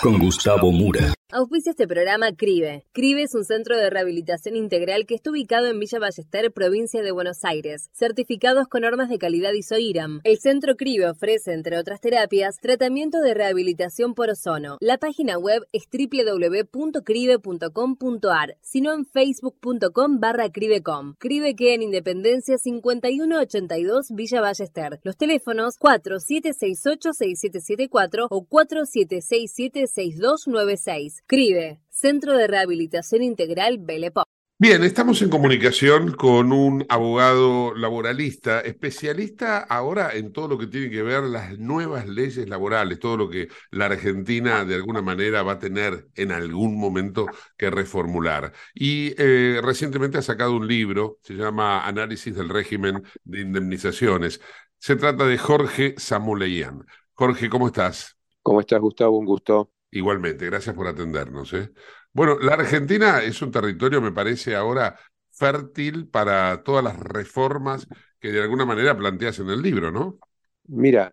con 0.00 0.18
Gustavo 0.18 0.72
Mura. 0.72 1.14
Auspicia 1.34 1.70
este 1.70 1.88
programa 1.88 2.36
CRIBE. 2.36 2.84
CRIBE 2.92 3.22
es 3.22 3.34
un 3.34 3.46
centro 3.46 3.78
de 3.78 3.88
rehabilitación 3.88 4.54
integral 4.54 5.06
que 5.06 5.14
está 5.14 5.30
ubicado 5.30 5.66
en 5.66 5.78
Villa 5.78 5.98
Ballester, 5.98 6.52
provincia 6.52 7.00
de 7.00 7.10
Buenos 7.10 7.42
Aires, 7.42 7.88
certificados 7.94 8.68
con 8.68 8.82
normas 8.82 9.08
de 9.08 9.16
calidad 9.16 9.54
ISOIRAM. 9.54 10.20
El 10.24 10.38
centro 10.38 10.76
CRIBE 10.76 11.08
ofrece, 11.08 11.54
entre 11.54 11.78
otras 11.78 12.02
terapias, 12.02 12.58
tratamiento 12.60 13.22
de 13.22 13.32
rehabilitación 13.32 14.12
por 14.12 14.28
ozono. 14.28 14.76
La 14.82 14.98
página 14.98 15.38
web 15.38 15.66
es 15.72 15.88
www.cribe.com.ar, 15.90 18.58
sino 18.60 18.92
en 18.92 19.06
facebook.com 19.06 20.20
barra 20.20 20.52
cribecom. 20.52 21.14
CRIBE 21.18 21.56
queda 21.56 21.72
en 21.72 21.84
Independencia 21.84 22.58
5182 22.58 24.08
Villa 24.10 24.42
Ballester. 24.42 25.00
Los 25.02 25.16
teléfonos 25.16 25.78
4768-6774 25.78 28.26
o 28.28 28.46
4767-6296. 28.46 31.21
CRIBE, 31.26 31.80
Centro 31.90 32.36
de 32.36 32.46
Rehabilitación 32.46 33.22
Integral 33.22 33.78
Belepo. 33.78 34.24
Bien, 34.62 34.84
estamos 34.84 35.20
en 35.22 35.28
comunicación 35.28 36.12
con 36.12 36.52
un 36.52 36.86
abogado 36.88 37.74
laboralista, 37.74 38.60
especialista 38.60 39.58
ahora 39.58 40.14
en 40.14 40.32
todo 40.32 40.46
lo 40.46 40.56
que 40.56 40.68
tiene 40.68 40.88
que 40.88 41.02
ver 41.02 41.24
las 41.24 41.58
nuevas 41.58 42.06
leyes 42.06 42.48
laborales, 42.48 43.00
todo 43.00 43.16
lo 43.16 43.28
que 43.28 43.48
la 43.72 43.86
Argentina 43.86 44.64
de 44.64 44.76
alguna 44.76 45.02
manera 45.02 45.42
va 45.42 45.54
a 45.54 45.58
tener 45.58 46.06
en 46.14 46.30
algún 46.30 46.78
momento 46.78 47.26
que 47.56 47.70
reformular. 47.70 48.52
Y 48.72 49.14
eh, 49.18 49.60
recientemente 49.64 50.18
ha 50.18 50.22
sacado 50.22 50.54
un 50.54 50.68
libro, 50.68 51.18
se 51.22 51.34
llama 51.34 51.84
Análisis 51.84 52.32
del 52.32 52.48
régimen 52.48 53.02
de 53.24 53.40
indemnizaciones. 53.40 54.40
Se 54.78 54.94
trata 54.94 55.26
de 55.26 55.38
Jorge 55.38 55.94
Samuleian. 55.98 56.86
Jorge, 57.14 57.50
¿cómo 57.50 57.66
estás? 57.66 58.16
¿Cómo 58.42 58.60
estás, 58.60 58.80
Gustavo? 58.80 59.18
Un 59.18 59.26
gusto. 59.26 59.71
Igualmente, 59.92 60.46
gracias 60.46 60.74
por 60.74 60.88
atendernos. 60.88 61.52
¿eh? 61.52 61.70
Bueno, 62.12 62.38
la 62.40 62.54
Argentina 62.54 63.22
es 63.22 63.40
un 63.42 63.50
territorio, 63.50 64.00
me 64.00 64.10
parece 64.10 64.56
ahora, 64.56 64.98
fértil 65.30 66.08
para 66.08 66.62
todas 66.62 66.82
las 66.82 66.98
reformas 66.98 67.86
que 68.18 68.32
de 68.32 68.42
alguna 68.42 68.64
manera 68.64 68.96
planteas 68.96 69.38
en 69.38 69.50
el 69.50 69.62
libro, 69.62 69.92
¿no? 69.92 70.18
Mira, 70.68 71.12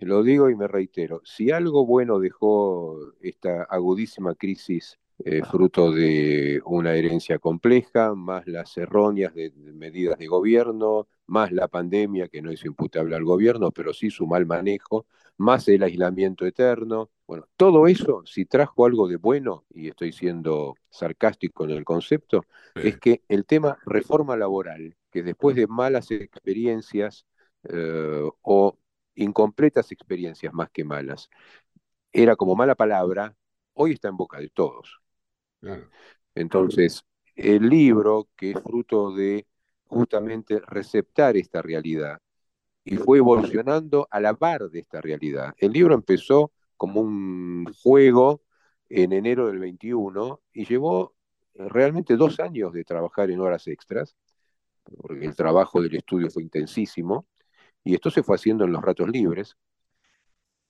lo 0.00 0.22
digo 0.22 0.48
y 0.48 0.56
me 0.56 0.68
reitero, 0.68 1.20
si 1.24 1.50
algo 1.50 1.84
bueno 1.84 2.18
dejó 2.18 2.98
esta 3.20 3.64
agudísima 3.64 4.34
crisis 4.34 4.98
eh, 5.24 5.42
fruto 5.42 5.90
de 5.90 6.62
una 6.64 6.94
herencia 6.94 7.40
compleja, 7.40 8.14
más 8.14 8.46
las 8.46 8.76
erróneas 8.76 9.34
de, 9.34 9.50
medidas 9.74 10.16
de 10.16 10.28
gobierno, 10.28 11.08
más 11.26 11.50
la 11.50 11.66
pandemia 11.66 12.28
que 12.28 12.40
no 12.40 12.52
es 12.52 12.64
imputable 12.64 13.16
al 13.16 13.24
gobierno, 13.24 13.72
pero 13.72 13.92
sí 13.92 14.10
su 14.10 14.26
mal 14.28 14.46
manejo, 14.46 15.06
más 15.36 15.66
el 15.68 15.82
aislamiento 15.82 16.46
eterno. 16.46 17.10
Bueno, 17.28 17.46
todo 17.58 17.86
eso, 17.86 18.22
si 18.24 18.46
trajo 18.46 18.86
algo 18.86 19.06
de 19.06 19.16
bueno, 19.16 19.66
y 19.68 19.88
estoy 19.88 20.12
siendo 20.12 20.74
sarcástico 20.88 21.64
en 21.64 21.72
el 21.72 21.84
concepto, 21.84 22.46
es 22.74 22.98
que 22.98 23.22
el 23.28 23.44
tema 23.44 23.78
reforma 23.84 24.34
laboral, 24.34 24.96
que 25.10 25.22
después 25.22 25.54
de 25.54 25.66
malas 25.66 26.10
experiencias 26.10 27.26
eh, 27.64 28.26
o 28.40 28.78
incompletas 29.14 29.92
experiencias 29.92 30.54
más 30.54 30.70
que 30.70 30.84
malas, 30.84 31.28
era 32.12 32.34
como 32.34 32.56
mala 32.56 32.74
palabra, 32.74 33.36
hoy 33.74 33.92
está 33.92 34.08
en 34.08 34.16
boca 34.16 34.40
de 34.40 34.48
todos. 34.48 35.02
Entonces, 36.34 37.04
el 37.36 37.68
libro, 37.68 38.30
que 38.36 38.52
es 38.52 38.60
fruto 38.62 39.12
de 39.12 39.46
justamente 39.86 40.60
receptar 40.66 41.36
esta 41.36 41.60
realidad, 41.60 42.20
y 42.84 42.96
fue 42.96 43.18
evolucionando 43.18 44.08
a 44.10 44.18
la 44.18 44.32
par 44.34 44.70
de 44.70 44.80
esta 44.80 45.02
realidad. 45.02 45.54
El 45.58 45.72
libro 45.72 45.94
empezó 45.94 46.52
como 46.78 47.02
un 47.02 47.66
juego 47.82 48.42
en 48.88 49.12
enero 49.12 49.48
del 49.48 49.58
21 49.58 50.40
y 50.54 50.64
llevó 50.64 51.14
realmente 51.54 52.16
dos 52.16 52.40
años 52.40 52.72
de 52.72 52.84
trabajar 52.84 53.30
en 53.30 53.40
horas 53.40 53.66
extras, 53.66 54.16
porque 54.84 55.26
el 55.26 55.36
trabajo 55.36 55.82
del 55.82 55.94
estudio 55.96 56.30
fue 56.30 56.42
intensísimo, 56.42 57.26
y 57.84 57.94
esto 57.94 58.10
se 58.10 58.22
fue 58.22 58.36
haciendo 58.36 58.64
en 58.64 58.72
los 58.72 58.82
ratos 58.82 59.08
libres. 59.10 59.56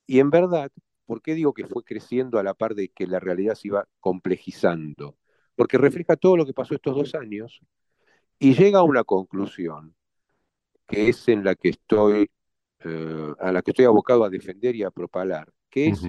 Y 0.07 0.19
en 0.19 0.31
verdad, 0.31 0.73
¿Por 1.09 1.23
qué 1.23 1.35
digo 1.35 1.55
que 1.55 1.67
fue 1.67 1.83
creciendo 1.85 2.39
a 2.39 2.43
la 2.43 2.53
par 2.53 2.75
de 2.75 2.91
que 2.91 3.07
la 3.07 3.19
realidad 3.19 3.55
se 3.55 3.69
iba 3.69 3.89
complejizando? 3.99 5.17
Porque 5.57 5.79
refleja 5.79 6.17
todo 6.17 6.37
lo 6.37 6.45
que 6.45 6.53
pasó 6.53 6.75
estos 6.75 6.95
dos 6.95 7.15
años 7.15 7.63
y 8.39 8.53
llega 8.55 8.81
a 8.81 8.83
una 8.83 9.05
conclusión 9.05 9.97
que 10.87 11.09
es 11.09 11.27
en 11.29 11.45
la 11.45 11.55
que 11.55 11.71
estoy, 11.71 12.31
eh, 12.81 13.35
a 13.41 13.53
la 13.53 13.63
que 13.63 13.71
estoy 13.71 13.87
abocado 13.87 14.23
a 14.23 14.29
defender 14.29 14.77
y 14.77 14.83
a 14.83 14.91
propalar, 14.91 15.51
que 15.71 15.89
es 15.89 16.01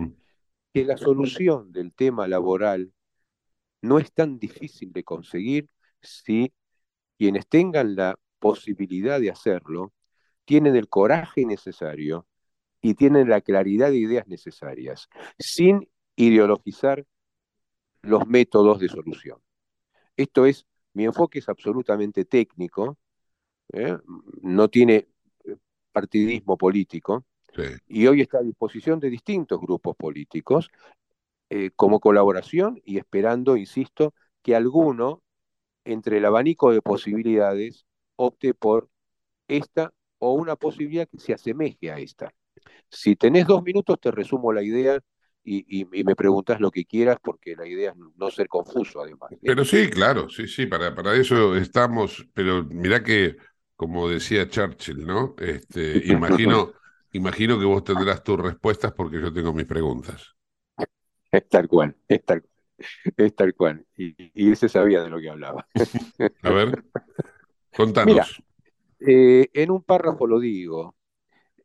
que 0.73 0.85
la 0.85 0.97
solución 0.97 1.71
del 1.71 1.93
tema 1.93 2.27
laboral 2.27 2.93
no 3.81 3.99
es 3.99 4.11
tan 4.13 4.39
difícil 4.39 4.91
de 4.91 5.03
conseguir 5.03 5.69
si 6.01 6.53
quienes 7.17 7.47
tengan 7.47 7.95
la 7.95 8.17
posibilidad 8.39 9.19
de 9.19 9.31
hacerlo 9.31 9.93
tienen 10.45 10.75
el 10.75 10.87
coraje 10.89 11.45
necesario 11.45 12.27
y 12.81 12.93
tienen 12.93 13.29
la 13.29 13.41
claridad 13.41 13.91
de 13.91 13.97
ideas 13.97 14.27
necesarias, 14.27 15.09
sin 15.37 15.89
ideologizar 16.15 17.05
los 18.01 18.25
métodos 18.27 18.79
de 18.79 18.87
solución. 18.87 19.39
Esto 20.15 20.45
es, 20.45 20.65
mi 20.93 21.05
enfoque 21.05 21.39
es 21.39 21.49
absolutamente 21.49 22.25
técnico, 22.25 22.97
¿eh? 23.73 23.97
no 24.41 24.69
tiene 24.69 25.09
eh, 25.45 25.55
partidismo 25.91 26.57
político, 26.57 27.25
y 27.87 28.07
hoy 28.07 28.21
está 28.21 28.39
a 28.39 28.43
disposición 28.43 28.99
de 28.99 29.09
distintos 29.09 29.59
grupos 29.59 29.95
políticos 29.95 30.69
eh, 31.49 31.71
como 31.75 31.99
colaboración 31.99 32.81
y 32.85 32.97
esperando, 32.97 33.57
insisto, 33.57 34.13
que 34.41 34.55
alguno, 34.55 35.21
entre 35.83 36.17
el 36.17 36.25
abanico 36.25 36.71
de 36.71 36.81
posibilidades, 36.81 37.85
opte 38.15 38.53
por 38.53 38.89
esta 39.47 39.91
o 40.19 40.33
una 40.33 40.55
posibilidad 40.55 41.07
que 41.07 41.19
se 41.19 41.33
asemeje 41.33 41.91
a 41.91 41.97
esta. 41.97 42.31
Si 42.89 43.15
tenés 43.15 43.47
dos 43.47 43.63
minutos, 43.63 43.99
te 43.99 44.11
resumo 44.11 44.51
la 44.53 44.61
idea 44.61 44.99
y, 45.43 45.85
me 45.85 46.15
preguntas 46.15 46.59
lo 46.59 46.69
que 46.69 46.85
quieras, 46.85 47.17
porque 47.23 47.55
la 47.55 47.65
idea 47.65 47.91
es 47.91 47.97
no 48.15 48.29
ser 48.29 48.47
confuso, 48.47 49.01
además. 49.01 49.31
¿eh? 49.31 49.39
Pero 49.41 49.65
sí, 49.65 49.89
claro, 49.89 50.29
sí, 50.29 50.47
sí, 50.47 50.67
para, 50.67 50.93
para 50.93 51.15
eso 51.15 51.55
estamos, 51.55 52.27
pero 52.33 52.63
mirá 52.65 53.03
que, 53.03 53.37
como 53.75 54.07
decía 54.07 54.47
Churchill, 54.47 55.07
¿no? 55.07 55.35
Este, 55.39 56.03
imagino, 56.05 56.73
imagino 57.13 57.59
que 57.59 57.65
vos 57.65 57.83
tendrás 57.83 58.23
tus 58.23 58.39
respuestas 58.39 58.93
porque 58.93 59.21
yo 59.21 59.31
tengo 59.33 59.53
mis 59.53 59.65
preguntas. 59.65 60.35
Es 61.31 61.47
tal 61.47 61.67
cual, 61.67 61.95
es 62.07 62.25
tal, 62.25 62.43
es 63.17 63.35
tal 63.35 63.53
cual. 63.55 63.85
Y, 63.95 64.15
y 64.33 64.51
ese 64.51 64.69
sabía 64.69 65.03
de 65.03 65.09
lo 65.09 65.19
que 65.19 65.29
hablaba. 65.29 65.67
A 66.43 66.49
ver, 66.51 66.83
contanos. 67.75 68.13
Mira, 68.13 68.27
eh, 68.99 69.49
en 69.53 69.71
un 69.71 69.83
párrafo 69.83 70.27
lo 70.27 70.39
digo, 70.39 70.95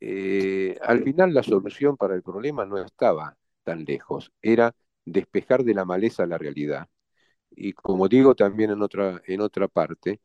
eh, 0.00 0.78
al 0.82 1.02
final 1.02 1.34
la 1.34 1.42
solución 1.42 1.96
para 1.96 2.14
el 2.14 2.22
problema 2.22 2.64
no 2.66 2.78
estaba 2.78 3.36
tan 3.64 3.84
lejos, 3.84 4.32
era 4.42 4.74
despejar 5.04 5.64
de 5.64 5.74
la 5.74 5.84
maleza 5.84 6.26
la 6.26 6.38
realidad. 6.38 6.88
Y 7.50 7.72
como 7.74 8.08
digo 8.08 8.34
también 8.34 8.70
en 8.70 8.82
otra, 8.82 9.22
en 9.26 9.40
otra 9.40 9.68
parte, 9.68 10.20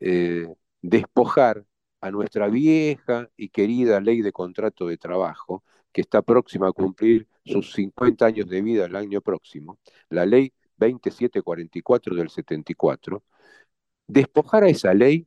eh, 0.00 0.48
despojar 0.82 1.64
a 2.04 2.10
nuestra 2.10 2.48
vieja 2.48 3.30
y 3.34 3.48
querida 3.48 3.98
ley 3.98 4.20
de 4.20 4.30
contrato 4.30 4.86
de 4.88 4.98
trabajo, 4.98 5.64
que 5.90 6.02
está 6.02 6.20
próxima 6.20 6.68
a 6.68 6.72
cumplir 6.72 7.26
sus 7.46 7.72
50 7.72 8.26
años 8.26 8.46
de 8.46 8.60
vida 8.60 8.84
el 8.84 8.94
año 8.94 9.22
próximo, 9.22 9.78
la 10.10 10.26
ley 10.26 10.52
2744 10.76 12.14
del 12.14 12.28
74, 12.28 13.24
despojar 14.06 14.64
a 14.64 14.68
esa 14.68 14.92
ley 14.92 15.26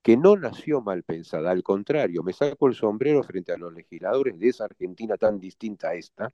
que 0.00 0.16
no 0.16 0.36
nació 0.36 0.80
mal 0.80 1.02
pensada, 1.02 1.50
al 1.50 1.64
contrario, 1.64 2.22
me 2.22 2.32
saco 2.32 2.68
el 2.68 2.74
sombrero 2.74 3.24
frente 3.24 3.52
a 3.52 3.58
los 3.58 3.72
legisladores 3.74 4.38
de 4.38 4.50
esa 4.50 4.66
Argentina 4.66 5.16
tan 5.16 5.40
distinta 5.40 5.88
a 5.88 5.94
esta, 5.94 6.32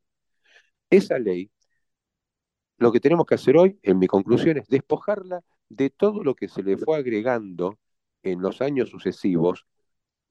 esa 0.91 1.19
ley, 1.19 1.51
lo 2.77 2.93
que 2.93 3.01
tenemos 3.01 3.25
que 3.25 3.37
hacer 3.37 3.57
hoy, 3.57 3.79
en 3.83 3.99
mi 3.99 4.09
conclusión, 4.09 4.59
es 4.59 4.69
despojarla 4.69 5.41
de 5.71 5.89
todo 5.89 6.23
lo 6.23 6.35
que 6.35 6.49
se 6.49 6.63
le 6.63 6.77
fue 6.77 6.99
agregando 6.99 7.79
en 8.25 8.41
los 8.41 8.61
años 8.61 8.91
sucesivos, 8.91 9.67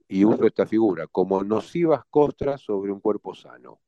y 0.07 0.25
uso 0.25 0.45
esta 0.45 0.65
figura, 0.65 1.07
como 1.07 1.43
nocivas 1.43 2.03
costras 2.09 2.61
sobre 2.61 2.91
un 2.91 2.99
cuerpo 2.99 3.33
sano. 3.33 3.79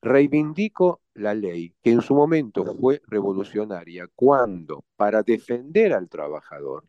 Reivindico 0.00 1.00
la 1.14 1.34
ley 1.34 1.74
que 1.82 1.90
en 1.90 2.02
su 2.02 2.14
momento 2.14 2.64
fue 2.64 3.02
revolucionaria 3.06 4.08
cuando, 4.14 4.84
para 4.96 5.22
defender 5.22 5.92
al 5.92 6.08
trabajador, 6.08 6.84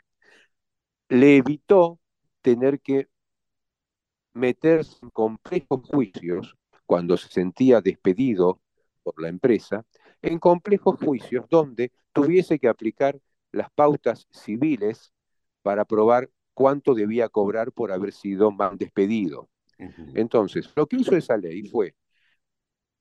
le 1.09 1.37
evitó 1.37 1.99
tener 2.41 2.79
que 2.79 3.07
meterse 4.33 4.97
en 5.01 5.09
complejos 5.09 5.81
juicios 5.87 6.57
cuando 6.85 7.17
se 7.17 7.29
sentía 7.29 7.81
despedido 7.81 8.61
por 9.01 9.21
la 9.21 9.29
empresa, 9.29 9.85
en 10.21 10.39
complejos 10.39 10.99
juicios 10.99 11.45
donde 11.49 11.91
tuviese 12.11 12.59
que 12.59 12.67
aplicar 12.67 13.19
las 13.51 13.69
pautas 13.71 14.27
civiles 14.31 15.13
para 15.65 15.83
probar 15.83 16.29
cuánto 16.53 16.93
debía 16.93 17.27
cobrar 17.27 17.71
por 17.71 17.91
haber 17.91 18.13
sido 18.13 18.51
mal 18.51 18.77
despedido. 18.77 19.49
Entonces, 20.13 20.71
lo 20.75 20.85
que 20.85 20.97
hizo 20.97 21.15
esa 21.15 21.37
ley 21.37 21.63
fue 21.67 21.95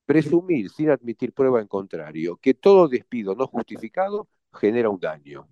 presumir, 0.06 0.70
sin 0.70 0.88
admitir 0.88 1.34
prueba 1.34 1.60
en 1.60 1.68
contrario, 1.68 2.38
que 2.38 2.54
todo 2.54 2.88
despido 2.88 3.34
no 3.34 3.46
justificado 3.48 4.28
genera 4.50 4.88
un 4.88 4.98
daño. 4.98 5.46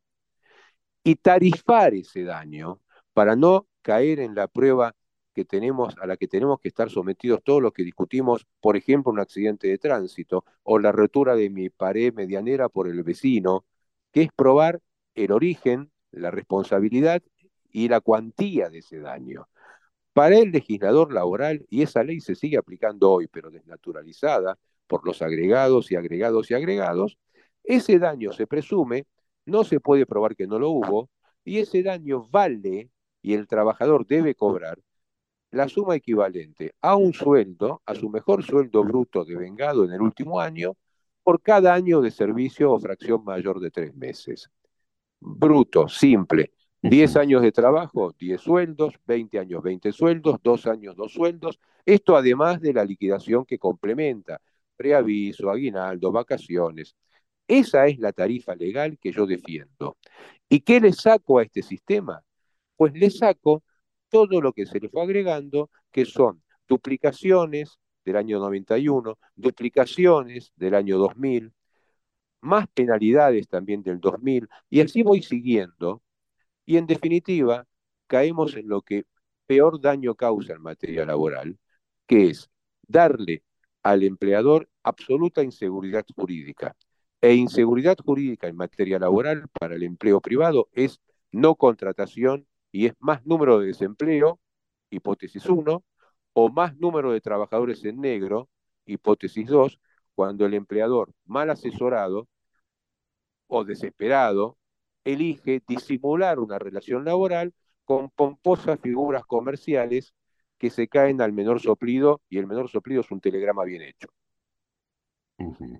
Y 1.04 1.16
tarifar 1.16 1.92
ese 1.92 2.24
daño 2.24 2.80
para 3.12 3.36
no 3.36 3.66
caer 3.82 4.18
en 4.18 4.34
la 4.34 4.48
prueba 4.48 4.96
que 5.34 5.44
tenemos, 5.44 5.94
a 5.98 6.06
la 6.06 6.16
que 6.16 6.28
tenemos 6.28 6.60
que 6.60 6.68
estar 6.68 6.88
sometidos 6.88 7.42
todos 7.44 7.60
los 7.60 7.74
que 7.74 7.84
discutimos, 7.84 8.46
por 8.58 8.78
ejemplo, 8.78 9.12
un 9.12 9.20
accidente 9.20 9.68
de 9.68 9.76
tránsito 9.76 10.46
o 10.62 10.78
la 10.78 10.92
rotura 10.92 11.34
de 11.34 11.50
mi 11.50 11.68
pared 11.68 12.14
medianera 12.14 12.70
por 12.70 12.88
el 12.88 13.02
vecino, 13.02 13.66
que 14.12 14.22
es 14.22 14.30
probar 14.34 14.80
el 15.14 15.30
origen, 15.32 15.91
la 16.12 16.30
responsabilidad 16.30 17.22
y 17.70 17.88
la 17.88 18.00
cuantía 18.00 18.68
de 18.70 18.78
ese 18.78 19.00
daño. 19.00 19.48
Para 20.12 20.38
el 20.38 20.52
legislador 20.52 21.12
laboral, 21.12 21.64
y 21.70 21.82
esa 21.82 22.04
ley 22.04 22.20
se 22.20 22.34
sigue 22.34 22.58
aplicando 22.58 23.10
hoy, 23.10 23.28
pero 23.28 23.50
desnaturalizada 23.50 24.58
por 24.86 25.06
los 25.06 25.22
agregados 25.22 25.90
y 25.90 25.96
agregados 25.96 26.50
y 26.50 26.54
agregados, 26.54 27.18
ese 27.64 27.98
daño 27.98 28.32
se 28.32 28.46
presume, 28.46 29.06
no 29.46 29.64
se 29.64 29.80
puede 29.80 30.06
probar 30.06 30.36
que 30.36 30.46
no 30.46 30.58
lo 30.58 30.70
hubo, 30.70 31.08
y 31.44 31.58
ese 31.58 31.82
daño 31.82 32.28
vale 32.30 32.90
y 33.22 33.34
el 33.34 33.46
trabajador 33.46 34.06
debe 34.06 34.34
cobrar 34.34 34.78
la 35.50 35.68
suma 35.68 35.96
equivalente 35.96 36.74
a 36.80 36.96
un 36.96 37.12
sueldo, 37.12 37.82
a 37.86 37.94
su 37.94 38.08
mejor 38.08 38.42
sueldo 38.42 38.82
bruto 38.84 39.24
de 39.24 39.36
vengado 39.36 39.84
en 39.84 39.92
el 39.92 40.00
último 40.00 40.40
año, 40.40 40.76
por 41.22 41.40
cada 41.42 41.74
año 41.74 42.00
de 42.00 42.10
servicio 42.10 42.72
o 42.72 42.80
fracción 42.80 43.22
mayor 43.24 43.60
de 43.60 43.70
tres 43.70 43.94
meses. 43.94 44.50
Bruto, 45.24 45.88
simple. 45.88 46.52
10 46.82 47.14
años 47.16 47.42
de 47.42 47.52
trabajo, 47.52 48.12
10 48.18 48.40
sueldos, 48.40 48.94
20 49.06 49.38
años, 49.38 49.62
20 49.62 49.92
sueldos, 49.92 50.40
2 50.42 50.66
años, 50.66 50.96
2 50.96 51.12
sueldos. 51.12 51.60
Esto 51.86 52.16
además 52.16 52.60
de 52.60 52.72
la 52.72 52.84
liquidación 52.84 53.44
que 53.44 53.56
complementa, 53.58 54.40
preaviso, 54.76 55.48
aguinaldo, 55.48 56.10
vacaciones. 56.10 56.96
Esa 57.46 57.86
es 57.86 58.00
la 58.00 58.12
tarifa 58.12 58.56
legal 58.56 58.98
que 58.98 59.12
yo 59.12 59.26
defiendo. 59.26 59.96
¿Y 60.48 60.60
qué 60.60 60.80
le 60.80 60.92
saco 60.92 61.38
a 61.38 61.44
este 61.44 61.62
sistema? 61.62 62.20
Pues 62.76 62.92
le 62.94 63.08
saco 63.10 63.62
todo 64.08 64.40
lo 64.40 64.52
que 64.52 64.66
se 64.66 64.80
le 64.80 64.88
fue 64.88 65.02
agregando, 65.02 65.70
que 65.92 66.04
son 66.04 66.42
duplicaciones 66.66 67.78
del 68.04 68.16
año 68.16 68.40
91, 68.40 69.18
duplicaciones 69.36 70.52
del 70.56 70.74
año 70.74 70.98
2000, 70.98 71.52
más 72.42 72.66
penalidades 72.68 73.48
también 73.48 73.82
del 73.82 74.00
2000, 74.00 74.48
y 74.70 74.80
así 74.80 75.02
voy 75.02 75.22
siguiendo, 75.22 76.02
y 76.66 76.76
en 76.76 76.86
definitiva 76.86 77.66
caemos 78.06 78.56
en 78.56 78.68
lo 78.68 78.82
que 78.82 79.06
peor 79.46 79.80
daño 79.80 80.14
causa 80.14 80.54
en 80.54 80.62
materia 80.62 81.06
laboral, 81.06 81.58
que 82.06 82.28
es 82.30 82.50
darle 82.82 83.42
al 83.82 84.02
empleador 84.02 84.68
absoluta 84.82 85.42
inseguridad 85.42 86.04
jurídica. 86.14 86.76
E 87.20 87.34
inseguridad 87.34 87.96
jurídica 88.04 88.48
en 88.48 88.56
materia 88.56 88.98
laboral 88.98 89.46
para 89.60 89.76
el 89.76 89.84
empleo 89.84 90.20
privado 90.20 90.68
es 90.72 91.00
no 91.30 91.54
contratación 91.54 92.46
y 92.72 92.86
es 92.86 92.94
más 92.98 93.24
número 93.26 93.60
de 93.60 93.68
desempleo, 93.68 94.40
hipótesis 94.90 95.46
1, 95.46 95.84
o 96.34 96.48
más 96.50 96.76
número 96.76 97.12
de 97.12 97.20
trabajadores 97.20 97.84
en 97.84 98.00
negro, 98.00 98.48
hipótesis 98.86 99.46
2, 99.46 99.78
cuando 100.14 100.46
el 100.46 100.54
empleador 100.54 101.12
mal 101.24 101.50
asesorado 101.50 102.28
o 103.54 103.64
desesperado 103.64 104.56
elige 105.04 105.60
disimular 105.68 106.38
una 106.38 106.58
relación 106.58 107.04
laboral 107.04 107.52
con 107.84 108.08
pomposas 108.08 108.80
figuras 108.80 109.24
comerciales 109.26 110.14
que 110.56 110.70
se 110.70 110.88
caen 110.88 111.20
al 111.20 111.32
menor 111.32 111.60
soplido 111.60 112.22
y 112.30 112.38
el 112.38 112.46
menor 112.46 112.70
soplido 112.70 113.02
es 113.02 113.10
un 113.10 113.20
telegrama 113.20 113.64
bien 113.64 113.82
hecho. 113.82 114.08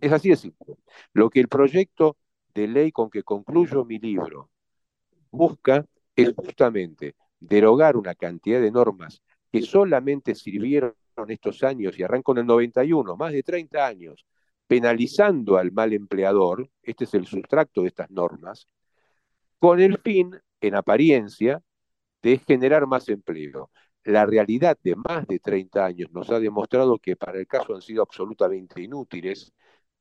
Es 0.02 0.12
así 0.12 0.28
de 0.28 0.37
simple. 0.37 0.76
Lo 1.14 1.30
que 1.30 1.40
el 1.40 1.48
proyecto 1.48 2.18
de 2.52 2.68
ley 2.68 2.92
con 2.92 3.08
que 3.08 3.22
concluyo 3.22 3.87
mi 3.87 3.98
libro 3.98 4.50
busca 5.30 5.87
es 6.14 6.35
justamente 6.37 7.14
derogar 7.40 7.96
una 7.96 8.14
cantidad 8.14 8.61
de 8.61 8.70
normas 8.70 9.22
que 9.50 9.62
solamente 9.62 10.35
sirvieron 10.35 10.94
estos 11.28 11.62
años 11.62 11.98
y 11.98 12.02
arrancó 12.02 12.32
en 12.32 12.38
el 12.38 12.46
91, 12.46 13.16
más 13.16 13.32
de 13.32 13.42
30 13.42 13.87
años, 13.87 14.26
penalizando 14.66 15.57
al 15.57 15.72
mal 15.72 15.92
empleador, 15.92 16.70
este 16.83 17.05
es 17.05 17.14
el 17.14 17.27
sustracto 17.27 17.83
de 17.83 17.88
estas 17.88 18.11
normas, 18.11 18.68
con 19.59 19.81
el 19.81 19.98
fin, 19.98 20.38
en 20.61 20.75
apariencia, 20.75 21.62
de 22.22 22.38
generar 22.38 22.87
más 22.87 23.09
empleo. 23.09 23.70
La 24.05 24.27
realidad 24.27 24.79
de 24.83 24.96
más 24.96 25.27
de 25.27 25.38
30 25.38 25.85
años 25.85 26.11
nos 26.12 26.31
ha 26.31 26.40
demostrado 26.40 26.98
que 26.98 27.16
para 27.16 27.38
el 27.38 27.46
caso 27.46 27.75
han 27.75 27.83
sido 27.83 28.03
absolutamente 28.03 28.83
inútiles 28.83 29.53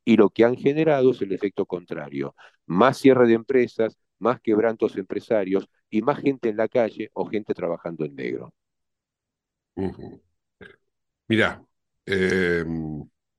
y 0.04 0.18
lo 0.18 0.30
que 0.30 0.46
han 0.46 0.56
generado 0.56 1.12
es 1.12 1.22
el 1.22 1.32
efecto 1.34 1.66
contrario. 1.66 2.36
Más 2.66 2.98
cierre 2.98 3.28
de 3.28 3.34
empresas, 3.34 3.98
más 4.20 4.40
quebrantos 4.42 4.96
empresarios 4.98 5.68
y 5.90 6.02
más 6.02 6.20
gente 6.20 6.50
en 6.50 6.58
la 6.58 6.68
calle 6.68 7.10
o 7.14 7.26
gente 7.26 7.54
trabajando 7.54 8.06
en 8.06 8.16
negro. 8.16 8.54
Mira, 11.28 11.64
eh, 12.06 12.66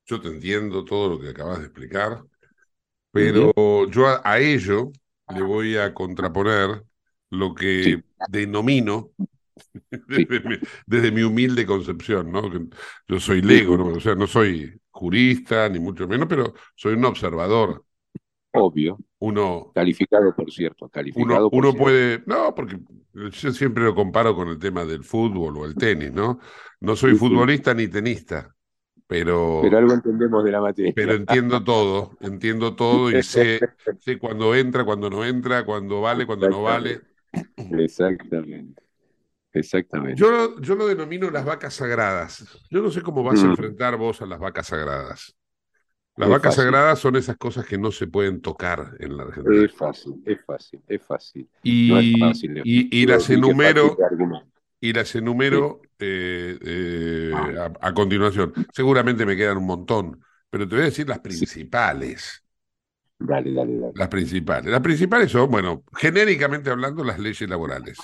yo 0.07 0.21
te 0.21 0.29
entiendo 0.29 0.85
todo 0.85 1.11
lo 1.11 1.21
que 1.21 1.31
acabas 1.31 1.59
de 1.59 1.67
explicar, 1.67 2.23
pero 3.11 3.53
yo 3.91 4.07
a, 4.25 4.38
ello 4.38 4.91
le 5.35 5.43
voy 5.43 5.77
a 5.77 5.93
contraponer 5.93 6.83
lo 7.31 7.55
que 7.55 8.03
denomino 8.29 9.11
desde, 10.87 11.11
mi, 11.11 11.23
humilde 11.23 11.67
concepción, 11.67 12.33
¿no? 12.33 12.51
Yo 13.07 13.21
soy 13.21 13.43
lego, 13.43 13.77
¿no? 13.77 13.87
o 13.87 14.01
sea, 14.01 14.15
no 14.15 14.27
soy 14.27 14.81
jurista, 14.91 15.69
ni 15.69 15.79
mucho 15.79 16.07
menos, 16.07 16.27
pero 16.29 16.55
soy 16.75 16.95
un 16.95 17.05
observador 17.05 17.85
Obvio. 18.55 18.99
Uno. 19.19 19.73
Calificado, 19.75 20.35
por 20.35 20.51
cierto. 20.51 20.88
Calificado 20.88 21.49
uno, 21.53 21.73
puede. 21.75 22.23
No, 22.27 22.55
porque 22.55 22.79
yo 23.15 23.53
siempre 23.53 23.85
lo 23.85 23.95
comparo 23.95 24.35
con 24.35 24.49
el 24.49 24.59
tema 24.59 24.85
del 24.85 25.05
fútbol 25.05 25.57
o 25.57 25.65
el 25.65 25.75
tenis, 25.75 26.12
¿no? 26.12 26.38
No 26.81 26.97
soy 26.97 27.15
futbolista 27.15 27.73
ni 27.73 27.88
tenista, 27.88 28.52
pero. 29.12 29.61
Pero 29.62 29.79
algo 29.79 29.92
entendemos 29.92 30.42
de 30.42 30.51
la 30.51 30.61
materia. 30.61 30.92
Pero 30.96 31.12
entiendo 31.12 31.62
todo, 31.62 32.16
entiendo 32.20 32.75
todo 32.75 33.11
y 33.11 33.22
sé, 33.22 33.61
sé 34.01 34.18
cuándo 34.18 34.55
entra, 34.55 34.85
cuándo 34.85 35.11
no 35.11 35.25
entra, 35.25 35.64
cuándo 35.64 36.01
vale, 36.01 36.25
cuándo 36.27 36.48
no 36.48 36.62
vale. 36.62 37.01
Exactamente. 37.79 38.83
Exactamente. 39.53 40.18
Yo, 40.18 40.59
yo 40.61 40.75
lo 40.75 40.87
denomino 40.87 41.31
las 41.31 41.44
vacas 41.44 41.75
sagradas. 41.75 42.59
Yo 42.70 42.81
no 42.81 42.90
sé 42.90 43.03
cómo 43.03 43.22
vas 43.22 43.42
a 43.42 43.46
mm. 43.46 43.51
enfrentar 43.51 43.96
vos 43.98 44.22
a 44.22 44.27
las 44.27 44.40
vacas 44.40 44.68
sagradas. 44.68 45.37
Las 46.16 46.29
vacas 46.29 46.55
sagradas 46.55 46.98
son 46.98 47.16
esas 47.16 47.37
cosas 47.37 47.66
que 47.66 47.77
no 47.77 47.90
se 47.90 48.07
pueden 48.07 48.40
tocar 48.40 48.96
en 48.98 49.16
la 49.16 49.25
Argentina. 49.25 49.64
Es 49.64 49.75
fácil, 49.75 50.22
es 50.25 50.42
fácil, 50.44 50.81
es 50.87 51.03
fácil. 51.03 51.48
Y, 51.62 51.92
y, 52.64 53.07
las 53.07 53.29
enumero, 53.31 53.96
y 54.83 54.92
las 54.92 55.14
enumero 55.14 55.81
a, 57.81 57.95
continuación. 57.95 58.53
Seguramente 58.73 59.25
me 59.25 59.37
quedan 59.37 59.59
un 59.59 59.66
montón, 59.66 60.21
pero 60.51 60.68
te 60.68 60.75
voy 60.75 60.83
a 60.83 60.87
decir 60.87 61.09
las 61.09 61.21
principales. 61.21 62.45
Dale, 63.16 63.53
dale, 63.55 63.79
dale. 63.79 63.92
Las 63.95 64.09
principales. 64.09 64.73
Las 64.73 64.81
principales 64.81 65.31
son, 65.31 65.49
bueno, 65.53 65.85
genéricamente 65.95 66.68
hablando, 66.68 67.05
las 67.05 67.21
leyes 67.21 67.49
laborales, 67.49 67.97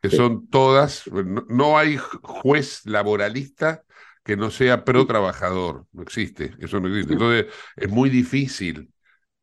que 0.00 0.08
son 0.08 0.48
todas, 0.48 1.04
no 1.50 1.76
hay 1.76 1.98
juez 2.22 2.86
laboralista 2.86 3.84
que 4.24 4.38
no 4.38 4.50
sea 4.50 4.86
pro 4.86 5.06
trabajador. 5.06 5.86
No 5.92 6.02
existe, 6.02 6.54
eso 6.60 6.80
no 6.80 6.88
existe. 6.88 7.12
Entonces, 7.12 7.52
es 7.76 7.90
muy 7.90 8.08
difícil 8.08 8.88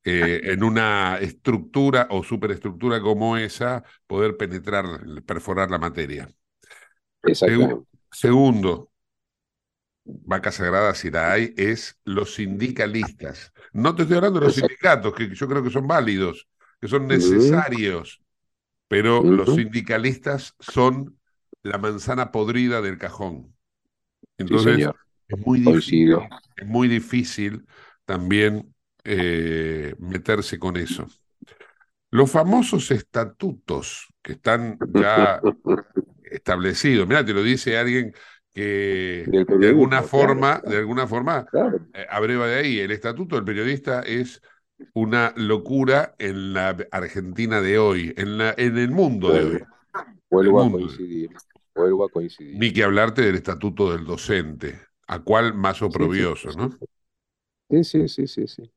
eh, 0.03 0.41
en 0.45 0.63
una 0.63 1.17
estructura 1.19 2.07
o 2.09 2.23
superestructura 2.23 3.01
como 3.01 3.37
esa 3.37 3.83
poder 4.07 4.37
penetrar, 4.37 4.85
perforar 5.25 5.69
la 5.69 5.77
materia. 5.77 6.29
segundo, 8.11 8.91
vaca 10.03 10.51
sagrada 10.51 10.93
si 10.95 11.11
la 11.11 11.31
hay, 11.31 11.53
es 11.57 11.99
los 12.03 12.35
sindicalistas. 12.35 13.53
No 13.73 13.95
te 13.95 14.03
estoy 14.03 14.17
hablando 14.17 14.39
de 14.39 14.47
los 14.47 14.55
sindicatos, 14.55 15.13
que 15.13 15.33
yo 15.33 15.47
creo 15.47 15.63
que 15.63 15.69
son 15.69 15.87
válidos, 15.87 16.47
que 16.79 16.87
son 16.87 17.07
necesarios, 17.07 18.21
pero 18.87 19.23
los 19.23 19.55
sindicalistas 19.55 20.55
son 20.59 21.17
la 21.63 21.77
manzana 21.77 22.31
podrida 22.31 22.81
del 22.81 22.97
cajón. 22.97 23.55
Entonces, 24.37 24.89
Es 25.27 25.37
muy 25.45 25.59
difícil, 25.59 26.17
es 26.57 26.67
muy 26.67 26.87
difícil 26.87 27.65
también 28.05 28.73
eh, 29.03 29.95
meterse 29.99 30.59
con 30.59 30.77
eso. 30.77 31.07
Los 32.09 32.29
famosos 32.29 32.91
estatutos 32.91 34.07
que 34.21 34.33
están 34.33 34.77
ya 34.93 35.41
establecidos, 36.23 37.07
mira, 37.07 37.23
te 37.25 37.33
lo 37.33 37.41
dice 37.41 37.77
alguien 37.77 38.13
que 38.53 39.25
de 39.27 39.67
alguna 39.67 40.01
forma, 40.03 40.61
de 40.65 40.77
alguna 40.77 41.07
forma, 41.07 41.45
eh, 41.93 42.05
abreva 42.09 42.47
de 42.47 42.55
ahí, 42.55 42.79
el 42.79 42.91
estatuto 42.91 43.35
del 43.35 43.45
periodista 43.45 44.01
es 44.01 44.41
una 44.93 45.33
locura 45.37 46.15
en 46.19 46.53
la 46.53 46.75
Argentina 46.91 47.61
de 47.61 47.79
hoy, 47.79 48.13
en, 48.17 48.37
la, 48.37 48.53
en 48.57 48.77
el 48.77 48.91
mundo 48.91 49.31
de 49.31 49.45
hoy. 49.45 49.63
Vuelvo 50.29 50.61
a 50.61 50.71
coincidir, 50.71 51.29
vuelvo 51.75 52.05
a 52.05 52.09
coincidir. 52.09 52.57
Ni 52.57 52.73
que 52.73 52.83
hablarte 52.83 53.21
del 53.21 53.35
estatuto 53.35 53.91
del 53.91 54.05
docente, 54.05 54.79
a 55.07 55.19
cuál 55.19 55.53
más 55.53 55.81
oprobioso, 55.81 56.49
¿no? 56.57 56.77
Sí, 57.69 57.83
sí, 57.83 58.07
sí, 58.07 58.27
sí, 58.27 58.47
sí. 58.47 58.71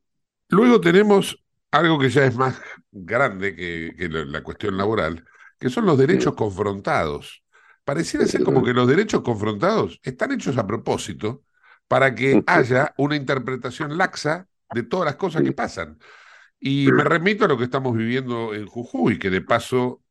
Luego 0.48 0.80
tenemos 0.80 1.44
algo 1.70 1.98
que 1.98 2.08
ya 2.08 2.24
es 2.24 2.36
más 2.36 2.60
grande 2.90 3.56
que, 3.56 4.08
la, 4.08 4.42
cuestión 4.42 4.76
laboral, 4.76 5.24
que 5.58 5.70
son 5.70 5.86
los 5.86 5.98
derechos 5.98 6.34
confrontados. 6.34 7.42
Pareciera 7.84 8.26
ser 8.26 8.44
como 8.44 8.62
que 8.62 8.72
los 8.72 8.88
derechos 8.88 9.22
confrontados 9.22 10.00
están 10.02 10.32
hechos 10.32 10.56
a 10.56 10.66
propósito 10.66 11.42
para 11.88 12.14
que 12.14 12.42
haya 12.46 12.94
una 12.96 13.16
interpretación 13.16 13.98
laxa 13.98 14.48
de 14.72 14.84
todas 14.84 15.06
las 15.06 15.16
cosas 15.16 15.42
que 15.42 15.52
pasan. 15.52 15.98
Y 16.58 16.90
me 16.90 17.04
remito 17.04 17.44
a 17.44 17.48
lo 17.48 17.58
que 17.58 17.64
estamos 17.64 17.94
viviendo 17.94 18.54
en 18.54 18.66
Jujuy, 18.66 19.18
que 19.18 19.28
de 19.28 19.42
paso 19.42 20.02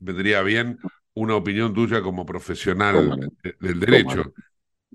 vendría 0.00 0.42
bien 0.42 0.78
una 1.14 1.36
opinión 1.36 1.72
tuya 1.72 2.02
como 2.02 2.26
profesional 2.26 3.30
del 3.60 3.80
derecho. 3.80 4.34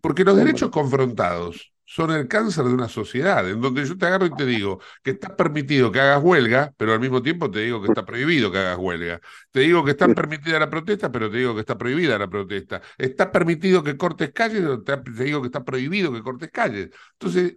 Porque 0.02 0.24
los 0.24 0.38
derechos 0.38 0.70
confrontados 0.70 1.74
son 1.92 2.12
el 2.12 2.28
cáncer 2.28 2.66
de 2.66 2.74
una 2.74 2.88
sociedad, 2.88 3.50
en 3.50 3.60
donde 3.62 3.84
yo 3.84 3.98
te 3.98 4.06
agarro 4.06 4.28
y 4.28 4.36
te 4.36 4.46
digo 4.46 4.80
que 5.02 5.10
está 5.10 5.36
permitido 5.36 5.92
que 5.92 6.00
hagas 6.00 6.24
huelga, 6.24 6.72
pero 6.78 6.94
al 6.94 7.00
mismo 7.00 7.24
tiempo 7.24 7.50
te 7.50 7.62
digo 7.62 7.82
que 7.82 7.88
está 7.88 8.06
prohibido 8.06 8.52
que 8.52 8.60
hagas 8.60 8.78
huelga. 8.78 9.20
Te 9.50 9.62
digo 9.62 9.84
que 9.84 9.92
está 9.92 10.08
permitida 10.08 10.60
la 10.60 10.70
protesta, 10.70 11.12
pero 11.12 11.32
te 11.32 11.38
digo 11.38 11.56
que 11.56 11.62
está 11.62 11.80
prohibida 11.80 12.20
la 12.20 12.30
protesta. 12.30 12.80
Está 12.96 13.32
permitido 13.32 13.84
que 13.84 13.98
cortes 13.98 14.32
calles, 14.32 14.62
pero 14.62 14.84
te 14.84 15.24
digo 15.24 15.42
que 15.42 15.48
está 15.48 15.66
prohibido 15.66 16.14
que 16.14 16.22
cortes 16.22 16.52
calles. 16.52 16.92
Entonces, 17.14 17.56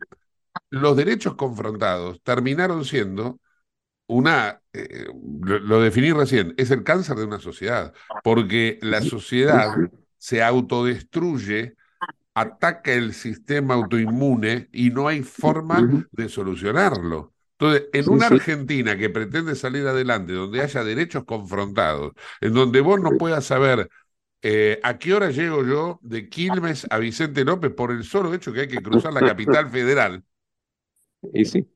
los 0.71 0.97
derechos 0.97 1.35
confrontados 1.35 2.23
terminaron 2.23 2.87
siendo 2.87 3.39
una, 4.07 4.63
eh, 4.73 5.09
lo 5.43 5.83
definí 5.83 6.11
recién, 6.13 6.55
es 6.57 6.71
el 6.71 6.85
cáncer 6.85 7.19
de 7.19 7.25
una 7.25 7.39
sociedad, 7.39 7.93
porque 8.25 8.79
la 8.81 9.03
sociedad 9.03 9.77
se 10.17 10.43
autodestruye 10.43 11.77
ataca 12.35 12.93
el 12.93 13.15
sistema 13.15 13.75
autoinmune 13.75 14.69
y 14.73 14.91
no 14.91 15.09
hay 15.09 15.23
forma 15.23 16.07
de 16.11 16.29
solucionarlo. 16.29 17.33
Entonces, 17.59 17.89
en 17.93 18.11
una 18.11 18.27
Argentina 18.27 18.97
que 18.97 19.11
pretende 19.11 19.55
salir 19.55 19.87
adelante, 19.87 20.33
donde 20.33 20.61
haya 20.61 20.83
derechos 20.83 21.25
confrontados, 21.25 22.13
en 22.41 22.55
donde 22.55 22.81
vos 22.81 23.01
no 23.01 23.11
puedas 23.19 23.45
saber 23.45 23.89
eh, 24.43 24.81
a 24.83 24.99
qué 24.99 25.15
hora 25.15 25.31
llego 25.31 25.65
yo 25.65 26.01
de 26.03 26.29
Quilmes 26.29 26.87
a 26.91 26.99
Vicente 26.99 27.45
López 27.45 27.73
por 27.73 27.93
el 27.93 28.03
solo 28.03 28.35
hecho 28.35 28.53
que 28.53 28.63
hay 28.63 28.69
que 28.69 28.83
cruzar 28.83 29.13
la 29.13 29.21
capital 29.21 29.69
federal. 29.71 30.25
Y 31.33 31.45
sí. 31.45 31.69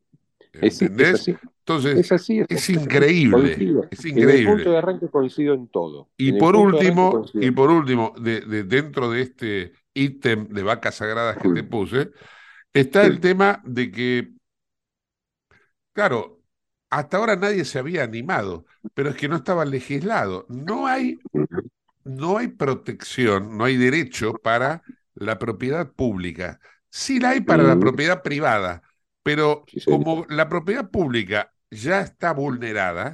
Es, 0.61 0.83
Entonces, 0.83 1.99
es, 1.99 2.13
así, 2.13 2.43
es, 2.49 2.71
increíble. 2.71 3.87
Es 3.91 4.05
increíble. 4.05 4.41
En 4.41 4.49
el 4.49 4.55
punto 4.55 4.71
de 4.71 4.79
arranque 4.79 5.09
coincido 5.09 5.55
en 5.55 5.69
todo. 5.69 6.09
Y 6.17 6.33
por 6.33 6.57
último, 6.57 7.27
y 7.35 7.51
por 7.51 7.71
último, 7.71 8.15
de, 8.19 8.41
dentro 8.65 9.11
de 9.11 9.23
este 9.23 9.73
ítem 9.97 10.49
de 10.49 10.63
vacas 10.63 10.97
sagradas 10.97 11.39
que 11.39 11.49
te 11.49 11.65
puse, 11.65 12.11
está 12.73 13.03
el 13.05 13.21
tema 13.21 13.63
de 13.65 13.91
que, 13.91 14.33
claro, 15.93 16.43
hasta 16.91 17.17
ahora 17.17 17.37
nadie 17.37 17.65
se 17.65 17.79
había 17.79 18.05
animado, 18.05 18.67
pero 18.95 19.11
es 19.11 19.17
que 19.17 19.29
no 19.29 19.37
estaba 19.37 19.65
legislado. 19.65 20.47
No 20.49 20.87
hay, 20.87 21.19
no 22.05 22.39
hay 22.39 22.49
protección, 22.49 23.57
no 23.57 23.65
hay 23.65 23.77
derecho 23.77 24.35
para 24.35 24.83
la 25.15 25.39
propiedad 25.39 25.91
pública. 25.91 26.61
Sí 26.91 27.19
la 27.19 27.31
hay 27.31 27.41
para 27.41 27.63
la 27.63 27.79
propiedad 27.79 28.23
privada, 28.23 28.83
pero 29.23 29.65
como 29.85 30.25
la 30.29 30.49
propiedad 30.49 30.89
pública 30.91 31.53
ya 31.71 32.01
está 32.01 32.33
vulnerada, 32.33 33.13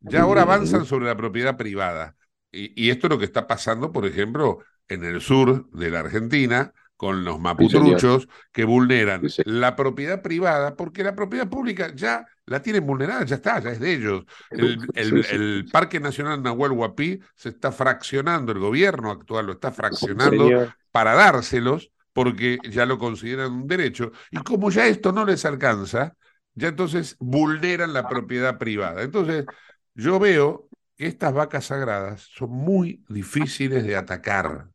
ya 0.00 0.22
ahora 0.22 0.42
avanzan 0.42 0.84
sobre 0.84 1.06
la 1.06 1.16
propiedad 1.16 1.56
privada. 1.56 2.16
Y, 2.52 2.86
y, 2.86 2.90
esto 2.90 3.06
es 3.06 3.10
lo 3.10 3.18
que 3.18 3.24
está 3.24 3.46
pasando, 3.46 3.92
por 3.92 4.06
ejemplo, 4.06 4.60
en 4.88 5.04
el 5.04 5.20
sur 5.20 5.70
de 5.70 5.90
la 5.90 6.00
Argentina 6.00 6.72
con 6.96 7.24
los 7.24 7.38
maputruchos 7.38 8.28
que 8.50 8.64
vulneran 8.64 9.22
la 9.44 9.76
propiedad 9.76 10.20
privada 10.20 10.74
porque 10.74 11.04
la 11.04 11.14
propiedad 11.14 11.48
pública 11.48 11.94
ya 11.94 12.26
la 12.46 12.60
tienen 12.60 12.84
vulnerada, 12.86 13.24
ya 13.24 13.36
está, 13.36 13.60
ya 13.60 13.70
es 13.70 13.78
de 13.78 13.92
ellos. 13.92 14.24
El, 14.50 15.66
Parque 15.70 16.00
Nacional 16.00 16.42
Nahuel 16.42 16.72
Huapi 16.72 17.20
se 17.36 17.50
está 17.50 17.70
fraccionando, 17.70 18.50
el 18.50 18.58
gobierno 18.58 19.12
actual 19.12 19.46
lo 19.46 19.52
está 19.52 19.70
fraccionando 19.70 20.72
para 20.90 21.14
dárselos 21.14 21.92
porque 22.12 22.58
ya 22.68 22.84
lo 22.84 22.98
consideran 22.98 23.52
un 23.52 23.68
derecho. 23.68 24.10
Y 24.32 24.38
como 24.38 24.70
ya 24.70 24.88
esto 24.88 25.12
no 25.12 25.24
les 25.24 25.44
alcanza, 25.44 26.16
ya 26.54 26.68
entonces 26.68 27.14
vulneran 27.20 27.92
la 27.92 28.08
propiedad 28.08 28.58
privada. 28.58 29.02
Entonces, 29.02 29.46
yo 29.94 30.18
veo 30.18 30.68
que 30.96 31.06
estas 31.06 31.32
vacas 31.32 31.66
sagradas 31.66 32.22
son 32.22 32.50
muy 32.50 33.04
difíciles 33.08 33.84
de 33.84 33.94
atacar. 33.94 34.68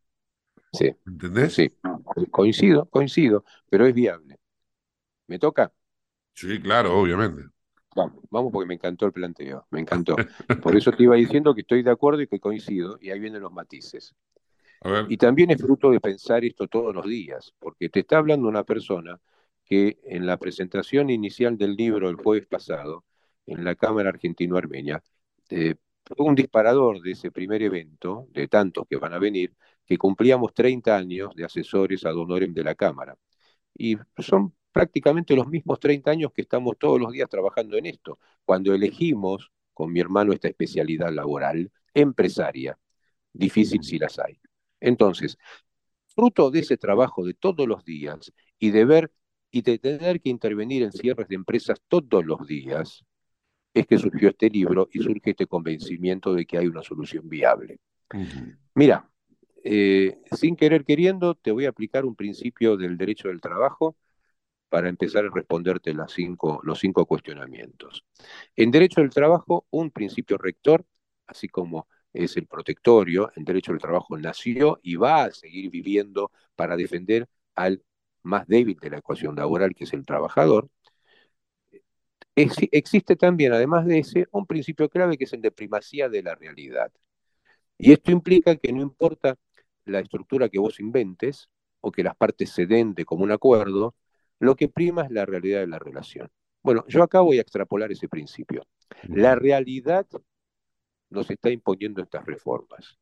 Sí. 0.74 0.92
¿Entendés? 1.06 1.54
Sí. 1.54 1.72
Coincido, 2.32 2.86
coincido, 2.90 3.46
pero 3.70 3.86
es 3.86 3.94
viable. 3.94 4.38
¿Me 5.28 5.40
toca? 5.40 5.72
Sí, 6.34 6.60
claro, 6.60 7.00
obviamente. 7.00 7.44
Vamos, 7.96 8.24
vamos 8.32 8.52
porque 8.52 8.68
me 8.68 8.74
encantó 8.74 9.06
el 9.06 9.12
planteo, 9.14 9.68
me 9.70 9.80
encantó. 9.80 10.16
Por 10.62 10.76
eso 10.76 10.92
te 10.92 11.04
iba 11.04 11.16
diciendo 11.16 11.54
que 11.54 11.62
estoy 11.62 11.84
de 11.84 11.92
acuerdo 11.92 12.22
y 12.22 12.28
que 12.28 12.40
coincido, 12.40 12.98
y 13.00 13.12
ahí 13.12 13.20
vienen 13.20 13.42
los 13.42 13.54
matices. 13.54 14.16
Y 15.08 15.16
también 15.16 15.52
es 15.52 15.62
fruto 15.62 15.92
de 15.92 16.02
pensar 16.02 16.44
esto 16.44 16.68
todos 16.68 16.94
los 16.94 17.06
días, 17.06 17.54
porque 17.60 17.88
te 17.88 18.02
está 18.02 18.18
hablando 18.18 18.50
una 18.50 18.64
persona 18.64 19.20
que 19.64 20.00
en 20.04 20.26
la 20.26 20.38
presentación 20.38 21.10
inicial 21.10 21.58
del 21.58 21.76
libro 21.76 22.10
el 22.10 22.18
jueves 22.18 22.48
pasado, 22.48 23.06
en 23.46 23.64
la 23.64 23.76
Cámara 23.76 24.10
Argentino-Armenia, 24.10 25.02
eh, 25.50 25.76
fue 26.06 26.26
un 26.26 26.36
disparador 26.36 27.02
de 27.02 27.12
ese 27.12 27.32
primer 27.32 27.62
evento, 27.62 28.28
de 28.32 28.48
tantos 28.50 28.86
que 28.90 28.98
van 28.98 29.14
a 29.14 29.20
venir, 29.20 29.54
que 29.86 29.98
cumplíamos 29.98 30.54
30 30.54 30.96
años 30.96 31.36
de 31.36 31.46
asesores 31.46 32.06
ad 32.06 32.16
honorem 32.16 32.54
de 32.54 32.64
la 32.64 32.76
Cámara. 32.76 33.18
Y 33.76 33.98
son 34.18 34.54
prácticamente 34.72 35.36
los 35.36 35.48
mismos 35.48 35.80
30 35.80 36.12
años 36.12 36.32
que 36.34 36.42
estamos 36.42 36.78
todos 36.78 37.00
los 37.00 37.12
días 37.12 37.30
trabajando 37.30 37.78
en 37.78 37.86
esto, 37.86 38.20
cuando 38.46 38.74
elegimos 38.74 39.52
con 39.74 39.92
mi 39.92 40.00
hermano 40.00 40.34
esta 40.34 40.48
especialidad 40.48 41.12
laboral 41.12 41.72
empresaria. 41.94 42.78
Difícil 43.32 43.84
si 43.84 43.98
las 43.98 44.20
hay. 44.20 44.40
Entonces, 44.80 45.38
fruto 46.08 46.52
de 46.52 46.60
ese 46.60 46.78
trabajo 46.78 47.26
de 47.26 47.34
todos 47.34 47.68
los 47.68 47.84
días 47.84 48.32
y 48.60 48.72
de 48.72 48.86
ver 48.86 49.12
y 49.52 49.62
de 49.62 49.78
tener 49.78 50.20
que 50.20 50.30
intervenir 50.30 50.84
en 50.84 50.92
cierres 50.92 51.28
de 51.28 51.36
empresas 51.36 51.80
todos 51.88 52.26
los 52.26 52.46
días, 52.48 53.06
es 53.74 53.88
que 53.88 53.98
surgió 53.98 54.30
este 54.30 54.50
libro 54.50 54.90
y 54.92 55.00
surge 55.00 55.32
este 55.32 55.48
convencimiento 55.48 56.34
de 56.34 56.46
que 56.46 56.58
hay 56.58 56.68
una 56.68 56.82
solución 56.82 57.30
viable. 57.30 57.80
Mira, 58.76 59.10
eh, 59.64 60.20
sin 60.38 60.56
querer 60.56 60.86
queriendo, 60.86 61.36
te 61.36 61.52
voy 61.52 61.66
a 61.66 61.70
aplicar 61.70 62.06
un 62.06 62.16
principio 62.16 62.78
del 62.78 62.98
derecho 62.98 63.30
del 63.30 63.42
trabajo 63.42 63.96
para 64.70 64.90
empezar 64.90 65.26
a 65.26 65.30
responderte 65.30 65.94
los 65.94 66.14
cinco 66.14 67.06
cuestionamientos. 67.06 68.06
En 68.56 68.72
derecho 68.72 69.02
del 69.02 69.12
trabajo, 69.12 69.66
un 69.70 69.92
principio 69.92 70.38
rector, 70.38 70.86
así 71.28 71.48
como 71.48 71.88
es 72.14 72.38
el 72.38 72.48
protectorio, 72.48 73.32
en 73.36 73.46
derecho 73.46 73.72
del 73.72 73.82
trabajo 73.82 74.18
nació 74.18 74.80
y 74.84 74.96
va 74.96 75.26
a 75.26 75.32
seguir 75.32 75.70
viviendo 75.70 76.32
para 76.56 76.76
defender 76.76 77.28
al 77.56 77.84
más 78.24 78.48
débil 78.48 78.78
de 78.82 78.90
la 78.92 78.98
ecuación 78.98 79.36
laboral, 79.36 79.76
que 79.76 79.84
es 79.86 79.94
el 79.94 80.06
trabajador. 80.06 80.70
existe 82.36 83.16
también, 83.16 83.54
además 83.54 83.86
de 83.86 84.00
ese, 84.00 84.28
un 84.32 84.46
principio 84.46 84.90
clave 84.90 85.18
que 85.18 85.26
es 85.26 85.34
el 85.34 85.42
de 85.42 85.52
primacía 85.52 86.10
de 86.10 86.24
la 86.24 86.36
realidad. 86.36 86.92
Y 87.78 87.92
esto 87.94 88.12
implica 88.12 88.56
que 88.58 88.72
no 88.74 88.82
importa 88.82 89.38
la 89.86 90.00
estructura 90.00 90.50
que 90.50 90.60
vos 90.60 90.80
inventes 90.80 91.50
o 91.82 91.92
que 91.92 92.04
las 92.04 92.16
partes 92.16 92.50
se 92.52 92.66
den 92.66 92.94
de 92.94 93.06
común 93.06 93.32
acuerdo, 93.32 93.96
lo 94.40 94.56
que 94.56 94.70
prima 94.70 95.04
es 95.04 95.12
la 95.12 95.26
realidad 95.26 95.60
de 95.62 95.68
la 95.68 95.80
relación. 95.80 96.30
Bueno, 96.62 96.86
yo 96.88 97.04
acá 97.04 97.22
voy 97.22 97.38
a 97.40 97.42
extrapolar 97.42 97.92
ese 97.92 98.08
principio. 98.08 98.66
La 99.04 99.36
realidad 99.36 100.08
nos 101.10 101.30
está 101.30 101.50
imponiendo 101.50 102.02
estas 102.02 102.26
reformas. 102.26 102.98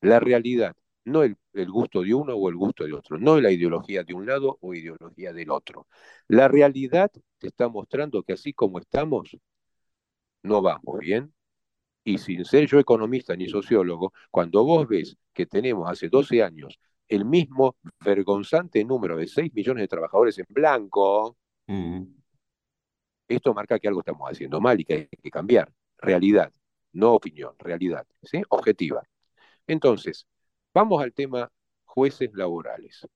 La 0.00 0.20
realidad, 0.20 0.76
no 1.04 1.22
el, 1.22 1.36
el, 1.52 1.70
gusto 1.70 2.02
de 2.02 2.14
uno 2.14 2.34
o 2.34 2.48
el 2.48 2.56
gusto 2.56 2.84
de 2.84 2.92
otro, 2.92 3.18
no 3.18 3.40
la 3.40 3.50
ideología 3.50 4.02
de 4.02 4.14
un 4.14 4.26
lado 4.26 4.58
o 4.60 4.74
ideología 4.74 5.32
del 5.32 5.50
otro. 5.50 5.86
La 6.28 6.48
realidad 6.48 7.10
te 7.38 7.46
está 7.48 7.68
mostrando 7.68 8.22
que 8.22 8.34
así 8.34 8.52
como 8.52 8.78
estamos, 8.78 9.36
no 10.42 10.60
vamos 10.62 10.98
bien, 10.98 11.32
y 12.04 12.18
sin 12.18 12.44
ser 12.44 12.66
yo 12.66 12.78
economista 12.78 13.34
ni 13.34 13.48
sociólogo, 13.48 14.12
cuando 14.30 14.62
vos 14.64 14.86
ves 14.86 15.16
que 15.32 15.46
tenemos 15.46 15.90
hace 15.90 16.08
12 16.08 16.42
años 16.42 16.78
el 17.08 17.24
mismo 17.24 17.76
vergonzante 18.04 18.84
número 18.84 19.16
de 19.16 19.26
6 19.26 19.52
millones 19.54 19.82
de 19.82 19.88
trabajadores 19.88 20.38
en 20.38 20.46
blanco, 20.48 21.36
esto 23.26 23.54
marca 23.54 23.78
que 23.78 23.88
algo 23.88 24.00
estamos 24.00 24.30
haciendo 24.30 24.60
mal 24.60 24.78
y 24.80 24.84
que 24.84 24.94
hay 24.94 25.08
que 25.22 25.30
cambiar. 25.30 25.72
Realidad, 25.98 26.52
no 26.92 27.14
opinión, 27.14 27.54
realidad, 27.58 28.06
¿sí? 28.22 28.42
Objetiva. 28.48 29.02
Entonces, 29.66 30.26
vamos 30.74 31.02
al 31.02 31.12
tema 31.12 31.50
jueces 31.84 32.30
laborales. 32.34 33.06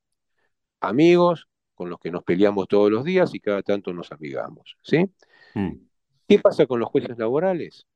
Amigos 0.81 1.49
con 1.75 1.91
los 1.91 1.99
que 1.99 2.11
nos 2.11 2.25
peleamos 2.25 2.67
todos 2.69 2.91
los 2.91 3.05
días 3.05 3.35
y 3.35 3.41
cada 3.41 3.63
tanto 3.63 3.93
nos 3.93 4.11
amigamos, 4.13 4.77
¿sí? 4.83 5.05
Mm. 5.55 5.73
¿Qué 6.27 6.39
pasa 6.39 6.67
con 6.67 6.81
los 6.81 6.89
jueces 6.89 7.17
laborales? 7.19 7.87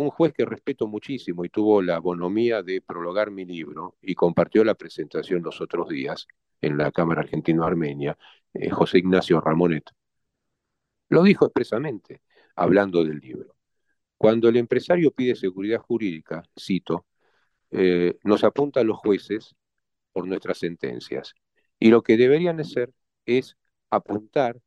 Un 0.00 0.08
juez 0.08 0.32
que 0.32 0.46
respeto 0.46 0.86
muchísimo 0.86 1.44
y 1.44 1.50
tuvo 1.50 1.82
la 1.82 1.98
bonomía 1.98 2.62
de 2.62 2.80
prologar 2.80 3.30
mi 3.30 3.44
libro 3.44 3.98
y 4.00 4.14
compartió 4.14 4.64
la 4.64 4.74
presentación 4.74 5.42
los 5.42 5.60
otros 5.60 5.90
días 5.90 6.26
en 6.62 6.78
la 6.78 6.90
Cámara 6.90 7.20
Argentino-Armenia, 7.20 8.16
eh, 8.54 8.70
José 8.70 8.96
Ignacio 8.96 9.42
Ramonet, 9.42 9.84
lo 11.10 11.22
dijo 11.22 11.44
expresamente, 11.44 12.22
hablando 12.56 13.04
del 13.04 13.18
libro. 13.18 13.54
Cuando 14.16 14.48
el 14.48 14.56
empresario 14.56 15.10
pide 15.10 15.36
seguridad 15.36 15.80
jurídica, 15.80 16.44
cito, 16.58 17.04
eh, 17.70 18.16
nos 18.24 18.42
apunta 18.42 18.80
a 18.80 18.84
los 18.84 18.96
jueces 18.96 19.54
por 20.12 20.26
nuestras 20.26 20.56
sentencias. 20.60 21.34
Y 21.78 21.90
lo 21.90 22.02
que 22.02 22.16
deberían 22.16 22.58
hacer 22.58 22.90
es 23.26 23.58
apuntar 23.90 24.62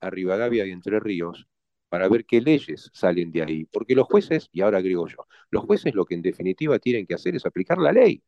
a 0.00 0.08
Rivadavia 0.08 0.64
y 0.64 0.70
Entre 0.70 0.98
Ríos 0.98 1.46
para 1.88 2.08
ver 2.08 2.24
qué 2.26 2.40
leyes 2.40 2.90
salen 2.92 3.32
de 3.32 3.42
ahí. 3.42 3.64
Porque 3.66 3.94
los 3.94 4.06
jueces, 4.06 4.48
y 4.52 4.60
ahora 4.60 4.78
agrego 4.78 5.06
yo, 5.08 5.26
los 5.50 5.64
jueces 5.64 5.94
lo 5.94 6.04
que 6.04 6.14
en 6.14 6.22
definitiva 6.22 6.78
tienen 6.78 7.06
que 7.06 7.14
hacer 7.14 7.34
es 7.36 7.46
aplicar 7.46 7.78
la 7.78 7.92
ley. 7.92 8.22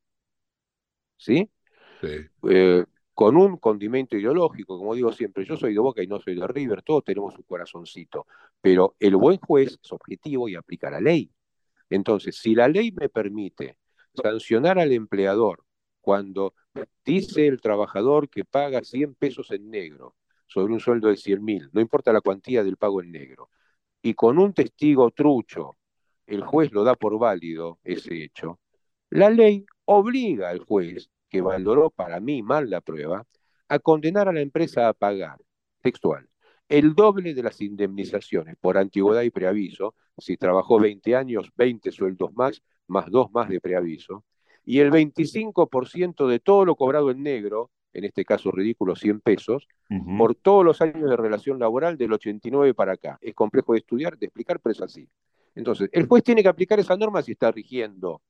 ¿Sí? 1.16 1.50
Sí. 2.00 2.08
Eh, 2.50 2.84
con 3.14 3.36
un 3.36 3.58
condimento 3.58 4.16
ideológico, 4.16 4.78
como 4.78 4.94
digo 4.94 5.12
siempre, 5.12 5.44
yo 5.44 5.56
soy 5.56 5.74
de 5.74 5.80
Boca 5.80 6.02
y 6.02 6.06
no 6.06 6.18
soy 6.20 6.36
de 6.36 6.46
River, 6.46 6.82
todos 6.82 7.04
tenemos 7.04 7.36
un 7.36 7.42
corazoncito, 7.42 8.26
pero 8.62 8.96
el 8.98 9.16
buen 9.16 9.36
juez 9.38 9.78
es 9.82 9.92
objetivo 9.92 10.48
y 10.48 10.54
aplica 10.54 10.90
la 10.90 11.00
ley. 11.00 11.30
Entonces, 11.90 12.36
si 12.36 12.54
la 12.54 12.68
ley 12.68 12.92
me 12.92 13.10
permite 13.10 13.76
sancionar 14.14 14.78
al 14.78 14.92
empleador 14.92 15.64
cuando 16.00 16.54
dice 17.04 17.46
el 17.46 17.60
trabajador 17.60 18.30
que 18.30 18.44
paga 18.44 18.82
100 18.82 19.14
pesos 19.14 19.50
en 19.50 19.68
negro 19.70 20.16
sobre 20.50 20.72
un 20.72 20.80
sueldo 20.80 21.08
de 21.08 21.16
100 21.16 21.44
mil, 21.44 21.70
no 21.72 21.80
importa 21.80 22.12
la 22.12 22.20
cuantía 22.20 22.64
del 22.64 22.76
pago 22.76 23.00
en 23.00 23.12
negro, 23.12 23.50
y 24.02 24.14
con 24.14 24.38
un 24.38 24.52
testigo 24.52 25.10
trucho 25.12 25.76
el 26.26 26.42
juez 26.42 26.72
lo 26.72 26.82
da 26.84 26.96
por 26.96 27.18
válido 27.18 27.78
ese 27.84 28.24
hecho, 28.24 28.58
la 29.10 29.30
ley 29.30 29.64
obliga 29.84 30.50
al 30.50 30.58
juez 30.60 31.08
que 31.28 31.40
valoró 31.40 31.90
para 31.90 32.18
mí 32.20 32.42
mal 32.42 32.68
la 32.68 32.80
prueba, 32.80 33.24
a 33.68 33.78
condenar 33.78 34.28
a 34.28 34.32
la 34.32 34.40
empresa 34.40 34.88
a 34.88 34.92
pagar, 34.92 35.38
textual, 35.80 36.28
el 36.68 36.94
doble 36.94 37.34
de 37.34 37.42
las 37.42 37.60
indemnizaciones 37.60 38.56
por 38.60 38.76
antigüedad 38.76 39.22
y 39.22 39.30
preaviso, 39.30 39.94
si 40.18 40.36
trabajó 40.36 40.80
20 40.80 41.14
años, 41.14 41.50
20 41.56 41.92
sueldos 41.92 42.32
más, 42.34 42.62
más 42.88 43.10
dos 43.10 43.30
más 43.32 43.48
de 43.48 43.60
preaviso, 43.60 44.24
y 44.64 44.80
el 44.80 44.90
25% 44.90 46.26
de 46.26 46.40
todo 46.40 46.64
lo 46.64 46.74
cobrado 46.74 47.10
en 47.10 47.22
negro, 47.22 47.70
en 47.92 48.04
este 48.04 48.24
caso 48.24 48.50
ridículo 48.50 48.96
100 48.96 49.20
pesos, 49.20 49.66
por 50.16 50.34
todos 50.34 50.64
los 50.64 50.80
años 50.80 51.08
de 51.10 51.16
relación 51.16 51.58
laboral 51.58 51.96
del 51.96 52.12
89 52.12 52.74
para 52.74 52.92
acá. 52.92 53.18
Es 53.20 53.34
complejo 53.34 53.72
de 53.72 53.80
estudiar, 53.80 54.16
de 54.18 54.26
explicar, 54.26 54.60
pero 54.60 54.72
es 54.72 54.80
así. 54.82 55.08
Entonces, 55.54 55.88
el 55.92 56.06
juez 56.06 56.22
tiene 56.22 56.42
que 56.42 56.48
aplicar 56.48 56.78
esa 56.80 56.96
norma 56.96 57.22
si 57.22 57.32
está 57.32 57.50
rigiendo 57.50 58.22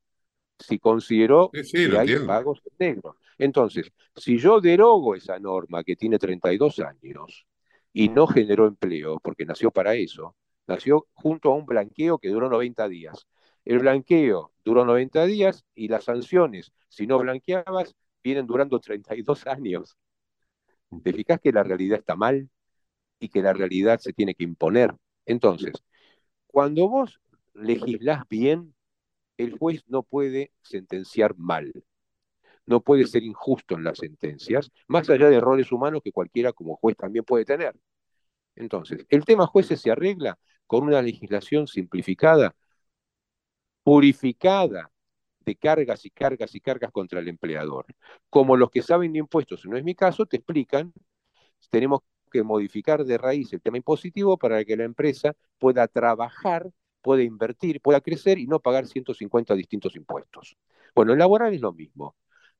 si 0.58 0.78
consideró 0.78 1.50
Sí, 1.52 1.88
que 1.90 1.98
hay 1.98 2.12
entiendo. 2.12 2.26
pagos 2.26 2.62
negros. 2.78 3.16
Entonces, 3.38 3.90
si 4.14 4.38
yo 4.38 4.60
derogo 4.60 5.14
esa 5.14 5.38
norma 5.38 5.82
que 5.84 5.96
tiene 5.96 6.18
32 6.18 6.78
años 6.80 7.46
y 7.92 8.08
no 8.08 8.26
generó 8.26 8.66
empleo, 8.66 9.18
porque 9.20 9.46
nació 9.46 9.70
para 9.70 9.94
eso, 9.94 10.36
nació 10.66 11.06
junto 11.14 11.50
a 11.50 11.54
un 11.56 11.66
blanqueo 11.66 12.18
que 12.18 12.28
duró 12.28 12.48
90 12.50 12.88
días. 12.88 13.26
El 13.64 13.78
blanqueo 13.78 14.52
duró 14.64 14.84
90 14.84 15.24
días 15.26 15.64
y 15.74 15.88
las 15.88 16.04
sanciones, 16.04 16.72
si 16.88 17.06
no 17.06 17.18
blanqueabas, 17.18 17.94
vienen 18.22 18.46
durando 18.46 18.78
32 18.78 19.46
años. 19.46 19.96
¿Te 21.02 21.12
fijas 21.12 21.40
que 21.40 21.52
la 21.52 21.62
realidad 21.62 21.98
está 21.98 22.16
mal 22.16 22.48
y 23.18 23.28
que 23.28 23.42
la 23.42 23.52
realidad 23.52 24.00
se 24.00 24.12
tiene 24.12 24.34
que 24.34 24.44
imponer? 24.44 24.94
Entonces, 25.26 25.72
cuando 26.46 26.88
vos 26.88 27.20
legislás 27.54 28.28
bien, 28.28 28.74
el 29.36 29.56
juez 29.56 29.84
no 29.86 30.02
puede 30.02 30.52
sentenciar 30.62 31.36
mal, 31.36 31.72
no 32.66 32.80
puede 32.82 33.06
ser 33.06 33.22
injusto 33.22 33.74
en 33.76 33.84
las 33.84 33.98
sentencias, 33.98 34.70
más 34.86 35.08
allá 35.10 35.28
de 35.28 35.36
errores 35.36 35.72
humanos 35.72 36.02
que 36.04 36.12
cualquiera 36.12 36.52
como 36.52 36.76
juez 36.76 36.96
también 36.96 37.24
puede 37.24 37.44
tener. 37.44 37.74
Entonces, 38.56 39.06
el 39.08 39.24
tema 39.24 39.46
jueces 39.46 39.80
se 39.80 39.90
arregla 39.90 40.38
con 40.66 40.84
una 40.84 41.02
legislación 41.02 41.66
simplificada, 41.66 42.54
purificada 43.82 44.90
cargas 45.56 46.04
y 46.06 46.10
cargas 46.10 46.54
y 46.54 46.60
cargas 46.60 46.92
contra 46.92 47.20
el 47.20 47.28
empleador. 47.28 47.86
Como 48.28 48.56
los 48.56 48.70
que 48.70 48.82
saben 48.82 49.12
de 49.12 49.20
impuestos, 49.20 49.64
no 49.66 49.76
es 49.76 49.84
mi 49.84 49.94
caso, 49.94 50.26
te 50.26 50.36
explican, 50.36 50.92
tenemos 51.70 52.00
que 52.30 52.42
modificar 52.42 53.04
de 53.04 53.18
raíz 53.18 53.52
el 53.52 53.60
tema 53.60 53.76
impositivo 53.76 54.38
para 54.38 54.64
que 54.64 54.76
la 54.76 54.84
empresa 54.84 55.34
pueda 55.58 55.86
trabajar 55.88 56.70
puede 57.00 57.24
invertir, 57.24 57.80
pueda 57.80 58.00
crecer 58.00 58.38
y 58.38 58.46
no 58.46 58.60
pagar 58.60 58.86
150 58.86 59.54
distintos 59.54 59.96
impuestos. 59.96 60.56
Bueno, 60.94 61.12
el 61.12 61.18
laboral 61.18 61.54
es 61.54 61.60
lo 61.60 61.72
mismo. 61.72 62.16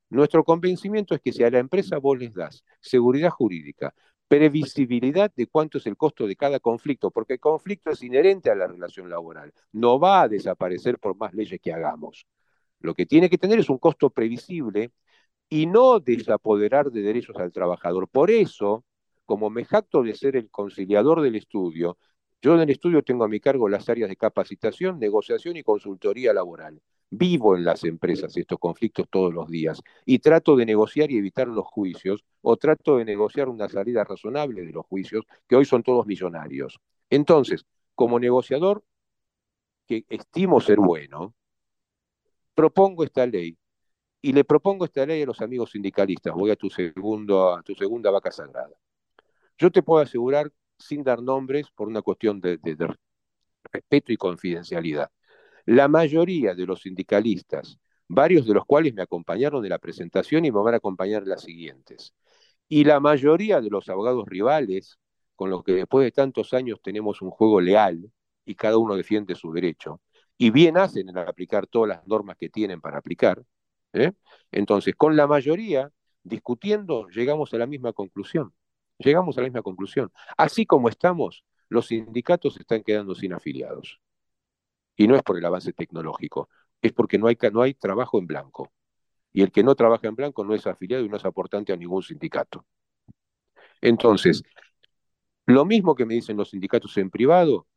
Nuestro 0.09 0.43
convencimiento 0.43 1.15
es 1.15 1.21
que 1.21 1.31
si 1.31 1.43
a 1.43 1.49
la 1.49 1.59
empresa 1.59 1.97
vos 1.97 2.17
les 2.17 2.33
das 2.33 2.65
seguridad 2.81 3.29
jurídica, 3.29 3.93
previsibilidad 4.27 5.31
de 5.33 5.47
cuánto 5.47 5.77
es 5.77 5.87
el 5.87 5.97
costo 5.97 6.27
de 6.27 6.35
cada 6.35 6.59
conflicto, 6.59 7.11
porque 7.11 7.33
el 7.33 7.39
conflicto 7.39 7.91
es 7.91 8.03
inherente 8.03 8.49
a 8.49 8.55
la 8.55 8.67
relación 8.67 9.09
laboral, 9.09 9.53
no 9.71 9.99
va 9.99 10.21
a 10.21 10.27
desaparecer 10.27 10.99
por 10.99 11.15
más 11.17 11.33
leyes 11.33 11.59
que 11.61 11.73
hagamos. 11.73 12.25
Lo 12.81 12.93
que 12.93 13.05
tiene 13.05 13.29
que 13.29 13.37
tener 13.37 13.59
es 13.59 13.69
un 13.69 13.77
costo 13.77 14.09
previsible 14.09 14.91
y 15.49 15.65
no 15.65 15.99
desapoderar 15.99 16.91
de 16.91 17.01
derechos 17.01 17.35
al 17.37 17.51
trabajador. 17.51 18.07
Por 18.07 18.31
eso, 18.31 18.85
como 19.25 19.49
me 19.49 19.65
jacto 19.65 20.03
de 20.03 20.15
ser 20.15 20.35
el 20.35 20.49
conciliador 20.49 21.21
del 21.21 21.35
estudio, 21.35 21.97
yo 22.41 22.55
en 22.55 22.61
el 22.61 22.69
estudio 22.71 23.03
tengo 23.03 23.23
a 23.23 23.27
mi 23.27 23.39
cargo 23.39 23.69
las 23.69 23.87
áreas 23.89 24.09
de 24.09 24.15
capacitación, 24.15 24.97
negociación 24.99 25.57
y 25.57 25.63
consultoría 25.63 26.33
laboral. 26.33 26.81
Vivo 27.09 27.55
en 27.55 27.65
las 27.65 27.83
empresas 27.83 28.35
estos 28.37 28.57
conflictos 28.57 29.07
todos 29.09 29.33
los 29.33 29.49
días 29.49 29.81
y 30.05 30.19
trato 30.19 30.55
de 30.55 30.65
negociar 30.65 31.11
y 31.11 31.17
evitar 31.17 31.47
los 31.47 31.67
juicios 31.67 32.23
o 32.41 32.55
trato 32.57 32.97
de 32.97 33.05
negociar 33.05 33.49
una 33.49 33.67
salida 33.67 34.03
razonable 34.05 34.65
de 34.65 34.71
los 34.71 34.85
juicios, 34.85 35.25
que 35.47 35.57
hoy 35.57 35.65
son 35.65 35.83
todos 35.83 36.07
millonarios. 36.07 36.79
Entonces, 37.09 37.65
como 37.95 38.19
negociador, 38.19 38.83
que 39.85 40.05
estimo 40.09 40.61
ser 40.61 40.77
bueno, 40.79 41.35
propongo 42.53 43.03
esta 43.03 43.25
ley 43.25 43.57
y 44.21 44.33
le 44.33 44.43
propongo 44.43 44.85
esta 44.85 45.05
ley 45.05 45.23
a 45.23 45.25
los 45.25 45.41
amigos 45.41 45.71
sindicalistas. 45.71 46.33
Voy 46.33 46.51
a 46.51 46.55
tu, 46.55 46.69
segundo, 46.69 47.53
a 47.53 47.63
tu 47.63 47.75
segunda 47.75 48.11
vaca 48.11 48.31
sagrada. 48.31 48.75
Yo 49.57 49.71
te 49.71 49.83
puedo 49.83 50.01
asegurar 50.01 50.51
sin 50.77 51.03
dar 51.03 51.21
nombres 51.21 51.67
por 51.71 51.87
una 51.87 52.01
cuestión 52.01 52.39
de, 52.39 52.57
de, 52.57 52.75
de, 52.75 52.87
respeto 53.71 54.11
y 54.11 54.17
confidencialidad. 54.17 55.11
La 55.65 55.87
mayoría 55.87 56.55
de 56.55 56.65
los 56.65 56.81
sindicalistas, 56.81 57.79
varios 58.07 58.45
de 58.45 58.53
los 58.53 58.65
cuales 58.65 58.93
me 58.93 59.03
acompañaron 59.03 59.61
de 59.61 59.69
la 59.69 59.79
presentación 59.79 60.45
y 60.45 60.51
me 60.51 60.59
van 60.59 60.73
a 60.73 60.77
acompañar 60.77 61.27
las 61.27 61.43
siguientes, 61.43 62.13
y 62.67 62.83
la 62.83 62.99
mayoría 62.99 63.61
de 63.61 63.69
los 63.69 63.89
abogados 63.89 64.25
rivales, 64.27 64.97
con 65.35 65.49
los 65.49 65.63
que 65.63 65.73
después 65.73 66.05
de 66.05 66.11
tantos 66.11 66.53
años 66.53 66.79
tenemos 66.81 67.21
un 67.21 67.31
juego 67.31 67.61
leal 67.61 68.11
y 68.45 68.55
cada 68.55 68.77
uno 68.77 68.95
defiende 68.95 69.35
su 69.35 69.51
derecho, 69.51 70.01
y 70.41 70.49
bien 70.49 70.77
hacen 70.77 71.09
en 71.09 71.17
aplicar 71.17 71.67
todas 71.67 71.89
las 71.89 72.07
normas 72.07 72.37
que 72.37 72.49
tienen 72.49 72.81
para 72.81 72.97
aplicar, 72.97 73.43
¿eh? 73.93 74.11
entonces 74.51 74.95
con 74.95 75.15
la 75.15 75.27
mayoría, 75.27 75.91
discutiendo, 76.23 77.07
llegamos 77.09 77.53
a 77.53 77.57
la 77.57 77.67
misma 77.67 77.93
conclusión 77.93 78.53
llegamos 79.01 79.37
a 79.37 79.41
la 79.41 79.47
misma 79.47 79.61
conclusión. 79.61 80.11
Así 80.37 80.65
como 80.65 80.89
estamos, 80.89 81.43
los 81.69 81.87
sindicatos 81.87 82.59
están 82.59 82.83
quedando 82.83 83.15
sin 83.15 83.33
afiliados. 83.33 83.99
Y 84.95 85.07
no 85.07 85.15
es 85.15 85.23
por 85.23 85.37
el 85.37 85.45
avance 85.45 85.73
tecnológico, 85.73 86.49
es 86.81 86.93
porque 86.93 87.17
no 87.17 87.27
hay, 87.27 87.37
no 87.51 87.61
hay 87.61 87.73
trabajo 87.73 88.19
en 88.19 88.27
blanco. 88.27 88.71
Y 89.33 89.41
el 89.41 89.51
que 89.51 89.63
no 89.63 89.75
trabaja 89.75 90.07
en 90.07 90.15
blanco 90.15 90.43
no 90.43 90.53
es 90.53 90.67
afiliado 90.67 91.03
y 91.03 91.09
no 91.09 91.17
es 91.17 91.25
aportante 91.25 91.73
a 91.73 91.77
ningún 91.77 92.03
sindicato. 92.03 92.65
Entonces, 93.79 94.43
lo 95.45 95.65
mismo 95.65 95.95
que 95.95 96.05
me 96.05 96.13
dicen 96.13 96.37
los 96.37 96.49
sindicatos 96.49 96.95
en 96.97 97.09
privado, 97.09 97.67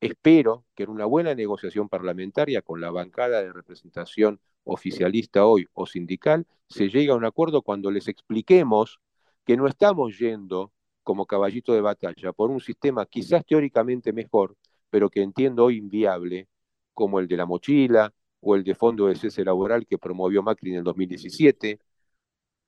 espero 0.00 0.64
que 0.74 0.84
en 0.84 0.90
una 0.90 1.04
buena 1.04 1.34
negociación 1.34 1.88
parlamentaria 1.88 2.62
con 2.62 2.80
la 2.80 2.90
bancada 2.90 3.42
de 3.42 3.52
representación 3.52 4.40
oficialista 4.64 5.46
hoy 5.46 5.66
o 5.72 5.86
sindical, 5.86 6.46
se 6.68 6.88
llegue 6.88 7.10
a 7.10 7.16
un 7.16 7.24
acuerdo 7.24 7.62
cuando 7.62 7.90
les 7.90 8.08
expliquemos 8.08 9.00
que 9.44 9.56
no 9.56 9.66
estamos 9.66 10.18
yendo 10.18 10.72
como 11.02 11.26
caballito 11.26 11.72
de 11.72 11.80
batalla 11.80 12.32
por 12.32 12.50
un 12.50 12.60
sistema 12.60 13.06
quizás 13.06 13.44
teóricamente 13.44 14.12
mejor, 14.12 14.56
pero 14.90 15.10
que 15.10 15.22
entiendo 15.22 15.64
hoy 15.64 15.76
inviable, 15.76 16.48
como 16.94 17.20
el 17.20 17.28
de 17.28 17.36
la 17.36 17.46
mochila 17.46 18.12
o 18.40 18.54
el 18.56 18.64
de 18.64 18.74
fondo 18.74 19.06
de 19.06 19.16
cese 19.16 19.44
laboral 19.44 19.86
que 19.86 19.98
promovió 19.98 20.42
Macri 20.42 20.70
en 20.70 20.78
el 20.78 20.84
2017, 20.84 21.78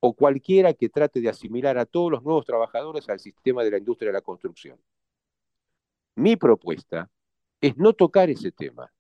o 0.01 0.15
cualquiera 0.15 0.75
que 0.75 0.89
trate 0.89 1.21
de 1.21 1.29
asimilar 1.29 1.79
a 1.79 1.87
todos 1.87 2.11
los 2.11 2.23
nuevos 2.23 2.45
trabajadores 2.45 3.09
al 3.09 3.21
sistema 3.21 3.63
de 3.63 3.71
la 3.71 3.79
industria 3.79 4.09
de 4.09 4.15
la 4.15 4.21
construcción. 4.23 4.79
Mi 6.17 6.37
propuesta 6.37 7.11
es 7.63 7.77
no 7.79 7.95
tocar 7.95 8.29
ese 8.29 8.53
tema. 8.53 8.93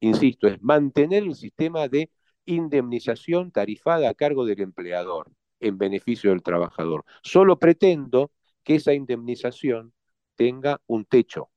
Insisto, 0.00 0.46
es 0.46 0.62
mantener 0.62 1.24
el 1.24 1.34
sistema 1.34 1.88
de 1.88 2.10
indemnización 2.46 3.50
tarifada 3.50 4.08
a 4.08 4.14
cargo 4.14 4.46
del 4.46 4.60
empleador 4.60 5.30
en 5.60 5.76
beneficio 5.76 6.30
del 6.30 6.42
trabajador. 6.42 7.04
Solo 7.22 7.58
pretendo 7.58 8.30
que 8.62 8.76
esa 8.76 8.94
indemnización 8.94 9.92
tenga 10.36 10.80
un 10.86 11.04
techo 11.04 11.50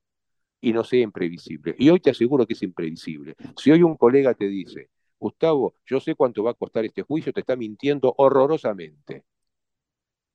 y 0.60 0.72
no 0.72 0.82
sea 0.82 1.02
imprevisible. 1.02 1.76
Y 1.78 1.90
hoy 1.90 2.00
te 2.00 2.10
aseguro 2.10 2.46
que 2.46 2.54
es 2.54 2.62
imprevisible. 2.62 3.36
Si 3.56 3.70
hoy 3.70 3.82
un 3.82 3.96
colega 3.96 4.34
te 4.34 4.48
dice, 4.48 4.90
Gustavo, 5.20 5.74
yo 5.86 6.00
sé 6.00 6.16
cuánto 6.16 6.42
va 6.42 6.50
a 6.52 6.54
costar 6.54 6.84
este 6.84 7.02
juicio, 7.02 7.32
te 7.32 7.40
está 7.40 7.54
mintiendo 7.54 8.14
horrorosamente. 8.16 9.24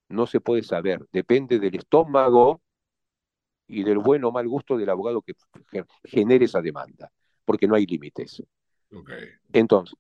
No 0.08 0.28
se 0.28 0.40
puede 0.40 0.64
saber, 0.64 1.06
depende 1.12 1.60
del 1.60 1.76
estómago 1.76 2.62
y 3.74 3.84
del 3.84 3.98
buen 3.98 4.24
o 4.24 4.32
mal 4.32 4.48
gusto 4.48 4.78
del 4.78 4.90
abogado 4.90 5.22
que 5.22 5.34
genere 6.04 6.46
esa 6.46 6.62
demanda, 6.62 7.12
porque 7.46 7.68
no 7.68 7.76
hay 7.76 7.86
límites. 7.86 8.44
Entonces, 9.52 9.98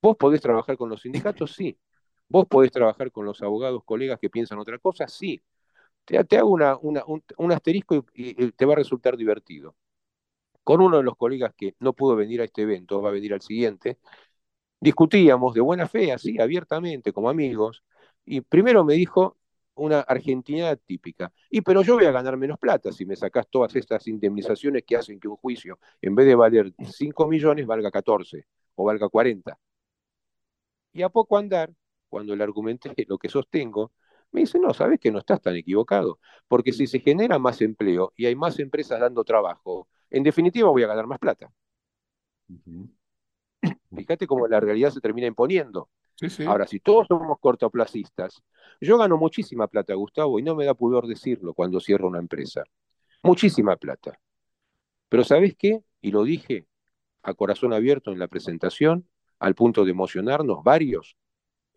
¿vos 0.00 0.16
podés 0.16 0.40
trabajar 0.40 0.76
con 0.76 0.88
los 0.88 1.02
sindicatos? 1.02 1.54
Sí. 1.54 1.76
¿Vos 2.28 2.46
podés 2.46 2.70
trabajar 2.70 3.10
con 3.10 3.24
los 3.24 3.42
abogados, 3.42 3.82
colegas 3.84 4.18
que 4.20 4.30
piensan 4.30 4.58
otra 4.58 4.78
cosa? 4.78 5.08
Sí. 5.08 5.42
Te, 6.04 6.18
hago 6.36 6.50
una, 6.50 6.76
un, 6.76 7.52
asterisco 7.52 8.04
y, 8.12 8.52
te 8.52 8.66
va 8.66 8.74
a 8.74 8.76
resultar 8.76 9.16
divertido. 9.16 9.74
Con 10.62 10.80
uno 10.80 10.98
de 10.98 11.02
los 11.02 11.16
colegas 11.16 11.54
que 11.56 11.74
no 11.80 11.92
pudo 11.92 12.16
venir 12.16 12.40
a 12.40 12.44
este 12.44 12.62
evento, 12.62 13.00
va 13.00 13.10
a 13.10 13.12
venir 13.12 13.32
al 13.34 13.40
siguiente, 13.40 13.98
discutíamos 14.80 15.54
de 15.54 15.60
buena 15.60 15.88
fe, 15.88 16.12
así, 16.12 16.38
abiertamente, 16.40 17.12
como 17.12 17.30
amigos, 17.30 17.84
y 18.24 18.40
primero 18.42 18.84
me 18.84 18.94
dijo 18.94 19.38
una 19.74 20.00
argentinidad 20.00 20.78
típica, 20.84 21.32
y 21.50 21.60
pero 21.60 21.82
yo 21.82 21.94
voy 21.94 22.06
a 22.06 22.12
ganar 22.12 22.36
menos 22.36 22.58
plata 22.58 22.92
si 22.92 23.04
me 23.06 23.16
sacás 23.16 23.48
todas 23.48 23.74
estas 23.76 24.06
indemnizaciones 24.08 24.84
que 24.84 24.96
hacen 24.96 25.18
que 25.20 25.28
un 25.28 25.36
juicio, 25.36 25.78
en 26.00 26.14
vez 26.14 26.26
de 26.26 26.34
valer 26.34 26.72
5 26.78 27.26
millones, 27.26 27.66
valga 27.66 27.90
14 27.90 28.46
o 28.76 28.84
valga 28.84 29.08
40. 29.08 29.58
Y 30.92 31.02
a 31.02 31.08
poco 31.08 31.36
andar, 31.36 31.74
cuando 32.08 32.36
le 32.36 32.44
argumenté 32.44 32.94
lo 33.08 33.18
que 33.18 33.28
sostengo, 33.28 33.92
me 34.30 34.40
dice, 34.40 34.58
no, 34.58 34.74
sabes 34.74 34.98
que 35.00 35.10
no 35.10 35.18
estás 35.18 35.40
tan 35.40 35.56
equivocado, 35.56 36.18
porque 36.48 36.72
si 36.72 36.86
se 36.86 37.00
genera 37.00 37.38
más 37.38 37.60
empleo 37.60 38.12
y 38.16 38.26
hay 38.26 38.34
más 38.36 38.58
empresas 38.58 39.00
dando 39.00 39.24
trabajo, 39.24 39.88
en 40.10 40.22
definitiva 40.22 40.68
voy 40.70 40.82
a 40.82 40.88
ganar 40.88 41.06
más 41.06 41.18
plata. 41.18 41.52
Fíjate 43.94 44.26
cómo 44.26 44.46
la 44.48 44.60
realidad 44.60 44.90
se 44.90 45.00
termina 45.00 45.26
imponiendo. 45.26 45.88
Ahora, 46.46 46.66
si 46.66 46.80
todos 46.80 47.06
somos 47.08 47.38
cortoplacistas, 47.40 48.42
yo 48.80 48.98
gano 48.98 49.16
muchísima 49.16 49.66
plata, 49.66 49.94
Gustavo, 49.94 50.38
y 50.38 50.42
no 50.42 50.54
me 50.54 50.64
da 50.64 50.74
pudor 50.74 51.06
decirlo 51.06 51.54
cuando 51.54 51.80
cierro 51.80 52.08
una 52.08 52.18
empresa. 52.18 52.64
Muchísima 53.22 53.76
plata. 53.76 54.18
Pero 55.08 55.24
¿sabes 55.24 55.54
qué? 55.56 55.82
Y 56.00 56.10
lo 56.10 56.24
dije 56.24 56.66
a 57.22 57.34
corazón 57.34 57.72
abierto 57.72 58.12
en 58.12 58.18
la 58.18 58.28
presentación, 58.28 59.08
al 59.38 59.54
punto 59.54 59.84
de 59.84 59.90
emocionarnos 59.90 60.62
varios, 60.62 61.16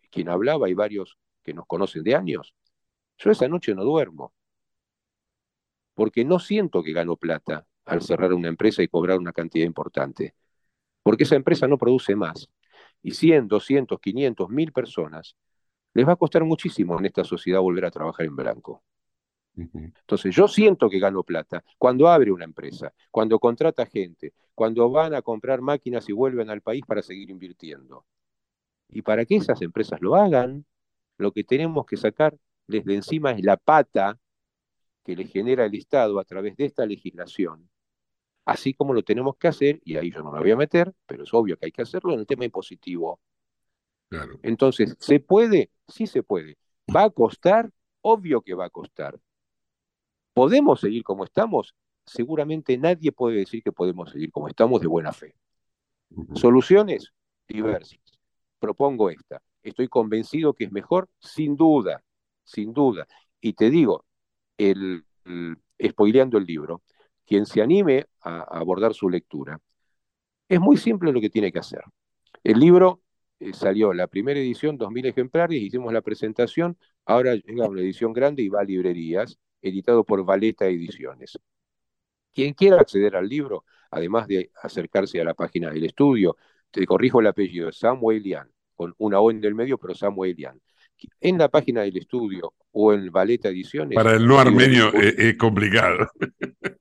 quien 0.10 0.30
hablaba 0.30 0.70
y 0.70 0.74
varios 0.74 1.18
que 1.44 1.54
nos 1.54 1.66
conocen 1.66 2.04
de 2.04 2.16
años, 2.16 2.54
yo 3.18 3.32
esa 3.32 3.48
noche 3.48 3.74
no 3.74 3.84
duermo, 3.84 4.34
porque 5.94 6.26
no 6.26 6.40
siento 6.40 6.84
que 6.84 6.94
gano 6.94 7.16
plata 7.16 7.66
al 7.86 8.02
cerrar 8.02 8.34
una 8.34 8.50
empresa 8.50 8.84
y 8.84 8.88
cobrar 8.88 9.18
una 9.18 9.32
cantidad 9.32 9.66
importante, 9.66 10.36
porque 11.02 11.24
esa 11.24 11.36
empresa 11.36 11.68
no 11.68 11.78
produce 11.78 12.16
más. 12.16 12.50
Y 13.08 13.12
100, 13.12 13.48
200, 13.48 14.02
500, 14.02 14.50
1000 14.50 14.74
personas, 14.74 15.38
les 15.94 16.06
va 16.06 16.12
a 16.12 16.18
costar 16.18 16.44
muchísimo 16.44 17.00
en 17.00 17.06
esta 17.06 17.24
sociedad 17.24 17.62
volver 17.62 17.86
a 17.86 17.90
trabajar 17.90 18.26
en 18.26 18.36
blanco. 18.36 18.84
Entonces, 19.56 20.36
yo 20.36 20.50
siento 20.50 20.90
que 20.90 21.00
gano 21.00 21.24
plata 21.24 21.64
cuando 21.78 22.10
abre 22.10 22.34
una 22.34 22.44
empresa, 22.44 22.94
cuando 23.10 23.40
contrata 23.40 23.86
gente, 23.86 24.34
cuando 24.54 24.92
van 24.92 25.14
a 25.14 25.22
comprar 25.22 25.62
máquinas 25.62 26.10
y 26.10 26.12
vuelven 26.12 26.50
al 26.50 26.60
país 26.60 26.84
para 26.86 27.02
seguir 27.02 27.30
invirtiendo. 27.30 28.06
Y 28.90 29.02
para 29.04 29.24
que 29.24 29.38
esas 29.38 29.62
empresas 29.62 30.02
lo 30.02 30.18
hagan, 30.18 30.66
lo 31.18 31.32
que 31.32 31.46
tenemos 31.46 31.86
que 31.86 31.96
sacar 31.96 32.38
desde 32.68 32.94
encima 32.94 33.32
es 33.32 33.42
la 33.42 33.56
pata 33.56 34.20
que 35.06 35.16
le 35.16 35.28
genera 35.28 35.64
el 35.64 35.76
Estado 35.76 36.20
a 36.20 36.26
través 36.26 36.58
de 36.58 36.66
esta 36.66 36.86
legislación, 36.86 37.70
así 38.48 38.74
como 38.74 38.94
lo 38.94 39.04
tenemos 39.04 39.38
que 39.38 39.48
hacer, 39.48 39.82
y 39.84 39.98
ahí 39.98 40.12
yo 40.12 40.24
no 40.24 40.32
me 40.32 40.40
voy 40.40 40.52
a 40.52 40.56
meter, 40.56 40.94
pero 41.06 41.24
es 41.24 41.34
obvio 41.34 41.58
que 41.58 41.68
hay 41.68 41.72
que 41.72 41.82
hacerlo 41.82 42.14
en 42.14 42.22
el 42.22 42.26
tema 42.26 42.46
impositivo. 42.46 43.20
Entonces, 44.42 44.96
¿se 45.00 45.20
puede? 45.20 45.70
Sí 45.88 46.08
se 46.08 46.24
puede. 46.24 46.58
¿Va 46.96 47.04
a 47.04 47.10
costar? 47.10 47.70
Obvio 48.02 48.42
que 48.42 48.54
va 48.54 48.66
a 48.66 48.70
costar. 48.70 49.20
¿Podemos 50.34 50.80
seguir 50.80 51.04
como 51.04 51.26
estamos? 51.26 51.76
Seguramente 52.06 52.78
nadie 52.78 53.12
puede 53.12 53.38
decir 53.38 53.62
que 53.62 53.72
podemos 53.72 54.12
seguir 54.12 54.32
como 54.32 54.48
estamos 54.48 54.80
de 54.82 54.88
buena 54.88 55.12
fe. 55.12 55.36
Soluciones 56.34 57.12
diversas. 57.48 58.00
Propongo 58.60 59.10
esta 59.10 59.42
estoy 59.70 59.88
convencido 59.88 60.54
que 60.54 60.66
es 60.66 60.72
mejor, 60.72 61.10
sin 61.20 61.56
duda, 61.56 62.04
sin 62.44 62.74
duda. 62.74 63.08
Y 63.42 63.54
te 63.54 63.70
digo, 63.70 64.06
el, 64.58 65.06
spoileando 65.84 66.38
el 66.38 66.46
libro, 66.46 66.82
quien 67.28 67.46
se 67.46 67.62
anime 67.62 68.08
a, 68.22 68.42
abordar 68.60 68.94
su 68.94 69.10
lectura, 69.10 69.60
es 70.50 70.60
muy 70.60 70.78
simple 70.78 71.12
lo 71.12 71.22
que 71.22 71.30
tiene 71.30 71.52
que 71.52 71.60
hacer. 71.60 71.82
El 72.44 72.60
libro 72.60 73.02
eh, 73.40 73.54
salió 73.54 73.94
la 73.94 74.08
primera 74.08 74.40
edición, 74.40 74.78
2.000 74.78 75.08
ejemplares, 75.08 75.62
hicimos 75.62 75.94
la 75.94 76.02
presentación, 76.02 76.78
ahora 77.06 77.36
llega 77.36 77.68
una 77.68 77.82
edición 77.82 78.14
grande 78.14 78.44
y 78.44 78.50
va 78.50 78.62
a 78.62 78.64
librerías, 78.64 79.38
editado 79.62 80.04
por 80.06 80.24
Valeta 80.24 80.66
Ediciones. 80.68 81.38
Quien 82.34 82.54
quiera 82.54 82.80
acceder 82.80 83.16
al 83.16 83.28
libro, 83.28 83.66
además 83.92 84.28
de 84.28 84.52
acercarse 84.62 85.20
a 85.20 85.24
la 85.24 85.34
página 85.34 85.72
del 85.72 85.86
estudio, 85.86 86.38
te 86.72 86.86
corrijo 86.86 87.20
el 87.20 87.28
apellido, 87.28 87.72
Samuelian, 87.72 88.52
con 88.76 88.94
una 89.00 89.20
O 89.20 89.32
en 89.32 89.44
el 89.44 89.56
medio, 89.56 89.78
pero 89.78 89.96
Samuelian. 89.96 90.62
En 91.20 91.38
la 91.38 91.50
página 91.50 91.82
del 91.82 91.98
estudio 91.98 92.54
o 92.72 92.94
en 92.94 93.12
Valeta 93.12 93.50
Ediciones. 93.50 93.96
Para 93.96 94.16
el 94.16 94.28
no 94.28 94.40
armenio 94.40 94.94
es, 94.94 95.38
complicado. 95.38 96.10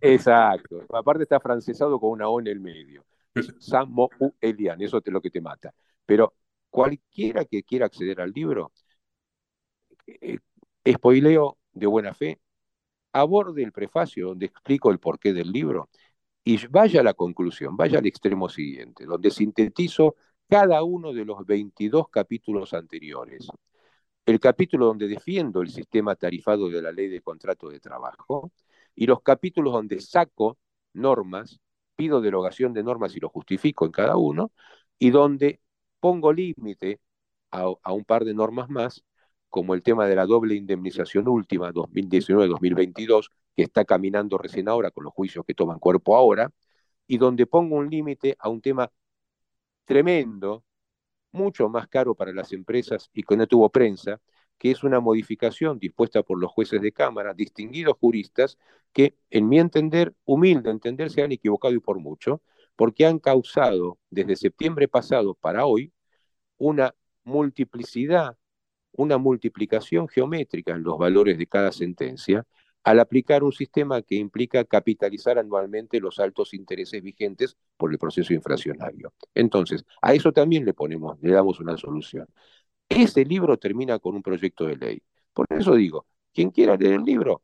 Exacto. 0.01 0.85
Aparte 0.93 1.25
está 1.25 1.41
francesado 1.41 1.99
con 1.99 2.11
una 2.11 2.29
O 2.29 2.41
en 2.41 2.47
el 2.47 2.61
medio. 2.61 3.05
Samuelian, 3.59 4.81
eso 4.81 4.99
es 5.05 5.12
lo 5.12 5.21
que 5.21 5.31
te 5.31 5.41
mata. 5.41 5.75
Pero 6.05 6.35
cualquiera 6.71 7.45
que 7.45 7.62
quiera 7.62 7.87
acceder 7.87 8.21
al 8.21 8.31
libro, 8.31 8.73
eh, 10.07 10.39
spoileo 10.87 11.59
de 11.73 11.87
buena 11.87 12.14
fe, 12.14 12.39
aborde 13.12 13.62
el 13.62 13.73
prefacio 13.73 14.29
donde 14.29 14.47
explico 14.47 14.91
el 14.91 14.99
porqué 14.99 15.33
del 15.33 15.51
libro 15.51 15.89
y 16.45 16.64
vaya 16.69 17.01
a 17.01 17.05
la 17.05 17.14
conclusión, 17.14 17.77
vaya 17.77 17.99
al 17.99 18.07
extremo 18.07 18.49
siguiente, 18.49 19.05
donde 19.05 19.31
sintetizo 19.31 20.14
cada 20.49 20.83
uno 20.83 21.12
de 21.12 21.25
los 21.25 21.45
22 21.45 22.09
capítulos 22.09 22.73
anteriores. 22.73 23.49
El 24.27 24.41
capítulo 24.41 24.87
donde 24.87 25.07
defiendo 25.09 25.62
el 25.62 25.70
sistema 25.70 26.16
tarifado 26.16 26.68
de 26.68 26.83
la 26.83 26.91
ley 26.93 27.09
de 27.09 27.22
contrato 27.22 27.68
de 27.68 27.79
trabajo 27.81 28.53
y 28.95 29.07
los 29.07 29.22
capítulos 29.22 29.72
donde 29.72 30.01
saco 30.01 30.59
normas, 30.95 31.61
pido 31.95 32.20
derogación 32.20 32.72
de 32.72 32.83
normas 32.83 33.14
y 33.16 33.20
lo 33.20 33.29
justifico 33.29 33.87
en 33.87 33.93
cada 33.93 34.16
uno, 34.16 34.51
y 34.99 35.11
donde 35.11 35.61
pongo 36.01 36.33
límite 36.33 37.01
a, 37.51 37.68
un 37.93 38.05
par 38.05 38.24
de 38.24 38.35
normas 38.35 38.68
más, 38.68 39.05
como 39.49 39.74
el 39.74 39.83
tema 39.83 40.07
de 40.07 40.16
la 40.16 40.27
doble 40.27 40.57
indemnización 40.57 41.29
última 41.29 41.72
2019-2022, 41.72 43.31
que 43.55 43.62
está 43.62 43.85
caminando 43.85 44.39
recién 44.39 44.68
ahora 44.68 44.91
con 44.91 45.05
los 45.05 45.12
juicios 45.14 45.45
que 45.47 45.55
toman 45.55 45.79
cuerpo 45.79 46.16
ahora, 46.16 46.51
y 47.07 47.18
donde 47.18 47.47
pongo 47.47 47.77
un 47.77 47.91
límite 47.91 48.37
a 48.41 48.49
un 48.49 48.61
tema 48.61 48.91
tremendo, 49.85 50.64
mucho 51.37 51.68
más 51.68 51.89
caro 51.89 52.14
para 52.14 52.32
las 52.32 52.53
empresas 52.53 53.11
y 53.14 53.22
que 53.22 53.37
no 53.37 53.47
tuvo 53.47 53.70
prensa, 53.70 54.20
que 54.59 54.70
es 54.70 54.82
una 54.82 55.01
modificación 55.01 55.78
dispuesta 55.78 56.22
por 56.22 56.41
los 56.41 56.51
jueces 56.51 56.80
de 56.80 56.93
Cámara, 56.93 57.34
distinguidos 57.34 57.97
juristas, 58.01 58.59
que 58.93 59.14
en 59.30 59.49
mi 59.49 59.59
entender, 59.59 60.14
humilde 60.24 60.70
entender, 60.70 61.11
se 61.11 61.22
han 61.22 61.32
equivocado 61.32 61.74
y 61.74 61.80
por 61.80 61.99
mucho, 62.01 62.43
porque 62.74 63.07
han 63.07 63.18
causado 63.18 63.99
desde 64.11 64.37
septiembre 64.37 64.89
pasado 64.89 65.34
para 65.34 65.66
hoy 65.66 65.93
una 66.59 66.95
multiplicidad, 67.24 68.37
una 68.93 69.18
multiplicación 69.18 70.09
geométrica 70.09 70.72
en 70.72 70.82
los 70.82 70.99
valores 70.99 71.39
de 71.39 71.47
cada 71.47 71.72
sentencia, 71.72 72.47
al 72.87 73.01
aplicar 73.01 73.43
un 73.43 73.53
sistema 73.53 74.01
que 74.01 74.14
implica 74.14 74.64
capitalizar 74.64 75.41
anualmente 75.41 75.99
los 75.99 76.20
altos 76.20 76.55
intereses 76.55 77.03
vigentes 77.03 77.57
por 77.76 77.91
el 77.91 77.99
proceso 77.99 78.32
inflacionario. 78.32 79.12
Entonces, 79.34 79.84
a 80.01 80.14
eso 80.14 80.32
también 80.32 80.64
le 80.64 80.72
ponemos, 80.72 81.18
le 81.20 81.32
damos 81.32 81.59
una 81.59 81.76
solución. 81.76 82.28
Ese 82.89 83.24
libro 83.24 83.57
termina 83.59 83.99
con 83.99 84.14
un 84.14 84.22
proyecto 84.22 84.66
de 84.66 84.76
ley. 84.76 85.03
Por 85.32 85.47
eso 85.51 85.74
digo, 85.74 86.07
quien 86.32 86.51
quiera 86.53 86.76
leer 86.76 86.95
el 86.95 87.03
libro, 87.03 87.43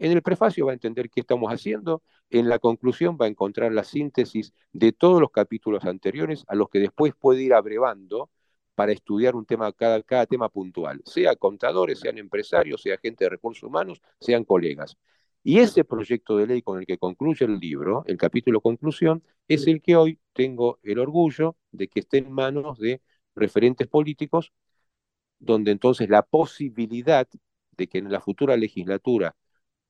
en 0.00 0.10
el 0.10 0.20
prefacio 0.20 0.66
va 0.66 0.72
a 0.72 0.74
entender 0.74 1.10
qué 1.10 1.20
estamos 1.20 1.52
haciendo, 1.52 2.02
en 2.28 2.48
la 2.48 2.58
conclusión 2.58 3.16
va 3.20 3.26
a 3.26 3.28
encontrar 3.28 3.72
la 3.72 3.84
síntesis 3.84 4.52
de 4.72 4.90
todos 4.90 5.20
los 5.20 5.30
capítulos 5.30 5.84
anteriores 5.84 6.44
a 6.48 6.56
los 6.56 6.68
que 6.70 6.80
después 6.80 7.14
puede 7.14 7.42
ir 7.44 7.54
abrevando 7.54 8.30
para 8.74 8.92
estudiar 8.92 9.34
un 9.34 9.44
tema, 9.46 9.72
cada, 9.72 10.02
cada 10.02 10.26
tema 10.26 10.48
puntual, 10.48 11.02
sea 11.04 11.36
contadores, 11.36 12.00
sean 12.00 12.18
empresarios, 12.18 12.82
sea 12.82 12.98
gente 12.98 13.24
de 13.24 13.30
recursos 13.30 13.62
humanos, 13.64 14.00
sean 14.20 14.44
colegas. 14.44 14.96
Y 15.44 15.58
ese 15.58 15.84
proyecto 15.84 16.36
de 16.36 16.46
ley 16.46 16.62
con 16.62 16.78
el 16.78 16.86
que 16.86 16.98
concluye 16.98 17.44
el 17.44 17.58
libro, 17.58 18.04
el 18.06 18.16
capítulo 18.16 18.60
conclusión, 18.60 19.22
es 19.48 19.66
el 19.66 19.82
que 19.82 19.96
hoy 19.96 20.20
tengo 20.32 20.78
el 20.82 20.98
orgullo 20.98 21.56
de 21.72 21.88
que 21.88 22.00
esté 22.00 22.18
en 22.18 22.32
manos 22.32 22.78
de 22.78 23.02
referentes 23.34 23.88
políticos, 23.88 24.52
donde 25.38 25.72
entonces 25.72 26.08
la 26.08 26.22
posibilidad 26.22 27.28
de 27.72 27.88
que 27.88 27.98
en 27.98 28.12
la 28.12 28.20
futura 28.20 28.56
legislatura 28.56 29.36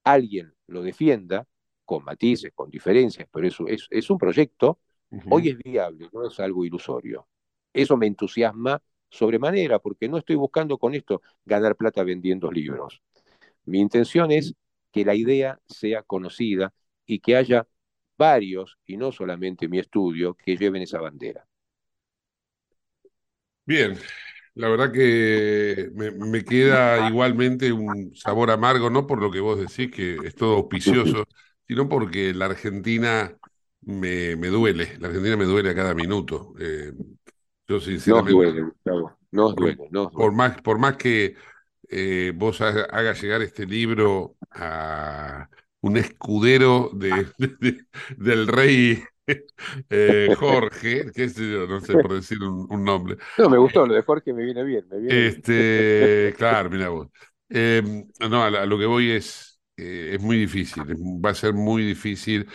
alguien 0.04 0.54
lo 0.66 0.82
defienda, 0.82 1.46
con 1.84 2.04
matices, 2.04 2.52
con 2.54 2.70
diferencias, 2.70 3.28
pero 3.30 3.46
eso 3.46 3.66
es, 3.68 3.86
es 3.90 4.08
un 4.10 4.18
proyecto, 4.18 4.80
hoy 5.28 5.50
es 5.50 5.58
viable, 5.58 6.08
no 6.12 6.26
es 6.26 6.40
algo 6.40 6.64
ilusorio. 6.64 7.28
Eso 7.72 7.96
me 7.96 8.06
entusiasma 8.06 8.82
sobremanera, 9.08 9.78
porque 9.78 10.08
no 10.08 10.18
estoy 10.18 10.36
buscando 10.36 10.78
con 10.78 10.94
esto 10.94 11.22
ganar 11.44 11.76
plata 11.76 12.02
vendiendo 12.02 12.50
libros. 12.50 13.02
Mi 13.64 13.80
intención 13.80 14.30
es 14.30 14.54
que 14.90 15.04
la 15.04 15.14
idea 15.14 15.60
sea 15.66 16.02
conocida 16.02 16.72
y 17.06 17.20
que 17.20 17.36
haya 17.36 17.66
varios, 18.16 18.78
y 18.86 18.96
no 18.96 19.12
solamente 19.12 19.68
mi 19.68 19.78
estudio, 19.78 20.34
que 20.34 20.56
lleven 20.56 20.82
esa 20.82 21.00
bandera. 21.00 21.46
Bien, 23.64 23.96
la 24.54 24.68
verdad 24.68 24.92
que 24.92 25.90
me, 25.94 26.44
queda 26.44 27.08
igualmente 27.08 27.72
un 27.72 28.14
sabor 28.14 28.50
amargo, 28.50 28.90
no 28.90 29.06
por 29.06 29.20
lo 29.20 29.30
que 29.30 29.40
vos 29.40 29.58
decís, 29.58 29.94
que 29.94 30.26
es 30.26 30.34
todo 30.34 30.56
auspicioso, 30.56 31.24
sino 31.66 31.88
porque 31.88 32.34
la 32.34 32.46
Argentina 32.46 33.36
me, 33.82 34.36
me 34.36 34.48
duele, 34.48 34.96
la 34.98 35.08
Argentina 35.08 35.36
me 35.36 35.44
duele 35.44 35.70
a 35.70 35.74
cada 35.74 35.94
minuto. 35.94 36.54
Eh, 36.58 36.92
yo 37.66 37.80
sinceramente... 37.80 38.32
No 39.30 39.52
duele, 39.52 39.76
no 39.90 39.98
duele, 39.98 40.10
Por 40.12 40.32
más, 40.32 40.60
por 40.60 40.78
más 40.78 40.96
que 40.96 41.34
eh, 41.88 42.32
vos 42.34 42.60
hagas 42.60 43.20
llegar 43.22 43.42
este 43.42 43.66
libro 43.66 44.36
a 44.50 45.48
un 45.80 45.96
escudero 45.96 46.90
de, 46.92 47.26
del 48.16 48.46
rey 48.46 49.02
eh, 49.88 50.34
Jorge, 50.38 51.10
qué 51.14 51.28
sé 51.28 51.50
yo, 51.50 51.66
no 51.66 51.80
sé 51.80 51.92
por 51.92 52.14
decir 52.14 52.38
un, 52.42 52.84
nombre. 52.84 53.16
No, 53.38 53.48
me 53.48 53.58
gustó, 53.58 53.86
lo 53.86 53.94
de 53.94 54.02
Jorge 54.02 54.32
me 54.32 54.44
viene 54.44 54.64
bien. 54.64 54.84
Me 54.90 54.98
viene 54.98 55.26
este, 55.28 56.34
claro, 56.36 56.70
mira 56.70 56.88
vos. 56.88 57.08
No, 57.48 58.42
a, 58.42 58.66
lo 58.66 58.78
que 58.78 58.86
voy 58.86 59.12
es, 59.12 59.60
eh, 59.76 60.12
es 60.14 60.22
muy 60.22 60.38
difícil, 60.38 60.82
va 61.24 61.30
a 61.30 61.34
ser 61.34 61.52
muy 61.52 61.84
difícil, 61.84 62.48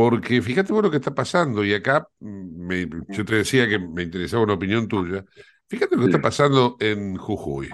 porque 0.00 0.40
fíjate 0.40 0.72
vos 0.72 0.82
lo 0.82 0.90
que 0.90 0.96
está 0.96 1.14
pasando, 1.14 1.62
y 1.62 1.74
acá 1.74 2.08
me, 2.20 2.88
yo 3.08 3.22
te 3.22 3.34
decía 3.34 3.68
que 3.68 3.78
me 3.78 4.02
interesaba 4.02 4.44
una 4.44 4.54
opinión 4.54 4.88
tuya, 4.88 5.26
fíjate 5.68 5.94
lo 5.94 6.02
que 6.02 6.08
está 6.08 6.22
pasando 6.22 6.76
en 6.80 7.16
Jujuy. 7.16 7.68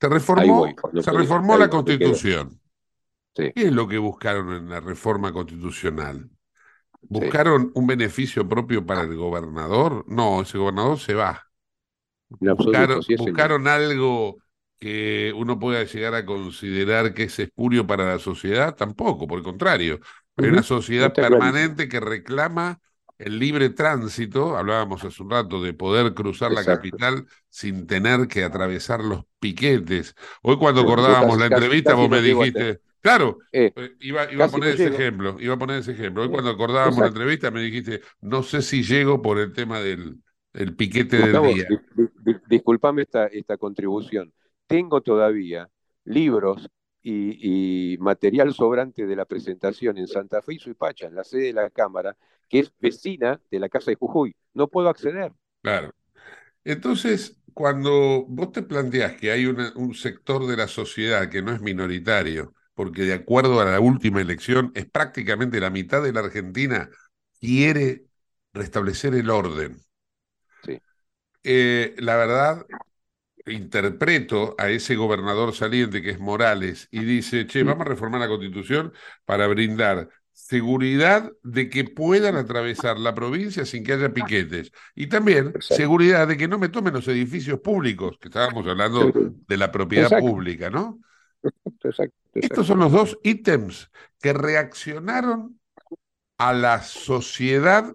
Se 0.00 0.08
reformó, 0.08 0.66
se 1.00 1.12
reformó 1.12 1.56
la 1.56 1.70
constitución. 1.70 2.60
¿Qué 3.34 3.52
es 3.54 3.72
lo 3.72 3.86
que 3.86 3.98
buscaron 3.98 4.52
en 4.52 4.68
la 4.68 4.80
reforma 4.80 5.32
constitucional? 5.32 6.28
¿Buscaron 7.02 7.70
un 7.72 7.86
beneficio 7.86 8.48
propio 8.48 8.84
para 8.84 9.02
el 9.02 9.14
gobernador? 9.14 10.04
No, 10.08 10.42
ese 10.42 10.58
gobernador 10.58 10.98
se 10.98 11.14
va. 11.14 11.44
Buscaron, 12.28 13.00
buscaron 13.16 13.68
algo 13.68 14.38
que 14.78 15.32
uno 15.36 15.58
pueda 15.58 15.84
llegar 15.84 16.14
a 16.14 16.24
considerar 16.24 17.14
que 17.14 17.24
es 17.24 17.38
espurio 17.38 17.86
para 17.86 18.06
la 18.06 18.18
sociedad, 18.18 18.74
tampoco, 18.74 19.26
por 19.26 19.38
el 19.38 19.44
contrario. 19.44 20.00
Hay 20.36 20.48
una 20.48 20.62
sociedad 20.62 21.12
permanente 21.12 21.88
que 21.88 21.98
reclama 21.98 22.80
el 23.18 23.40
libre 23.40 23.70
tránsito, 23.70 24.56
hablábamos 24.56 25.04
hace 25.04 25.22
un 25.22 25.30
rato 25.30 25.60
de 25.60 25.74
poder 25.74 26.14
cruzar 26.14 26.52
la 26.52 26.64
capital 26.64 27.26
sin 27.48 27.86
tener 27.86 28.28
que 28.28 28.44
atravesar 28.44 29.02
los 29.02 29.24
piquetes. 29.40 30.14
Hoy 30.42 30.56
cuando 30.56 30.82
acordábamos 30.82 31.36
la 31.38 31.46
entrevista 31.46 31.94
vos 31.94 32.08
me 32.08 32.22
dijiste, 32.22 32.80
claro, 33.00 33.38
eh, 33.50 33.72
eh, 33.74 33.96
iba, 34.00 34.22
a 34.22 34.48
poner 34.48 34.74
ese 34.74 34.86
ejemplo, 34.86 35.36
iba 35.40 35.54
a 35.54 35.58
poner 35.58 35.78
ese 35.78 35.92
ejemplo. 35.92 36.22
Hoy 36.22 36.28
cuando 36.28 36.50
acordábamos 36.50 36.98
la 37.00 37.08
entrevista 37.08 37.50
me 37.50 37.60
dijiste, 37.60 38.02
no 38.20 38.44
sé 38.44 38.62
si 38.62 38.84
llego 38.84 39.20
por 39.20 39.40
el 39.40 39.52
tema 39.52 39.80
del 39.80 40.18
el 40.54 40.74
piquete 40.74 41.18
del 41.18 41.42
día. 41.42 41.66
disculpame 42.48 43.02
esta, 43.02 43.26
esta 43.26 43.56
contribución. 43.56 44.32
Tengo 44.68 45.00
todavía 45.00 45.68
libros 46.04 46.68
y, 47.02 47.96
material 48.00 48.52
sobrante 48.52 49.06
de 49.06 49.16
la 49.16 49.24
presentación 49.24 49.98
en 49.98 50.06
Santa 50.06 50.42
Fe 50.42 50.54
y 50.54 50.58
Suipacha, 50.58 51.06
en 51.06 51.14
la 51.14 51.24
sede 51.24 51.46
de 51.46 51.52
la 51.54 51.70
Cámara, 51.70 52.16
que 52.48 52.60
es 52.60 52.72
vecina 52.78 53.40
de 53.50 53.58
la 53.58 53.68
Casa 53.68 53.90
de 53.90 53.96
Jujuy. 53.96 54.36
No 54.52 54.68
puedo 54.68 54.88
acceder. 54.88 55.32
Claro. 55.62 55.94
Entonces, 56.64 57.40
cuando 57.54 58.26
vos 58.28 58.52
te 58.52 58.62
planteás 58.62 59.16
que 59.16 59.30
hay 59.30 59.46
un 59.46 59.94
sector 59.94 60.46
de 60.46 60.56
la 60.56 60.68
sociedad 60.68 61.30
que 61.30 61.42
no 61.42 61.52
es 61.52 61.62
minoritario, 61.62 62.54
porque 62.74 63.02
de 63.02 63.14
acuerdo 63.14 63.60
a 63.60 63.64
la 63.64 63.80
última 63.80 64.20
elección 64.20 64.70
es 64.74 64.86
prácticamente 64.86 65.60
la 65.60 65.70
mitad 65.70 66.02
de 66.02 66.12
la 66.12 66.20
Argentina 66.20 66.90
quiere 67.40 68.04
restablecer 68.52 69.14
el 69.14 69.30
orden. 69.30 69.78
Sí. 70.64 70.78
Eh, 71.42 71.94
la 71.98 72.16
verdad 72.16 72.66
interpreto 73.50 74.54
a 74.58 74.68
ese 74.68 74.96
gobernador 74.96 75.54
saliente 75.54 76.02
que 76.02 76.10
es 76.10 76.20
Morales 76.20 76.88
y 76.90 77.00
dice, 77.00 77.46
che, 77.46 77.62
vamos 77.62 77.86
a 77.86 77.90
reformar 77.90 78.20
la 78.20 78.28
constitución 78.28 78.92
para 79.24 79.46
brindar 79.46 80.08
seguridad 80.32 81.32
de 81.42 81.68
que 81.68 81.84
puedan 81.84 82.36
atravesar 82.36 82.98
la 82.98 83.14
provincia 83.14 83.66
sin 83.66 83.84
que 83.84 83.94
haya 83.94 84.14
piquetes. 84.14 84.72
Y 84.94 85.08
también 85.08 85.52
seguridad 85.60 86.28
de 86.28 86.36
que 86.36 86.48
no 86.48 86.58
me 86.58 86.68
tomen 86.68 86.94
los 86.94 87.08
edificios 87.08 87.60
públicos, 87.60 88.18
que 88.20 88.28
estábamos 88.28 88.66
hablando 88.66 89.12
de 89.12 89.56
la 89.56 89.72
propiedad 89.72 90.18
pública, 90.18 90.70
¿no? 90.70 91.00
Estos 92.34 92.66
son 92.66 92.78
los 92.78 92.92
dos 92.92 93.18
ítems 93.22 93.90
que 94.20 94.32
reaccionaron 94.32 95.58
a 96.38 96.52
la 96.52 96.82
sociedad, 96.82 97.90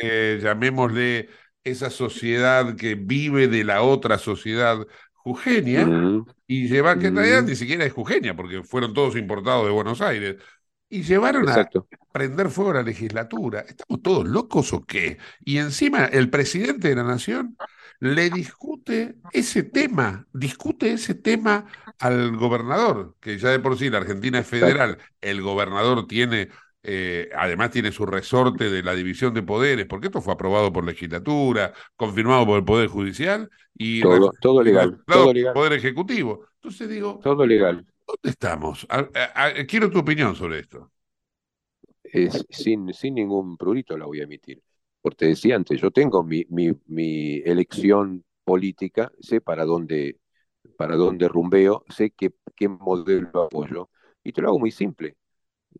eh, 0.00 0.38
llamémosle 0.40 1.28
esa 1.64 1.90
sociedad 1.90 2.76
que 2.76 2.94
vive 2.94 3.48
de 3.48 3.64
la 3.64 3.82
otra 3.82 4.18
sociedad 4.18 4.86
jujeña 5.12 5.86
y 6.46 6.68
lleva, 6.68 6.98
que 6.98 7.08
en 7.08 7.16
realidad 7.16 7.42
ni 7.42 7.56
siquiera 7.56 7.84
es 7.84 7.92
jujeña, 7.92 8.34
porque 8.34 8.62
fueron 8.62 8.94
todos 8.94 9.16
importados 9.16 9.66
de 9.66 9.72
Buenos 9.72 10.00
Aires, 10.00 10.36
y 10.88 11.02
llevaron 11.02 11.48
a 11.48 11.68
prender 12.10 12.50
fuego 12.50 12.72
a 12.72 12.74
la 12.74 12.82
legislatura. 12.82 13.60
¿Estamos 13.60 14.02
todos 14.02 14.26
locos 14.26 14.72
o 14.72 14.84
qué? 14.84 15.18
Y 15.44 15.58
encima 15.58 16.06
el 16.06 16.30
presidente 16.30 16.88
de 16.88 16.96
la 16.96 17.04
nación 17.04 17.56
le 18.00 18.30
discute 18.30 19.14
ese 19.32 19.62
tema, 19.62 20.26
discute 20.32 20.92
ese 20.92 21.14
tema 21.14 21.66
al 21.98 22.36
gobernador, 22.36 23.14
que 23.20 23.38
ya 23.38 23.50
de 23.50 23.60
por 23.60 23.78
sí 23.78 23.90
la 23.90 23.98
Argentina 23.98 24.40
es 24.40 24.46
federal, 24.46 24.98
el 25.20 25.42
gobernador 25.42 26.08
tiene 26.08 26.48
eh, 26.82 27.28
además 27.34 27.70
tiene 27.70 27.92
su 27.92 28.06
resorte 28.06 28.70
de 28.70 28.82
la 28.82 28.94
división 28.94 29.34
de 29.34 29.42
poderes, 29.42 29.86
porque 29.86 30.06
esto 30.06 30.22
fue 30.22 30.32
aprobado 30.32 30.72
por 30.72 30.84
legislatura, 30.84 31.72
confirmado 31.96 32.46
por 32.46 32.58
el 32.58 32.64
Poder 32.64 32.88
Judicial 32.88 33.50
y 33.74 34.00
todo, 34.00 34.62
legal, 34.62 34.98
todo 35.06 35.32
legal. 35.32 35.54
Poder 35.54 35.74
Ejecutivo. 35.74 36.46
Entonces 36.54 36.88
digo, 36.88 37.20
todo 37.22 37.44
legal. 37.46 37.86
¿Dónde 38.06 38.30
estamos? 38.30 38.86
quiero 39.68 39.90
tu 39.90 39.98
opinión 39.98 40.34
sobre 40.34 40.60
esto. 40.60 40.90
sin, 42.48 42.92
sin 42.92 43.14
ningún 43.14 43.56
prurito 43.56 43.96
la 43.98 44.06
voy 44.06 44.20
a 44.20 44.24
emitir. 44.24 44.62
Porque 45.02 45.16
te 45.16 45.26
decía 45.26 45.56
antes, 45.56 45.80
yo 45.80 45.90
tengo 45.90 46.22
mi, 46.22 46.44
mi, 46.50 46.72
mi 46.86 47.36
elección 47.44 48.24
política, 48.44 49.10
sé 49.20 49.40
para 49.40 49.64
dónde, 49.64 50.18
para 50.76 50.96
dónde 50.96 51.28
rumbeo, 51.28 51.84
sé 51.88 52.10
qué, 52.10 52.32
qué 52.54 52.68
modelo 52.68 53.44
apoyo, 53.44 53.90
y 54.22 54.32
te 54.32 54.42
lo 54.42 54.48
hago 54.48 54.58
muy 54.58 54.70
simple 54.70 55.16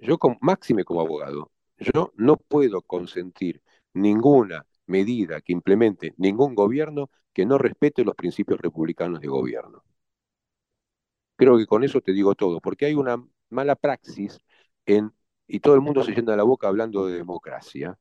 yo 0.01 0.19
como, 0.19 0.39
máxime 0.41 0.85
como 0.85 1.01
abogado, 1.01 1.51
yo 1.79 2.13
no 2.17 2.37
puedo 2.37 2.83
consentir 2.83 3.63
ninguna 3.95 4.67
medida 4.87 5.41
que 5.41 5.53
implemente 5.53 6.15
ningún 6.17 6.55
gobierno 6.55 7.11
que 7.33 7.47
no 7.47 7.59
respete 7.59 8.05
los 8.05 8.15
principios 8.15 8.61
republicanos 8.61 9.21
de 9.21 9.29
gobierno. 9.29 9.85
Creo 11.37 11.57
que 11.57 11.67
con 11.67 11.85
eso 11.85 12.01
te 12.01 12.13
digo 12.13 12.35
todo, 12.35 12.61
porque 12.61 12.87
hay 12.87 12.95
una 12.95 13.25
mala 13.49 13.77
praxis 13.77 14.39
en, 14.85 15.13
y 15.47 15.61
todo 15.61 15.75
el 15.75 15.81
mundo 15.81 16.03
se 16.03 16.13
llena 16.13 16.37
la 16.37 16.43
boca 16.43 16.69
hablando 16.69 17.07
de 17.07 17.15
democracia, 17.15 17.99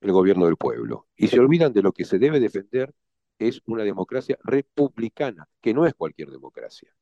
el 0.00 0.12
gobierno 0.12 0.46
del 0.46 0.56
pueblo, 0.56 1.06
y 1.16 1.28
se 1.28 1.38
olvidan 1.38 1.72
de 1.72 1.82
lo 1.82 1.92
que 1.92 2.04
se 2.04 2.18
debe 2.18 2.40
defender 2.40 2.94
es 3.38 3.62
una 3.66 3.84
democracia 3.84 4.36
republicana, 4.42 5.48
que 5.60 5.72
no 5.72 5.86
es 5.86 5.94
cualquier 5.94 6.30
democracia. 6.30 6.92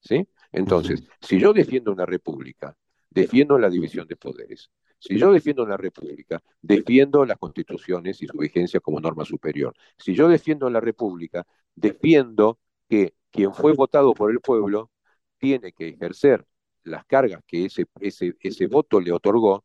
¿sí? 0.00 0.28
Entonces, 0.52 1.04
si 1.20 1.38
yo 1.38 1.52
defiendo 1.52 1.92
una 1.92 2.06
república 2.06 2.76
defiendo 3.16 3.58
la 3.58 3.70
división 3.70 4.06
de 4.06 4.14
poderes. 4.14 4.70
Si 4.98 5.18
yo 5.18 5.32
defiendo 5.32 5.64
la 5.66 5.78
República, 5.78 6.42
defiendo 6.60 7.24
las 7.24 7.38
constituciones 7.38 8.20
y 8.22 8.26
su 8.26 8.36
vigencia 8.36 8.78
como 8.80 9.00
norma 9.00 9.24
superior. 9.24 9.74
Si 9.96 10.14
yo 10.14 10.28
defiendo 10.28 10.68
la 10.68 10.80
República, 10.80 11.46
defiendo 11.74 12.58
que 12.90 13.14
quien 13.30 13.54
fue 13.54 13.72
votado 13.72 14.12
por 14.12 14.30
el 14.30 14.40
pueblo 14.40 14.90
tiene 15.38 15.72
que 15.72 15.88
ejercer 15.88 16.44
las 16.84 17.06
cargas 17.06 17.42
que 17.46 17.64
ese, 17.64 17.86
ese, 18.00 18.34
ese 18.38 18.66
voto 18.66 19.00
le 19.00 19.12
otorgó 19.12 19.64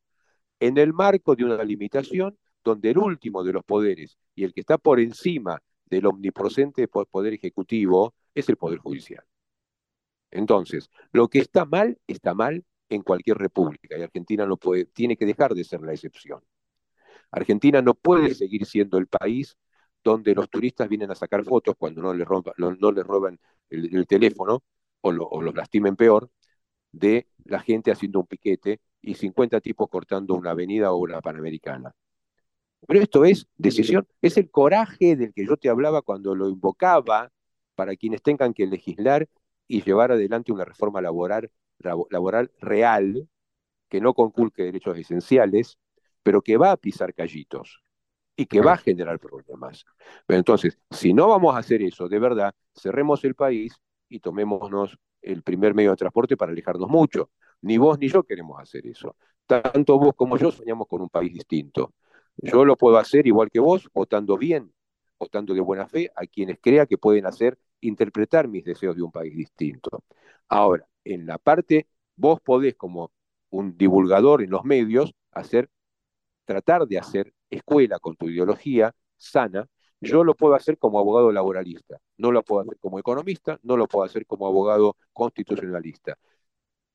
en 0.60 0.78
el 0.78 0.94
marco 0.94 1.36
de 1.36 1.44
una 1.44 1.62
limitación 1.64 2.38
donde 2.64 2.92
el 2.92 3.00
último 3.00 3.44
de 3.44 3.52
los 3.52 3.66
poderes 3.66 4.18
y 4.34 4.46
el 4.46 4.54
que 4.54 4.62
está 4.62 4.78
por 4.78 5.02
encima 5.02 5.62
del 5.86 6.06
omnipresente 6.06 6.88
poder 6.88 7.34
ejecutivo 7.34 8.16
es 8.34 8.48
el 8.48 8.56
poder 8.56 8.80
judicial. 8.80 9.26
Entonces, 10.32 10.90
lo 11.12 11.28
que 11.28 11.40
está 11.40 11.66
mal, 11.66 12.00
está 12.08 12.34
mal 12.34 12.64
en 12.96 13.04
cualquier 13.04 13.38
república 13.38 13.98
y 13.98 14.02
Argentina 14.02 14.46
no 14.46 14.58
puede, 14.58 14.86
tiene 14.86 15.18
que 15.18 15.26
dejar 15.26 15.54
de 15.54 15.64
ser 15.64 15.82
la 15.82 15.94
excepción. 15.94 16.42
Argentina 17.32 17.82
no 17.82 17.94
puede 17.94 18.36
seguir 18.36 18.66
siendo 18.66 18.98
el 18.98 19.08
país 19.08 19.58
donde 20.04 20.36
los 20.36 20.50
turistas 20.50 20.90
vienen 20.90 21.12
a 21.12 21.16
sacar 21.16 21.44
fotos 21.44 21.76
cuando 21.78 22.02
no 22.02 22.14
les, 22.14 22.28
no, 22.58 22.92
roban 23.04 23.40
el, 23.70 24.06
teléfono 24.08 24.64
o, 25.02 25.10
o 25.10 25.42
los 25.42 25.56
lastimen 25.56 25.96
peor, 25.96 26.30
de 26.92 27.28
la 27.46 27.62
gente 27.62 27.92
haciendo 27.92 28.20
un 28.20 28.28
piquete 28.28 28.82
y 29.02 29.16
50 29.16 29.62
tipos 29.62 29.90
cortando 29.90 30.36
una 30.36 30.52
avenida 30.52 30.92
o 30.92 30.98
una 30.98 31.22
panamericana. 31.22 31.94
Pero 32.88 33.02
esto 33.02 33.26
es 33.26 33.48
decisión, 33.58 34.08
es 34.22 34.38
el 34.38 34.50
coraje 34.50 35.16
del 35.16 35.34
que 35.34 35.46
yo 35.46 35.58
te 35.58 35.70
hablaba 35.70 36.02
cuando 36.02 36.36
lo 36.36 36.50
invocaba 36.50 37.32
para 37.76 37.96
quienes 37.96 38.22
tengan 38.22 38.54
que 38.54 38.66
legislar 38.68 39.28
y 39.68 39.84
llevar 39.84 40.12
adelante 40.12 40.52
una 40.52 40.66
reforma 40.66 41.02
laboral, 41.02 41.52
laboral 41.82 42.52
real 42.60 43.28
que 43.90 44.02
no 44.02 44.14
conculque 44.14 44.64
derechos 44.64 44.98
esenciales, 44.98 45.78
pero 46.24 46.42
que 46.42 46.58
va 46.58 46.72
a 46.72 46.78
pisar 46.78 47.14
callitos 47.14 47.84
y 48.36 48.46
que 48.46 48.62
va 48.62 48.74
a 48.74 48.78
generar 48.78 49.20
problemas. 49.20 49.86
Pero 50.26 50.38
entonces, 50.38 50.80
si 50.90 51.14
no 51.14 51.28
vamos 51.28 51.56
a 51.56 51.60
hacer 51.60 51.82
eso, 51.82 52.08
de 52.08 52.20
verdad, 52.20 52.54
cerremos 52.76 53.24
el 53.26 53.36
país 53.36 53.76
y 54.10 54.20
tomémonos 54.20 54.98
el 55.22 55.44
primer 55.44 55.74
medio 55.74 55.92
de 55.92 55.98
transporte 55.98 56.38
para 56.38 56.52
alejarnos 56.52 56.90
mucho. 56.90 57.32
Ni 57.62 57.78
vos 57.78 58.00
ni 58.00 58.08
yo 58.08 58.24
queremos 58.24 58.60
hacer 58.60 58.88
eso. 58.88 59.16
Tanto 59.46 60.00
vos 60.00 60.14
como 60.16 60.38
yo 60.38 60.52
soñamos 60.52 60.88
con 60.88 61.02
un 61.02 61.10
país 61.10 61.34
distinto. 61.34 61.94
Yo 62.38 62.66
lo 62.66 62.78
puedo 62.78 62.98
hacer 62.98 63.28
igual 63.28 63.52
que 63.52 63.60
vos, 63.60 63.90
votando 63.94 64.38
bien, 64.38 64.74
votando 65.20 65.54
de 65.54 65.62
buena 65.62 65.88
fe 65.88 66.10
a 66.16 66.26
quienes 66.26 66.58
crea 66.60 66.86
que 66.86 66.98
pueden 66.98 67.26
hacer, 67.26 67.60
interpretar 67.82 68.48
mis 68.48 68.64
deseos 68.64 68.96
de 68.96 69.04
un 69.04 69.12
país 69.12 69.36
distinto. 69.36 70.04
Ahora, 70.48 70.88
en 71.04 71.26
la 71.26 71.38
parte, 71.38 71.88
vos 72.16 72.40
podés 72.42 72.76
como 72.76 73.12
un 73.50 73.78
divulgador 73.78 74.42
en 74.42 74.50
los 74.50 74.64
medios 74.64 75.14
hacer, 75.32 75.70
tratar 76.46 76.88
de 76.88 77.00
hacer 77.00 77.34
escuela 77.50 78.00
con 78.00 78.16
tu 78.16 78.30
ideología 78.30 78.94
sana, 79.18 79.68
yo 80.00 80.24
lo 80.24 80.36
puedo 80.36 80.56
hacer 80.56 80.78
como 80.80 81.00
abogado 81.00 81.32
laboralista, 81.32 82.00
no 82.18 82.32
lo 82.32 82.44
puedo 82.44 82.62
hacer 82.62 82.78
como 82.80 82.98
economista, 82.98 83.60
no 83.64 83.78
lo 83.78 83.88
puedo 83.88 84.04
hacer 84.06 84.26
como 84.26 84.48
abogado 84.48 84.96
constitucionalista. 85.14 86.18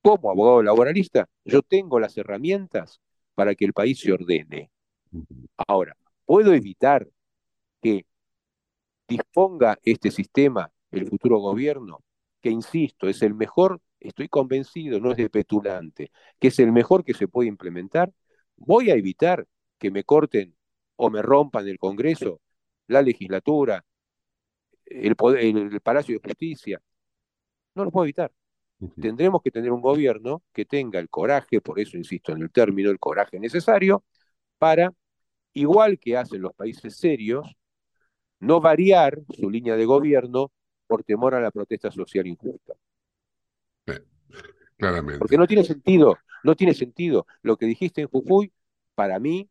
Como 0.01 0.29
abogado 0.29 0.61
laboralista, 0.61 1.29
yo 1.45 1.61
tengo 1.61 1.99
las 1.99 2.17
herramientas 2.17 2.99
para 3.33 3.55
que 3.55 3.65
el 3.65 3.73
país 3.73 3.99
se 3.99 4.11
ordene. 4.11 4.71
Ahora, 5.67 5.95
¿puedo 6.25 6.53
evitar 6.53 7.07
que 7.81 8.05
disponga 9.07 9.77
este 9.83 10.11
sistema 10.11 10.71
el 10.91 11.07
futuro 11.07 11.39
gobierno? 11.39 12.03
Que, 12.41 12.49
insisto, 12.49 13.07
es 13.07 13.21
el 13.21 13.33
mejor, 13.35 13.81
estoy 13.99 14.29
convencido, 14.29 14.99
no 14.99 15.11
es 15.11 15.17
de 15.17 15.29
petulante, 15.29 16.11
que 16.39 16.49
es 16.49 16.59
el 16.59 16.71
mejor 16.71 17.03
que 17.03 17.13
se 17.13 17.27
puede 17.27 17.49
implementar. 17.49 18.11
¿Voy 18.55 18.89
a 18.91 18.95
evitar 18.95 19.47
que 19.77 19.91
me 19.91 20.03
corten 20.03 20.55
o 20.95 21.09
me 21.09 21.21
rompan 21.21 21.67
el 21.67 21.79
Congreso, 21.79 22.41
la 22.87 23.01
legislatura, 23.01 23.83
el, 24.85 25.15
el 25.73 25.81
Palacio 25.81 26.15
de 26.15 26.27
Justicia. 26.27 26.81
No 27.75 27.85
lo 27.85 27.91
puedo 27.91 28.05
evitar. 28.05 28.31
Tendremos 28.99 29.41
que 29.41 29.49
tener 29.51 29.71
un 29.71 29.81
gobierno 29.81 30.43
que 30.53 30.65
tenga 30.65 30.99
el 30.99 31.09
coraje, 31.09 31.61
por 31.61 31.79
eso 31.79 31.97
insisto 31.97 32.31
en 32.31 32.43
el 32.43 32.51
término, 32.51 32.91
el 32.91 32.99
coraje 32.99 33.39
necesario, 33.39 34.03
para, 34.59 34.93
igual 35.53 35.97
que 35.97 36.15
hacen 36.15 36.41
los 36.41 36.53
países 36.53 36.95
serios, 36.95 37.47
no 38.39 38.61
variar 38.61 39.19
su 39.29 39.49
línea 39.49 39.75
de 39.75 39.85
gobierno 39.85 40.51
por 40.85 41.03
temor 41.03 41.33
a 41.33 41.41
la 41.41 41.49
protesta 41.49 41.89
social 41.91 42.27
injusta. 42.27 42.73
Claramente. 44.77 45.19
Porque 45.19 45.37
no 45.37 45.47
tiene 45.47 45.63
sentido, 45.63 46.17
no 46.43 46.55
tiene 46.55 46.73
sentido. 46.73 47.27
Lo 47.41 47.57
que 47.57 47.65
dijiste 47.65 48.01
en 48.01 48.07
Jujuy, 48.07 48.51
para 48.95 49.19
mí, 49.19 49.49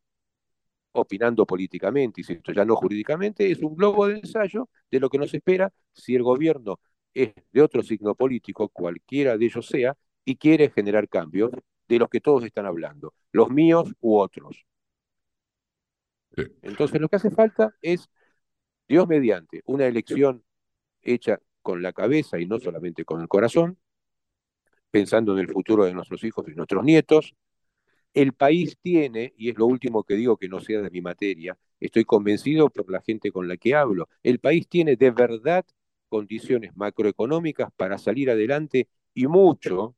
opinando 0.93 1.47
políticamente, 1.47 2.23
y 2.27 2.33
esto 2.33 2.53
ya 2.53 2.65
no 2.65 2.77
jurídicamente, 2.77 3.51
es 3.51 3.61
un 3.61 3.77
globo 3.77 4.09
de 4.09 4.19
ensayo 4.19 4.69
de 4.91 5.01
lo 5.01 5.11
que 5.11 5.19
nos 5.19 5.33
espera 5.35 5.73
si 5.93 6.15
el 6.15 6.23
gobierno 6.23 6.81
es 7.13 7.33
de 7.53 7.63
otro 7.63 7.83
signo 7.83 8.15
político, 8.15 8.69
cualquiera 8.69 9.37
de 9.37 9.47
ellos 9.47 9.67
sea, 9.67 9.97
y 10.25 10.37
quiere 10.37 10.71
generar 10.71 11.09
cambios 11.09 11.51
de 11.89 11.99
los 11.99 12.09
que 12.09 12.21
todos 12.21 12.45
están 12.45 12.67
hablando, 12.67 13.15
los 13.33 13.51
míos 13.51 13.95
u 14.01 14.19
otros. 14.19 14.67
Entonces 16.63 17.01
lo 17.01 17.09
que 17.09 17.17
hace 17.17 17.31
falta 17.31 17.75
es, 17.81 18.11
Dios 18.89 19.07
mediante, 19.09 19.63
una 19.67 19.87
elección 19.87 20.45
hecha 21.03 21.41
con 21.63 21.83
la 21.83 21.93
cabeza 21.93 22.39
y 22.39 22.47
no 22.47 22.59
solamente 22.59 23.05
con 23.05 23.21
el 23.21 23.29
corazón, 23.29 23.79
pensando 24.91 25.33
en 25.33 25.41
el 25.41 25.49
futuro 25.49 25.85
de 25.85 25.95
nuestros 25.95 26.25
hijos 26.25 26.47
y 26.49 26.55
nuestros 26.55 26.85
nietos, 26.85 27.35
el 28.15 28.33
país 28.33 28.79
tiene, 28.81 29.35
y 29.37 29.51
es 29.51 29.59
lo 29.59 29.67
último 29.67 30.05
que 30.05 30.15
digo 30.15 30.37
que 30.39 30.49
no 30.49 30.61
sea 30.61 30.81
de 30.81 30.91
mi 30.91 31.03
materia, 31.03 31.59
estoy 31.81 32.05
convencido 32.05 32.71
por 32.71 32.91
la 32.91 33.03
gente 33.03 33.31
con 33.31 33.49
la 33.49 33.57
que 33.59 33.75
hablo, 33.75 34.09
el 34.23 34.41
país 34.41 34.69
tiene 34.69 34.97
de 34.97 35.11
verdad 35.11 35.65
condiciones 36.09 36.77
macroeconómicas 36.77 37.71
para 37.77 37.99
salir 37.99 38.31
adelante 38.31 38.89
y 39.15 39.27
mucho, 39.27 39.97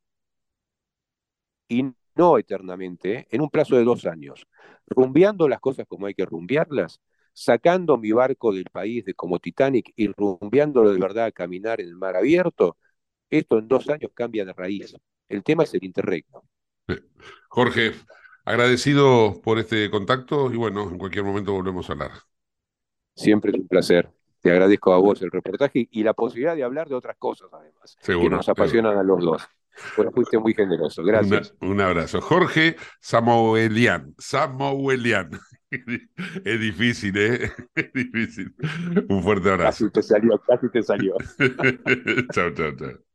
y 1.68 1.84
no 2.16 2.39
eternamente, 2.39 3.26
en 3.30 3.41
un 3.41 3.51
plazo 3.51 3.76
de 3.76 3.84
dos 3.84 4.07
años, 4.07 4.47
rumbeando 4.86 5.49
las 5.49 5.61
cosas 5.61 5.86
como 5.86 6.07
hay 6.07 6.14
que 6.14 6.24
rumbearlas, 6.24 7.01
sacando 7.32 7.97
mi 7.99 8.11
barco 8.12 8.53
del 8.53 8.64
país 8.64 9.05
de 9.05 9.14
como 9.14 9.39
Titanic 9.39 9.93
y 9.97 10.09
rumbeándolo 10.09 10.91
de 10.93 10.99
verdad 10.99 11.26
a 11.26 11.32
caminar 11.32 11.80
en 11.80 11.89
el 11.89 11.95
mar 11.97 12.16
abierto, 12.16 12.76
esto 13.31 13.59
en 13.59 13.68
dos 13.68 13.89
años 13.89 14.11
cambia 14.14 14.45
de 14.45 14.53
raíz. 14.53 14.97
El 15.29 15.43
tema 15.43 15.64
es 15.64 15.74
el 15.74 15.85
interregno. 15.85 16.43
Jorge, 17.49 17.93
agradecido 18.45 19.41
por 19.43 19.59
este 19.59 19.91
contacto 19.91 20.53
y 20.53 20.57
bueno, 20.57 20.89
en 20.89 20.99
cualquier 20.99 21.24
momento 21.24 21.53
volvemos 21.53 21.89
a 21.89 21.93
hablar. 21.93 22.12
Siempre 23.14 23.51
es 23.51 23.59
un 23.59 23.68
placer. 23.68 24.11
Te 24.41 24.51
agradezco 24.53 24.93
a 24.93 24.99
vos 24.99 25.20
el 25.22 25.31
reportaje 25.31 25.89
y 25.91 26.03
la 26.05 26.14
posibilidad 26.14 26.55
de 26.55 26.62
hablar 26.62 26.89
de 26.89 26.95
otras 26.95 27.16
cosas, 27.18 27.49
además, 27.53 27.97
que 28.05 28.31
nos 28.31 28.49
apasionan 28.49 28.97
a 28.97 29.03
los 29.03 29.24
dos. 29.24 29.49
Pero 29.97 30.11
fuiste 30.12 30.39
muy 30.39 30.55
generoso. 30.55 31.03
Gracias. 31.05 31.55
un 31.61 31.81
abrazo. 31.81 32.20
Jorge 32.20 32.76
Samuelian. 33.01 34.14
Samuelian. 34.18 35.31
Es 35.70 36.61
difícil, 36.61 37.14
¿eh? 37.18 37.53
Es 37.74 37.93
difícil. 37.93 38.55
Un 39.09 39.22
fuerte 39.22 39.51
abrazo. 39.51 39.85
Casi 39.85 39.91
te 39.93 40.03
salió, 40.03 40.39
casi 40.39 40.70
te 40.70 40.83
salió. 40.83 41.14
chao, 42.33 42.51
chao, 42.55 42.74
chao. 42.74 43.07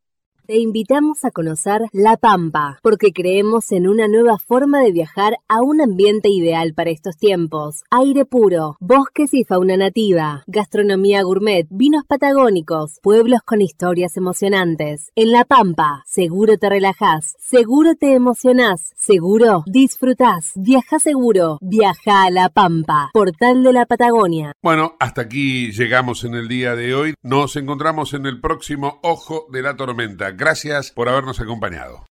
Te 0.46 0.58
invitamos 0.58 1.24
a 1.24 1.32
conocer 1.32 1.84
La 1.94 2.18
Pampa, 2.18 2.78
porque 2.82 3.14
creemos 3.14 3.72
en 3.72 3.88
una 3.88 4.10
nueva 4.10 4.38
forma 4.38 4.82
de 4.82 4.92
viajar 4.92 5.38
a 5.48 5.62
un 5.62 5.80
ambiente 5.80 6.28
ideal 6.28 6.74
para 6.74 6.90
estos 6.90 7.16
tiempos. 7.16 7.84
Aire 7.90 8.26
puro, 8.26 8.76
bosques 8.82 9.34
y 9.34 9.46
fauna 9.46 9.78
nativa, 9.78 10.44
gastronomía 10.48 11.24
gourmet, 11.24 11.66
vinos 11.70 12.04
patagónicos, 12.06 13.00
pueblos 13.02 13.40
con 13.46 13.62
historias 13.62 14.18
emocionantes. 14.18 15.14
En 15.16 15.32
La 15.32 15.46
Pampa, 15.46 16.04
seguro 16.08 16.58
te 16.58 16.68
relajás, 16.68 17.38
seguro 17.40 17.96
te 17.96 18.14
emocionás, 18.14 18.92
seguro 18.98 19.64
disfrutás. 19.66 20.52
Viaja 20.56 21.00
seguro, 21.00 21.58
viaja 21.62 22.26
a 22.26 22.32
La 22.32 22.50
Pampa, 22.50 23.12
portal 23.14 23.64
de 23.64 23.72
la 23.72 23.86
Patagonia. 23.86 24.52
Bueno, 24.62 24.98
hasta 25.00 25.22
aquí 25.22 25.72
llegamos 25.72 26.26
en 26.26 26.36
el 26.36 26.50
día 26.50 26.76
de 26.76 26.94
hoy. 26.94 27.14
Nos 27.22 27.56
encontramos 27.56 28.14
en 28.14 28.26
el 28.26 28.42
próximo 28.42 29.00
Ojo 29.04 29.46
de 29.50 29.62
la 29.62 29.78
Tormenta. 29.78 30.33
Gracias 30.36 30.90
por 30.90 31.10
habernos 31.10 31.40
acompañado. 31.40 32.06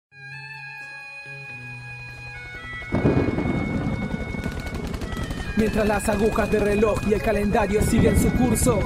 Mientras 5.57 5.87
las 5.87 6.09
agujas 6.09 6.49
de 6.49 6.59
reloj 6.59 6.99
y 7.07 7.13
el 7.13 7.21
calendario 7.21 7.81
siguen 7.81 8.19
su 8.19 8.31
curso, 8.31 8.79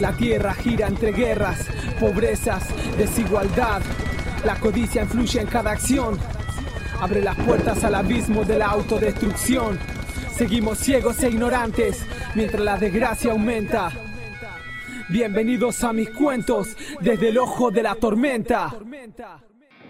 la 0.00 0.12
tierra 0.12 0.54
gira 0.54 0.88
entre 0.88 1.12
guerras, 1.12 1.66
pobrezas, 1.98 2.68
desigualdad. 2.98 3.80
La 4.44 4.56
codicia 4.56 5.02
influye 5.02 5.40
en 5.40 5.46
cada 5.46 5.70
acción. 5.70 6.18
Abre 7.00 7.22
las 7.22 7.36
puertas 7.36 7.84
al 7.84 7.94
abismo 7.94 8.44
de 8.44 8.58
la 8.58 8.66
autodestrucción. 8.66 9.78
Seguimos 10.36 10.78
ciegos 10.78 11.22
e 11.22 11.28
ignorantes 11.28 12.04
mientras 12.34 12.62
la 12.62 12.76
desgracia 12.76 13.32
aumenta. 13.32 14.09
Bienvenidos 15.10 15.82
a 15.82 15.92
mis 15.92 16.08
cuentos 16.10 16.76
desde 17.00 17.30
el 17.30 17.38
ojo 17.38 17.72
de 17.72 17.82
la 17.82 17.96
tormenta. 17.96 18.72